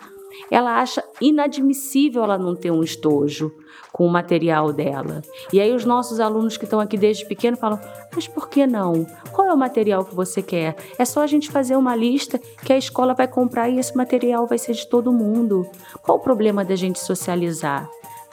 ela 0.51 0.81
acha 0.81 1.05
inadmissível 1.21 2.25
ela 2.25 2.37
não 2.37 2.57
ter 2.57 2.73
um 2.73 2.83
estojo 2.83 3.53
com 3.93 4.05
o 4.05 4.11
material 4.11 4.73
dela. 4.73 5.23
E 5.53 5.61
aí 5.61 5.73
os 5.73 5.85
nossos 5.85 6.19
alunos 6.19 6.57
que 6.57 6.65
estão 6.65 6.81
aqui 6.81 6.97
desde 6.97 7.25
pequeno 7.25 7.57
falam: 7.57 7.79
"Mas 8.13 8.27
por 8.27 8.49
que 8.49 8.67
não? 8.67 9.07
Qual 9.31 9.47
é 9.47 9.55
o 9.55 9.57
material 9.57 10.05
que 10.05 10.15
você 10.15 10.43
quer? 10.43 10.75
É 10.99 11.05
só 11.05 11.21
a 11.21 11.27
gente 11.29 11.53
fazer 11.53 11.77
uma 11.77 11.95
lista 11.95 12.37
que 12.65 12.73
a 12.73 12.79
escola 12.79 13.15
vai 13.15 13.29
comprar 13.29 13.69
e 13.69 13.79
esse 13.79 13.97
material 13.97 14.45
vai 14.45 14.59
ser 14.59 14.73
de 14.73 14.89
todo 14.89 15.13
mundo. 15.13 15.65
Qual 16.03 16.19
o 16.19 16.21
problema 16.21 16.65
da 16.65 16.75
gente 16.75 16.99
socializar?" 16.99 17.89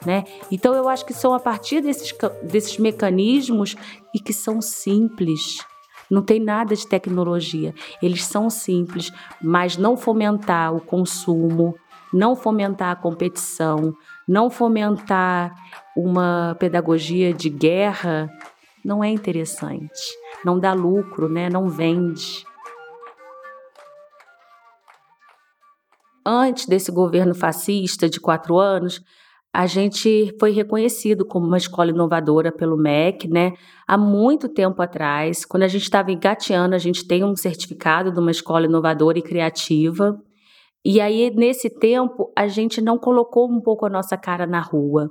Né? 0.05 0.23
Então 0.51 0.73
eu 0.73 0.87
acho 0.87 1.05
que 1.05 1.13
são 1.13 1.33
a 1.33 1.39
partir 1.39 1.81
desses, 1.81 2.13
desses 2.43 2.77
mecanismos 2.77 3.75
e 4.13 4.19
que 4.19 4.33
são 4.33 4.61
simples. 4.61 5.65
Não 6.09 6.21
tem 6.21 6.39
nada 6.39 6.75
de 6.75 6.87
tecnologia. 6.87 7.73
Eles 8.01 8.23
são 8.23 8.49
simples, 8.49 9.11
mas 9.41 9.75
não 9.75 9.97
fomentar 9.97 10.73
o 10.73 10.79
consumo, 10.79 11.75
não 12.13 12.35
fomentar 12.35 12.91
a 12.91 12.95
competição, 12.95 13.93
não 14.27 14.49
fomentar 14.49 15.53
uma 15.95 16.55
pedagogia 16.59 17.33
de 17.33 17.49
guerra 17.49 18.29
não 18.87 19.03
é 19.03 19.09
interessante, 19.09 20.17
não 20.45 20.57
dá 20.57 20.71
lucro, 20.71 21.27
né? 21.27 21.49
não 21.49 21.67
vende. 21.67 22.45
Antes 26.25 26.65
desse 26.65 26.89
governo 26.89 27.35
fascista 27.35 28.09
de 28.09 28.19
quatro 28.19 28.57
anos, 28.57 29.03
a 29.57 29.65
gente 29.65 30.35
foi 30.39 30.51
reconhecido 30.51 31.25
como 31.25 31.47
uma 31.47 31.57
escola 31.57 31.89
inovadora 31.89 32.51
pelo 32.51 32.77
MEC, 32.77 33.27
né? 33.27 33.53
Há 33.87 33.97
muito 33.97 34.47
tempo 34.47 34.79
atrás, 34.83 35.43
quando 35.45 35.63
a 35.63 35.67
gente 35.67 35.81
estava 35.81 36.11
engateando, 36.11 36.75
a 36.75 36.77
gente 36.77 37.03
tem 37.07 37.23
um 37.23 37.35
certificado 37.35 38.11
de 38.11 38.19
uma 38.19 38.29
escola 38.29 38.67
inovadora 38.67 39.17
e 39.17 39.21
criativa. 39.23 40.15
E 40.85 41.01
aí, 41.01 41.31
nesse 41.35 41.69
tempo, 41.69 42.31
a 42.35 42.47
gente 42.47 42.79
não 42.81 42.97
colocou 42.97 43.49
um 43.49 43.59
pouco 43.59 43.85
a 43.85 43.89
nossa 43.89 44.17
cara 44.17 44.45
na 44.47 44.61
rua, 44.61 45.09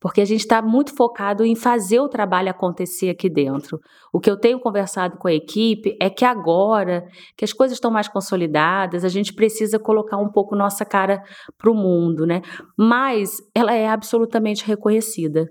porque 0.00 0.20
a 0.20 0.24
gente 0.24 0.40
está 0.40 0.62
muito 0.62 0.94
focado 0.96 1.44
em 1.44 1.54
fazer 1.54 2.00
o 2.00 2.08
trabalho 2.08 2.50
acontecer 2.50 3.10
aqui 3.10 3.28
dentro. 3.28 3.78
O 4.12 4.18
que 4.18 4.30
eu 4.30 4.36
tenho 4.36 4.58
conversado 4.58 5.18
com 5.18 5.28
a 5.28 5.32
equipe 5.32 5.96
é 6.00 6.08
que 6.08 6.24
agora 6.24 7.06
que 7.36 7.44
as 7.44 7.52
coisas 7.52 7.76
estão 7.76 7.90
mais 7.90 8.08
consolidadas, 8.08 9.04
a 9.04 9.08
gente 9.08 9.34
precisa 9.34 9.78
colocar 9.78 10.16
um 10.16 10.30
pouco 10.30 10.56
nossa 10.56 10.84
cara 10.84 11.22
para 11.58 11.70
o 11.70 11.74
mundo, 11.74 12.26
né? 12.26 12.40
Mas 12.76 13.36
ela 13.54 13.74
é 13.74 13.88
absolutamente 13.88 14.64
reconhecida. 14.64 15.48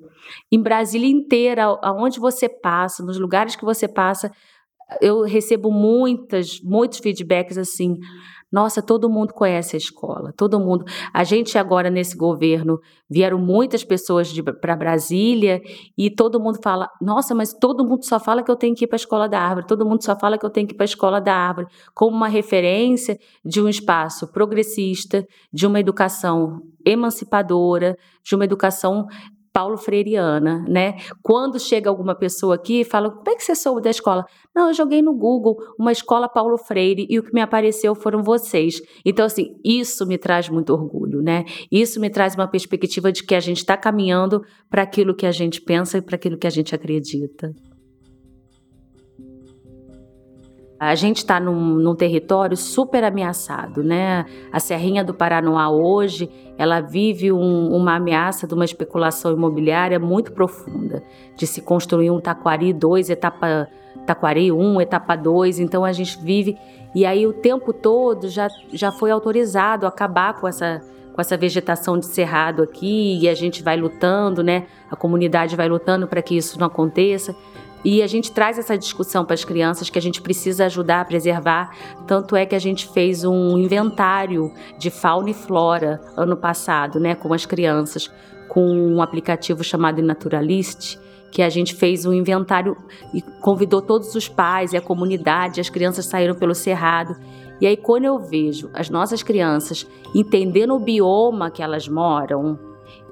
Em 0.51 0.61
Brasília 0.61 1.09
inteira, 1.09 1.65
aonde 1.83 2.19
você 2.19 2.49
passa, 2.49 3.03
nos 3.03 3.19
lugares 3.19 3.55
que 3.55 3.65
você 3.65 3.87
passa, 3.87 4.31
eu 5.01 5.23
recebo 5.23 5.71
muitas, 5.71 6.59
muitos 6.61 6.99
feedbacks 6.99 7.57
assim. 7.57 7.97
Nossa, 8.51 8.81
todo 8.81 9.09
mundo 9.09 9.31
conhece 9.31 9.75
a 9.75 9.77
escola, 9.77 10.33
todo 10.35 10.59
mundo. 10.59 10.83
A 11.13 11.23
gente 11.23 11.55
agora 11.55 11.91
nesse 11.91 12.17
governo 12.17 12.79
vieram 13.07 13.37
muitas 13.37 13.83
pessoas 13.83 14.33
para 14.59 14.75
Brasília 14.75 15.61
e 15.95 16.09
todo 16.09 16.39
mundo 16.39 16.57
fala: 16.63 16.89
Nossa, 16.99 17.35
mas 17.35 17.53
todo 17.53 17.85
mundo 17.85 18.03
só 18.05 18.19
fala 18.19 18.41
que 18.41 18.49
eu 18.49 18.55
tenho 18.55 18.73
que 18.73 18.85
ir 18.85 18.87
para 18.87 18.95
a 18.95 18.97
escola 18.97 19.29
da 19.29 19.39
árvore, 19.39 19.67
todo 19.67 19.85
mundo 19.85 20.03
só 20.03 20.17
fala 20.17 20.35
que 20.35 20.45
eu 20.45 20.49
tenho 20.49 20.65
que 20.65 20.73
ir 20.73 20.77
para 20.77 20.83
a 20.83 20.85
escola 20.85 21.21
da 21.21 21.35
árvore, 21.35 21.67
como 21.93 22.17
uma 22.17 22.27
referência 22.27 23.19
de 23.45 23.61
um 23.61 23.69
espaço 23.69 24.31
progressista, 24.31 25.23
de 25.53 25.67
uma 25.67 25.79
educação 25.79 26.59
emancipadora, 26.83 27.95
de 28.23 28.35
uma 28.35 28.45
educação 28.45 29.05
Paulo 29.51 29.77
Freireana, 29.77 30.65
né? 30.67 30.97
Quando 31.21 31.59
chega 31.59 31.89
alguma 31.89 32.15
pessoa 32.15 32.55
aqui 32.55 32.81
e 32.81 32.85
fala, 32.85 33.09
como 33.09 33.29
é 33.29 33.35
que 33.35 33.43
você 33.43 33.55
soube 33.55 33.81
da 33.81 33.89
escola? 33.89 34.25
Não, 34.55 34.67
eu 34.67 34.73
joguei 34.73 35.01
no 35.01 35.13
Google 35.13 35.57
uma 35.77 35.91
escola 35.91 36.29
Paulo 36.29 36.57
Freire 36.57 37.07
e 37.09 37.19
o 37.19 37.23
que 37.23 37.33
me 37.33 37.41
apareceu 37.41 37.95
foram 37.95 38.23
vocês. 38.23 38.81
Então, 39.05 39.25
assim, 39.25 39.55
isso 39.63 40.05
me 40.05 40.17
traz 40.17 40.49
muito 40.49 40.73
orgulho, 40.73 41.21
né? 41.21 41.45
Isso 41.71 41.99
me 41.99 42.09
traz 42.09 42.35
uma 42.35 42.47
perspectiva 42.47 43.11
de 43.11 43.23
que 43.23 43.35
a 43.35 43.39
gente 43.39 43.57
está 43.57 43.75
caminhando 43.75 44.41
para 44.69 44.83
aquilo 44.83 45.15
que 45.15 45.25
a 45.25 45.31
gente 45.31 45.61
pensa 45.61 45.97
e 45.97 46.01
para 46.01 46.15
aquilo 46.15 46.37
que 46.37 46.47
a 46.47 46.51
gente 46.51 46.73
acredita. 46.75 47.53
A 50.79 50.95
gente 50.95 51.17
está 51.17 51.41
num, 51.41 51.75
num, 51.75 51.93
território 51.93 52.55
super 52.55 53.03
ameaçado, 53.03 53.83
né? 53.83 54.25
A 54.49 54.61
Serrinha 54.61 55.03
do 55.03 55.13
Paranoá 55.13 55.69
hoje, 55.69 56.29
ela 56.57 56.79
vive 56.79 57.33
um, 57.33 57.75
uma 57.75 57.95
ameaça 57.95 58.47
de 58.47 58.53
uma 58.53 58.63
especulação 58.63 59.33
imobiliária 59.33 59.99
muito 59.99 60.31
profunda, 60.31 61.03
de 61.35 61.45
se 61.45 61.61
construir 61.61 62.09
um 62.11 62.21
Taquari 62.21 62.71
2, 62.71 63.09
etapa 63.09 63.67
Taquari 64.05 64.51
1, 64.53 64.79
etapa 64.79 65.17
2, 65.17 65.59
então 65.59 65.83
a 65.83 65.91
gente 65.91 66.17
vive 66.23 66.57
e 66.95 67.05
aí 67.05 67.27
o 67.27 67.33
tempo 67.33 67.73
todo 67.73 68.29
já, 68.29 68.47
já 68.71 68.91
foi 68.91 69.11
autorizado 69.11 69.85
acabar 69.85 70.39
com 70.39 70.47
essa 70.47 70.81
com 71.19 71.21
essa 71.21 71.35
vegetação 71.35 71.97
de 71.97 72.05
cerrado 72.05 72.63
aqui 72.63 73.19
e 73.21 73.27
a 73.27 73.33
gente 73.33 73.61
vai 73.61 73.75
lutando, 73.75 74.41
né? 74.41 74.67
A 74.89 74.95
comunidade 74.95 75.53
vai 75.53 75.67
lutando 75.67 76.07
para 76.07 76.21
que 76.21 76.37
isso 76.37 76.57
não 76.57 76.67
aconteça. 76.67 77.35
E 77.83 78.01
a 78.01 78.07
gente 78.07 78.31
traz 78.31 78.57
essa 78.57 78.77
discussão 78.77 79.23
para 79.23 79.33
as 79.33 79.45
crianças 79.45 79.89
que 79.89 79.97
a 79.97 80.01
gente 80.01 80.21
precisa 80.21 80.65
ajudar 80.65 81.01
a 81.01 81.05
preservar. 81.05 81.73
Tanto 82.05 82.35
é 82.35 82.45
que 82.45 82.55
a 82.55 82.59
gente 82.59 82.87
fez 82.89 83.23
um 83.23 83.57
inventário 83.57 84.51
de 84.77 84.89
fauna 84.89 85.29
e 85.29 85.33
flora 85.33 86.01
ano 86.17 86.35
passado, 86.35 86.99
né, 86.99 87.15
com 87.15 87.33
as 87.33 87.45
crianças, 87.45 88.11
com 88.49 88.65
um 88.65 89.01
aplicativo 89.01 89.63
chamado 89.63 90.01
Naturalist, 90.01 90.97
que 91.31 91.41
a 91.41 91.49
gente 91.49 91.75
fez 91.75 92.05
um 92.05 92.13
inventário 92.13 92.75
e 93.13 93.21
convidou 93.21 93.81
todos 93.81 94.13
os 94.15 94.27
pais 94.27 94.73
e 94.73 94.77
a 94.77 94.81
comunidade, 94.81 95.61
as 95.61 95.69
crianças 95.69 96.05
saíram 96.05 96.35
pelo 96.35 96.55
cerrado. 96.55 97.15
E 97.61 97.67
aí 97.67 97.77
quando 97.77 98.05
eu 98.05 98.19
vejo 98.19 98.69
as 98.73 98.89
nossas 98.89 99.21
crianças 99.21 99.87
entendendo 100.15 100.73
o 100.73 100.79
bioma 100.79 101.51
que 101.51 101.61
elas 101.61 101.87
moram, 101.87 102.57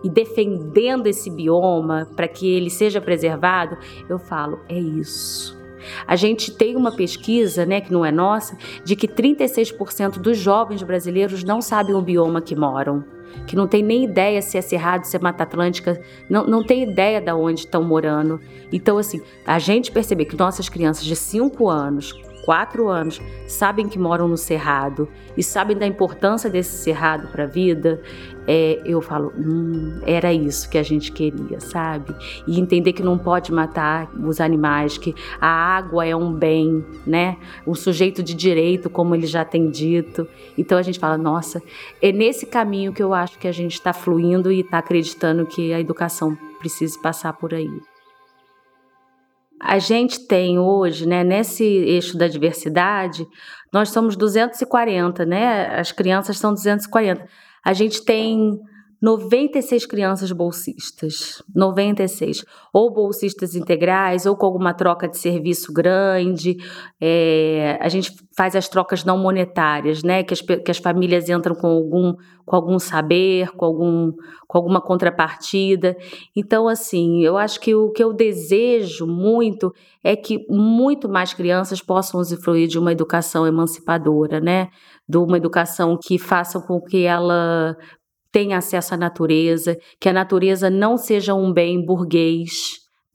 e 0.03 0.09
defendendo 0.09 1.07
esse 1.07 1.29
bioma 1.29 2.07
para 2.15 2.27
que 2.27 2.47
ele 2.47 2.69
seja 2.69 3.01
preservado, 3.01 3.77
eu 4.09 4.19
falo, 4.19 4.59
é 4.69 4.77
isso. 4.77 5.57
A 6.05 6.15
gente 6.15 6.51
tem 6.51 6.75
uma 6.75 6.91
pesquisa, 6.91 7.65
né, 7.65 7.79
que 7.79 7.93
não 7.93 8.05
é 8.05 8.11
nossa, 8.11 8.57
de 8.83 8.95
que 8.95 9.07
36% 9.07 10.19
dos 10.19 10.37
jovens 10.37 10.83
brasileiros 10.83 11.43
não 11.43 11.61
sabem 11.61 11.95
o 11.95 12.01
bioma 12.01 12.41
que 12.41 12.55
moram 12.55 13.03
que 13.45 13.55
não 13.55 13.67
tem 13.67 13.83
nem 13.83 14.03
ideia 14.03 14.41
se 14.41 14.57
é 14.57 14.61
Cerrado, 14.61 15.05
se 15.05 15.15
é 15.15 15.19
Mata 15.19 15.43
Atlântica, 15.43 16.01
não, 16.29 16.45
não 16.45 16.63
tem 16.63 16.83
ideia 16.83 17.21
de 17.21 17.31
onde 17.31 17.61
estão 17.61 17.83
morando. 17.83 18.39
Então, 18.71 18.97
assim, 18.97 19.21
a 19.45 19.59
gente 19.59 19.91
perceber 19.91 20.25
que 20.25 20.35
nossas 20.35 20.69
crianças 20.69 21.05
de 21.05 21.15
5 21.15 21.69
anos, 21.69 22.13
quatro 22.47 22.87
anos 22.87 23.21
sabem 23.45 23.89
que 23.89 23.99
moram 23.99 24.25
no 24.25 24.37
Cerrado 24.37 25.09
e 25.35 25.43
sabem 25.43 25.75
da 25.75 25.85
importância 25.85 26.49
desse 26.49 26.77
Cerrado 26.77 27.27
para 27.27 27.43
a 27.43 27.45
vida, 27.45 28.01
é, 28.47 28.81
eu 28.85 29.01
falo, 29.01 29.33
hum, 29.37 29.99
era 30.05 30.31
isso 30.31 30.69
que 30.69 30.77
a 30.77 30.83
gente 30.83 31.11
queria, 31.11 31.59
sabe? 31.59 32.15
E 32.47 32.57
entender 32.57 32.93
que 32.93 33.03
não 33.03 33.17
pode 33.17 33.51
matar 33.51 34.09
os 34.15 34.39
animais, 34.39 34.97
que 34.97 35.13
a 35.41 35.49
água 35.49 36.05
é 36.05 36.15
um 36.15 36.31
bem, 36.31 36.85
né? 37.05 37.35
Um 37.67 37.75
sujeito 37.75 38.23
de 38.23 38.33
direito, 38.33 38.89
como 38.89 39.13
ele 39.13 39.27
já 39.27 39.43
tem 39.43 39.69
dito. 39.69 40.25
Então 40.57 40.77
a 40.77 40.81
gente 40.81 40.99
fala, 40.99 41.17
nossa, 41.17 41.61
é 42.01 42.13
nesse 42.13 42.45
caminho 42.45 42.93
que 42.93 43.03
eu 43.03 43.13
acho 43.13 43.37
que 43.37 43.49
a 43.49 43.51
gente 43.51 43.73
está 43.73 43.91
fluindo 43.91 44.49
e 44.53 44.61
está 44.61 44.77
acreditando 44.77 45.45
que 45.45 45.73
a 45.73 45.81
educação 45.81 46.37
precisa 46.61 46.97
passar 47.01 47.33
por 47.33 47.53
aí. 47.53 47.81
A 49.61 49.79
gente 49.79 50.27
tem 50.27 50.59
hoje, 50.59 51.07
né, 51.07 51.23
nesse 51.23 51.63
eixo 51.63 52.17
da 52.17 52.27
diversidade, 52.27 53.25
nós 53.73 53.89
somos 53.89 54.15
240, 54.15 55.25
né? 55.25 55.79
As 55.79 55.91
crianças 55.91 56.37
são 56.37 56.53
240. 56.53 57.27
A 57.65 57.73
gente 57.73 58.03
tem 58.03 58.59
96 58.99 59.85
crianças 59.85 60.31
bolsistas, 60.31 61.43
96, 61.55 62.43
ou 62.73 62.91
bolsistas 62.91 63.53
integrais, 63.53 64.25
ou 64.25 64.35
com 64.35 64.45
alguma 64.47 64.73
troca 64.73 65.07
de 65.07 65.17
serviço 65.17 65.71
grande. 65.71 66.57
É, 66.99 67.77
a 67.79 67.89
gente 67.89 68.11
faz 68.35 68.55
as 68.55 68.67
trocas 68.67 69.05
não 69.05 69.17
monetárias, 69.17 70.01
né? 70.01 70.23
Que 70.23 70.33
as, 70.33 70.41
que 70.41 70.71
as 70.71 70.79
famílias 70.79 71.29
entram 71.29 71.53
com 71.53 71.67
algum, 71.67 72.15
com 72.43 72.55
algum 72.55 72.79
saber, 72.79 73.51
com, 73.51 73.65
algum, 73.65 74.11
com 74.47 74.57
alguma 74.57 74.81
contrapartida. 74.81 75.95
Então, 76.35 76.67
assim, 76.67 77.23
eu 77.23 77.37
acho 77.37 77.59
que 77.59 77.75
o 77.75 77.91
que 77.91 78.03
eu 78.03 78.11
desejo 78.13 79.05
muito 79.05 79.71
é 80.03 80.15
que 80.15 80.43
muito 80.49 81.07
mais 81.07 81.35
crianças 81.35 81.81
possam 81.81 82.19
usufruir 82.19 82.67
de 82.67 82.79
uma 82.79 82.91
educação 82.91 83.45
emancipadora, 83.45 84.39
né? 84.39 84.69
De 85.07 85.17
uma 85.17 85.37
educação 85.37 85.97
que 86.01 86.17
faça 86.17 86.59
com 86.59 86.81
que 86.81 87.03
ela 87.03 87.77
tenha 88.37 88.59
acesso 88.59 88.93
à 88.93 88.97
natureza, 88.97 89.75
que 89.99 90.07
a 90.07 90.13
natureza 90.13 90.69
não 90.69 90.95
seja 90.95 91.33
um 91.33 91.51
bem 91.51 91.83
burguês. 91.83 92.51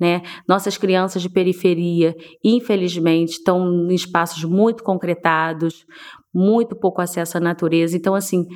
Né? 0.00 0.20
Nossas 0.48 0.76
crianças 0.76 1.22
de 1.22 1.30
periferia, 1.30 2.12
infelizmente, 2.42 3.34
estão 3.34 3.88
em 3.88 3.94
espaços 3.94 4.42
muito 4.42 4.82
concretados, 4.82 5.84
muito 6.34 6.74
pouco 6.74 7.00
acesso 7.00 7.36
à 7.36 7.40
natureza. 7.40 7.96
Então, 7.96 8.16
assim, 8.16 8.48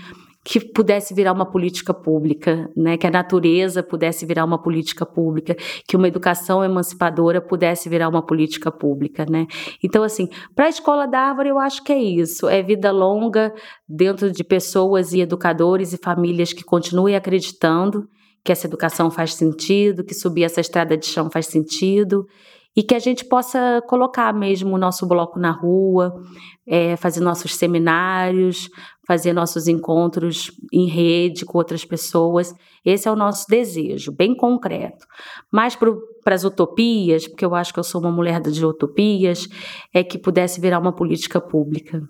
que 0.47 0.61
pudesse 0.61 1.13
virar 1.13 1.33
uma 1.33 1.45
política 1.45 1.93
pública, 1.93 2.71
né? 2.77 2.97
que 2.97 3.05
a 3.05 3.11
natureza 3.11 3.83
pudesse 3.83 4.25
virar 4.25 4.45
uma 4.45 4.63
política 4.63 5.05
pública, 5.05 5.57
que 5.89 5.97
uma 5.97 6.07
educação 6.07 6.63
emancipadora 6.63 7.41
pudesse 7.41 7.89
virar 7.89 8.09
uma 8.09 8.25
política 8.25 8.71
pública. 8.71 9.27
Né? 9.29 9.49
Então, 9.83 10.05
assim, 10.05 10.29
para 10.55 10.67
a 10.67 10.69
Escola 10.69 11.05
da 11.05 11.19
Árvore, 11.19 11.49
eu 11.49 11.59
acho 11.59 11.83
que 11.83 11.93
é 11.93 11.99
isso: 11.99 12.49
é 12.49 12.63
vida 12.63 12.93
longa 12.93 13.53
dentro 13.89 14.31
de 14.31 14.45
pessoas 14.45 15.13
e 15.13 15.21
educadores 15.21 15.93
e 15.93 15.99
famílias 15.99 16.53
que 16.53 16.63
continuem 16.63 17.17
acreditando 17.17 18.09
que 18.45 18.53
essa 18.53 18.69
educação 18.69 19.11
faz 19.11 19.35
sentido, 19.35 20.05
que 20.05 20.15
subir 20.15 20.45
essa 20.45 20.61
estrada 20.61 20.97
de 20.97 21.07
chão 21.07 21.29
faz 21.29 21.47
sentido 21.47 22.25
e 22.77 22.83
que 22.83 22.95
a 22.95 22.99
gente 22.99 23.25
possa 23.25 23.83
colocar 23.89 24.35
mesmo 24.35 24.75
o 24.75 24.79
nosso 24.79 25.07
bloco 25.07 25.39
na 25.39 25.51
rua, 25.51 26.15
é, 26.67 26.95
fazer 26.97 27.21
nossos 27.21 27.55
seminários, 27.55 28.69
fazer 29.07 29.33
nossos 29.33 29.67
encontros 29.67 30.51
em 30.71 30.87
rede 30.87 31.47
com 31.47 31.57
outras 31.57 31.85
pessoas. 31.87 32.55
Esse 32.85 33.09
é 33.09 33.11
o 33.11 33.17
nosso 33.17 33.47
desejo, 33.49 34.13
bem 34.13 34.37
concreto. 34.37 35.07
Mas 35.51 35.75
para 35.75 36.35
as 36.35 36.45
utopias, 36.45 37.27
porque 37.27 37.45
eu 37.45 37.55
acho 37.55 37.73
que 37.73 37.81
eu 37.81 37.85
sou 37.85 38.01
uma 38.01 38.13
mulher 38.13 38.41
de 38.41 38.65
utopias, 38.65 39.49
é 39.95 40.05
que 40.05 40.19
pudesse 40.19 40.61
virar 40.61 40.79
uma 40.79 40.95
política 40.95 41.41
pública. 41.41 42.03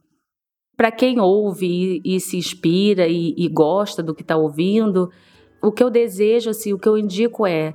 Para 0.77 0.91
quem 0.91 1.21
ouve 1.21 2.01
e, 2.05 2.17
e, 2.17 2.21
se 2.21 2.37
inspira 2.37 3.07
e, 3.07 3.35
e 3.37 3.49
gosta 3.49 4.03
do 4.03 4.15
que 4.15 4.23
está 4.23 4.37
ouvindo, 4.37 5.09
o 5.63 5.73
que 5.73 5.83
eu 5.83 5.91
desejo, 5.91 6.51
assim, 6.51 6.73
o 6.73 6.79
que 6.79 6.89
eu 6.89 6.99
indico 6.99 7.47
é 7.47 7.75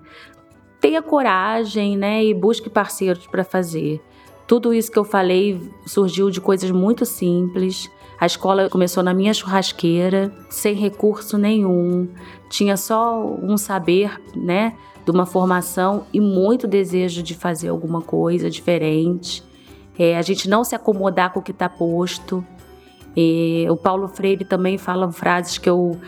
tenha 0.82 1.02
coragem, 1.02 1.96
né, 1.96 2.26
e 2.26 2.34
busque 2.34 2.70
parceiros 2.70 3.28
para 3.28 3.44
fazer. 3.44 4.02
Tudo 4.48 4.74
isso 4.74 4.92
que 4.92 5.00
eu 5.00 5.06
falei 5.06 5.62
surgiu 5.86 6.30
de 6.30 6.42
coisas 6.42 6.72
muito 6.72 7.06
simples. 7.06 7.90
A 8.20 8.26
escola 8.26 8.70
começou 8.70 9.02
na 9.02 9.14
minha 9.14 9.34
churrasqueira, 9.34 10.34
sem 10.50 10.76
recurso 10.76 11.38
nenhum. 11.38 12.10
Tinha 12.50 12.76
só 12.76 13.24
um 13.42 13.56
saber, 13.58 14.20
né, 14.36 14.76
de 15.06 15.12
uma 15.12 15.26
formação 15.26 16.06
e 16.12 16.20
muito 16.20 16.68
desejo 16.68 17.24
de 17.24 17.36
fazer 17.36 17.70
alguma 17.70 18.02
coisa 18.02 18.50
diferente. 18.50 19.44
É, 19.98 20.18
a 20.18 20.22
gente 20.22 20.50
não 20.50 20.64
se 20.64 20.76
acomodar 20.76 21.32
com 21.32 21.40
o 21.40 21.44
que 21.44 21.52
está 21.52 21.70
posto. 21.70 22.46
O 23.70 23.76
Paulo 23.78 24.08
Freire 24.08 24.46
também 24.46 24.78
fala 24.78 25.12
frases 25.12 25.58
que 25.58 25.70
eu 25.70 26.00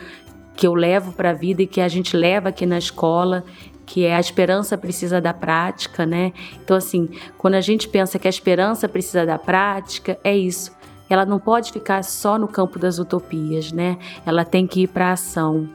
que 0.56 0.66
eu 0.66 0.74
levo 0.74 1.12
para 1.12 1.30
a 1.30 1.32
vida 1.32 1.62
e 1.62 1.66
que 1.66 1.80
a 1.80 1.88
gente 1.88 2.16
leva 2.16 2.50
aqui 2.50 2.64
na 2.64 2.78
escola, 2.78 3.44
que 3.86 4.04
é 4.04 4.16
a 4.16 4.20
esperança 4.20 4.76
precisa 4.76 5.20
da 5.20 5.34
prática, 5.34 6.06
né? 6.06 6.32
Então, 6.62 6.76
assim, 6.76 7.08
quando 7.36 7.54
a 7.54 7.60
gente 7.60 7.88
pensa 7.88 8.18
que 8.18 8.26
a 8.26 8.30
esperança 8.30 8.88
precisa 8.88 9.26
da 9.26 9.38
prática, 9.38 10.18
é 10.24 10.36
isso. 10.36 10.72
Ela 11.08 11.26
não 11.26 11.38
pode 11.38 11.70
ficar 11.70 12.02
só 12.02 12.38
no 12.38 12.48
campo 12.48 12.78
das 12.78 12.98
utopias, 12.98 13.72
né? 13.72 13.98
Ela 14.24 14.44
tem 14.44 14.66
que 14.66 14.82
ir 14.82 14.88
para 14.88 15.08
a 15.08 15.12
ação. 15.12 15.68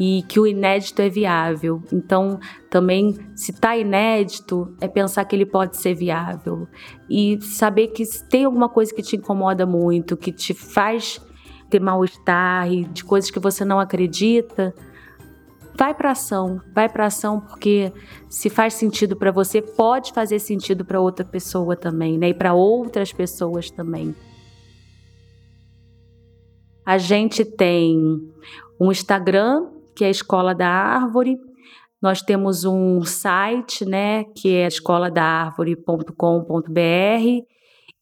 E 0.00 0.24
que 0.26 0.40
o 0.40 0.46
inédito 0.46 1.02
é 1.02 1.08
viável. 1.08 1.82
Então, 1.92 2.40
também, 2.70 3.14
se 3.36 3.52
está 3.52 3.76
inédito, 3.76 4.74
é 4.80 4.88
pensar 4.88 5.24
que 5.26 5.36
ele 5.36 5.46
pode 5.46 5.76
ser 5.76 5.94
viável. 5.94 6.66
E 7.08 7.38
saber 7.42 7.88
que 7.88 8.04
se 8.04 8.26
tem 8.26 8.44
alguma 8.44 8.68
coisa 8.68 8.92
que 8.92 9.02
te 9.02 9.16
incomoda 9.16 9.66
muito, 9.66 10.16
que 10.16 10.32
te 10.32 10.54
faz 10.54 11.20
ter 11.72 11.80
mal-estar 11.80 12.70
e 12.70 12.84
de 12.84 13.02
coisas 13.02 13.30
que 13.30 13.38
você 13.38 13.64
não 13.64 13.80
acredita, 13.80 14.74
vai 15.74 15.94
para 15.94 16.12
ação, 16.12 16.60
vai 16.74 16.88
para 16.88 17.06
ação 17.06 17.40
porque 17.40 17.92
se 18.28 18.50
faz 18.50 18.74
sentido 18.74 19.16
para 19.16 19.30
você, 19.30 19.60
pode 19.60 20.12
fazer 20.12 20.38
sentido 20.38 20.84
para 20.84 21.00
outra 21.00 21.24
pessoa 21.24 21.76
também, 21.76 22.18
né? 22.18 22.30
E 22.30 22.34
para 22.34 22.54
outras 22.54 23.12
pessoas 23.12 23.70
também. 23.70 24.14
A 26.84 26.98
gente 26.98 27.44
tem 27.44 27.96
um 28.80 28.90
Instagram, 28.90 29.68
que 29.94 30.04
é 30.04 30.08
a 30.08 30.10
Escola 30.10 30.54
da 30.54 30.68
Árvore. 30.68 31.38
Nós 32.00 32.20
temos 32.20 32.64
um 32.64 33.04
site, 33.04 33.84
né, 33.84 34.24
que 34.36 34.56
é 34.56 34.66
escoladaárvore.com.br. 34.66 37.46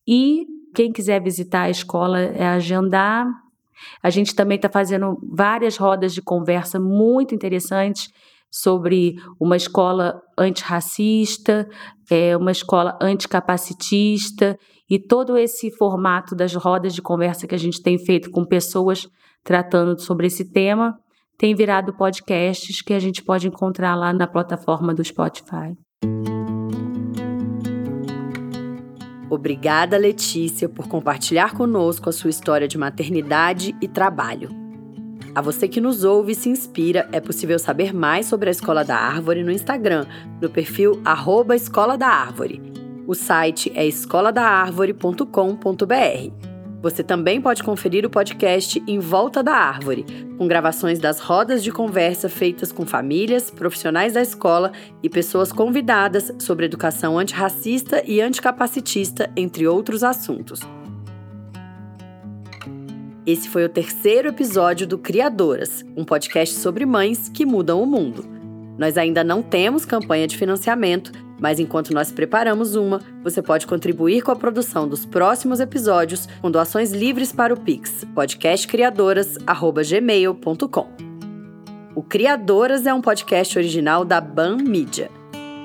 E 0.09 0.47
quem 0.75 0.91
quiser 0.91 1.23
visitar 1.23 1.63
a 1.63 1.71
escola 1.71 2.21
é 2.21 2.47
agendar 2.47 3.27
a 4.03 4.11
gente 4.11 4.35
também 4.35 4.57
está 4.57 4.69
fazendo 4.69 5.19
várias 5.33 5.77
rodas 5.77 6.15
de 6.15 6.23
conversa 6.23 6.79
muito 6.79 7.35
interessantes 7.35 8.09
sobre 8.51 9.15
uma 9.39 9.57
escola 9.57 10.21
antirracista, 10.37 11.69
é, 12.11 12.37
uma 12.37 12.51
escola 12.51 12.99
anticapacitista 13.01 14.59
e 14.91 14.99
todo 14.99 15.39
esse 15.39 15.71
formato 15.71 16.35
das 16.35 16.55
rodas 16.55 16.95
de 16.95 17.01
conversa 17.01 17.47
que 17.47 17.55
a 17.55 17.59
gente 17.59 17.81
tem 17.81 17.97
feito 17.97 18.31
com 18.31 18.45
pessoas 18.45 19.09
tratando 19.45 19.99
sobre 20.01 20.27
esse 20.27 20.51
tema 20.51 20.99
tem 21.39 21.55
virado 21.55 21.95
podcasts 21.95 22.83
que 22.83 22.93
a 22.93 22.99
gente 22.99 23.23
pode 23.25 23.49
encontrar 23.49 23.95
lá 23.95 24.13
na 24.13 24.27
plataforma 24.27 24.93
do 24.93 25.03
Spotify. 25.03 25.75
Obrigada, 29.31 29.97
Letícia, 29.97 30.69
por 30.69 30.89
compartilhar 30.89 31.55
conosco 31.55 32.11
a 32.11 32.13
sua 32.13 32.31
história 32.31 32.67
de 32.67 32.77
maternidade 32.77 33.77
e 33.81 33.87
trabalho. 33.87 34.51
A 35.33 35.41
você 35.41 35.69
que 35.69 35.81
nos 35.81 36.03
ouve 36.03 36.33
e 36.33 36.35
se 36.35 36.49
inspira, 36.49 37.09
é 37.13 37.21
possível 37.21 37.57
saber 37.57 37.95
mais 37.95 38.27
sobre 38.27 38.49
a 38.49 38.51
Escola 38.51 38.85
da 38.85 38.97
Árvore 38.97 39.45
no 39.45 39.53
Instagram, 39.53 40.07
no 40.41 40.51
perfil 40.51 41.01
arroba 41.05 41.55
Escola 41.55 41.97
da 41.97 42.09
Árvore. 42.09 42.61
O 43.07 43.15
site 43.15 43.71
é 43.77 43.87
escoladaarvore.com.br. 43.87 46.50
Você 46.83 47.03
também 47.03 47.43
pode 47.43 47.63
conferir 47.63 48.07
o 48.07 48.11
podcast 48.11 48.83
Em 48.87 48.99
Volta 48.99 49.43
da 49.43 49.53
Árvore, 49.53 50.07
com 50.39 50.49
gravações 50.49 50.99
das 50.99 51.21
rodas 51.21 51.63
de 51.63 51.71
conversa 51.71 52.27
feitas 52.27 52.73
com 52.73 52.87
famílias, 52.87 53.51
profissionais 53.51 54.15
da 54.15 54.23
escola 54.23 54.73
e 55.03 55.09
pessoas 55.11 55.53
convidadas 55.53 56.33
sobre 56.39 56.65
educação 56.65 57.19
antirracista 57.19 58.03
e 58.07 58.23
anticapacitista, 58.23 59.31
entre 59.37 59.67
outros 59.67 60.03
assuntos. 60.03 60.61
Esse 63.27 63.51
foi 63.51 63.67
o 63.67 63.69
terceiro 63.69 64.29
episódio 64.29 64.87
do 64.87 64.97
Criadoras, 64.97 65.85
um 65.95 66.05
podcast 66.05 66.55
sobre 66.55 66.87
mães 66.87 67.29
que 67.29 67.45
mudam 67.45 67.83
o 67.83 67.87
mundo. 67.87 68.25
Nós 68.79 68.97
ainda 68.97 69.23
não 69.23 69.43
temos 69.43 69.85
campanha 69.85 70.27
de 70.27 70.39
financiamento, 70.39 71.13
mas 71.41 71.59
enquanto 71.59 71.95
nós 71.95 72.13
preparamos 72.13 72.77
uma, 72.77 73.01
você 73.25 73.43
pode 73.43 73.67
contribuir 73.67 74.23
com 74.23 74.31
a 74.31 74.37
produção 74.37 74.87
dos 74.87 75.07
próximos 75.07 75.59
episódios 75.59 76.29
com 76.41 76.51
doações 76.51 76.93
livres 76.93 77.33
para 77.33 77.55
o 77.55 77.59
Pix, 77.59 78.07
podcastcriadoras.gmail.com. 78.15 81.11
O 81.95 82.03
Criadoras 82.03 82.87
é 82.87 82.95
um 82.95 83.01
podcast 83.01 83.59
original 83.59 84.05
da 84.05 84.21
Ban 84.21 84.59
Media. 84.59 85.11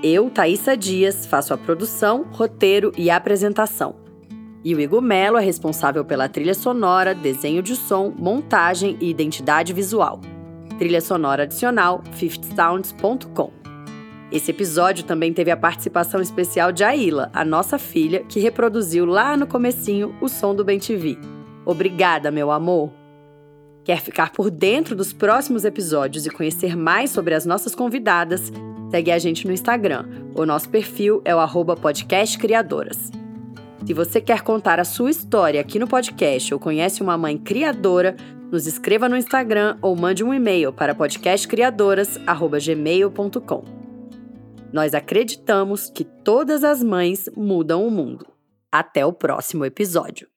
Eu, 0.01 0.29
Thaisa 0.29 0.75
Dias, 0.75 1.25
faço 1.25 1.53
a 1.53 1.57
produção, 1.57 2.25
roteiro 2.31 2.91
e 2.97 3.09
apresentação. 3.09 3.95
E 4.63 4.73
o 4.73 4.79
Igor 4.79 5.01
Melo 5.01 5.37
é 5.37 5.43
responsável 5.43 6.03
pela 6.03 6.27
trilha 6.27 6.55
sonora, 6.55 7.13
desenho 7.13 7.61
de 7.61 7.75
som, 7.75 8.11
montagem 8.17 8.97
e 8.99 9.09
identidade 9.09 9.73
visual. 9.73 10.19
Trilha 10.79 11.01
sonora 11.01 11.43
adicional 11.43 12.01
50sounds.com. 12.19 13.64
Esse 14.31 14.49
episódio 14.51 15.03
também 15.05 15.31
teve 15.31 15.51
a 15.51 15.57
participação 15.57 16.19
especial 16.19 16.71
de 16.71 16.83
Aila, 16.83 17.29
a 17.33 17.45
nossa 17.45 17.77
filha, 17.77 18.23
que 18.23 18.39
reproduziu 18.39 19.05
lá 19.05 19.37
no 19.37 19.45
comecinho 19.45 20.15
o 20.19 20.27
som 20.27 20.55
do 20.55 20.65
Bem 20.65 20.79
TV. 20.79 21.15
Obrigada, 21.65 22.31
meu 22.31 22.49
amor! 22.51 22.91
Quer 23.83 24.01
ficar 24.01 24.31
por 24.31 24.49
dentro 24.49 24.95
dos 24.95 25.13
próximos 25.13 25.63
episódios 25.63 26.25
e 26.25 26.31
conhecer 26.31 26.75
mais 26.75 27.11
sobre 27.11 27.35
as 27.35 27.45
nossas 27.45 27.75
convidadas? 27.75 28.51
Segue 28.89 29.11
a 29.11 29.19
gente 29.19 29.45
no 29.45 29.53
Instagram. 29.53 30.05
O 30.33 30.43
nosso 30.43 30.69
perfil 30.69 31.21
é 31.23 31.35
o 31.35 31.75
podcastcriadoras. 31.75 33.11
Se 33.85 33.93
você 33.93 34.19
quer 34.19 34.41
contar 34.41 34.79
a 34.79 34.83
sua 34.83 35.11
história 35.11 35.61
aqui 35.61 35.77
no 35.77 35.87
podcast 35.87 36.51
ou 36.51 36.59
conhece 36.59 37.03
uma 37.03 37.15
mãe 37.15 37.37
criadora, 37.37 38.15
nos 38.51 38.65
escreva 38.65 39.07
no 39.07 39.15
Instagram 39.15 39.77
ou 39.81 39.95
mande 39.95 40.23
um 40.23 40.33
e-mail 40.33 40.73
para 40.73 40.95
podcastcriadoras@gmail.com. 40.95 43.84
Nós 44.75 44.93
acreditamos 44.93 45.89
que 45.89 46.03
todas 46.03 46.61
as 46.61 46.83
mães 46.83 47.29
mudam 47.33 47.87
o 47.87 47.89
mundo. 47.89 48.27
Até 48.69 49.05
o 49.05 49.13
próximo 49.13 49.63
episódio. 49.63 50.27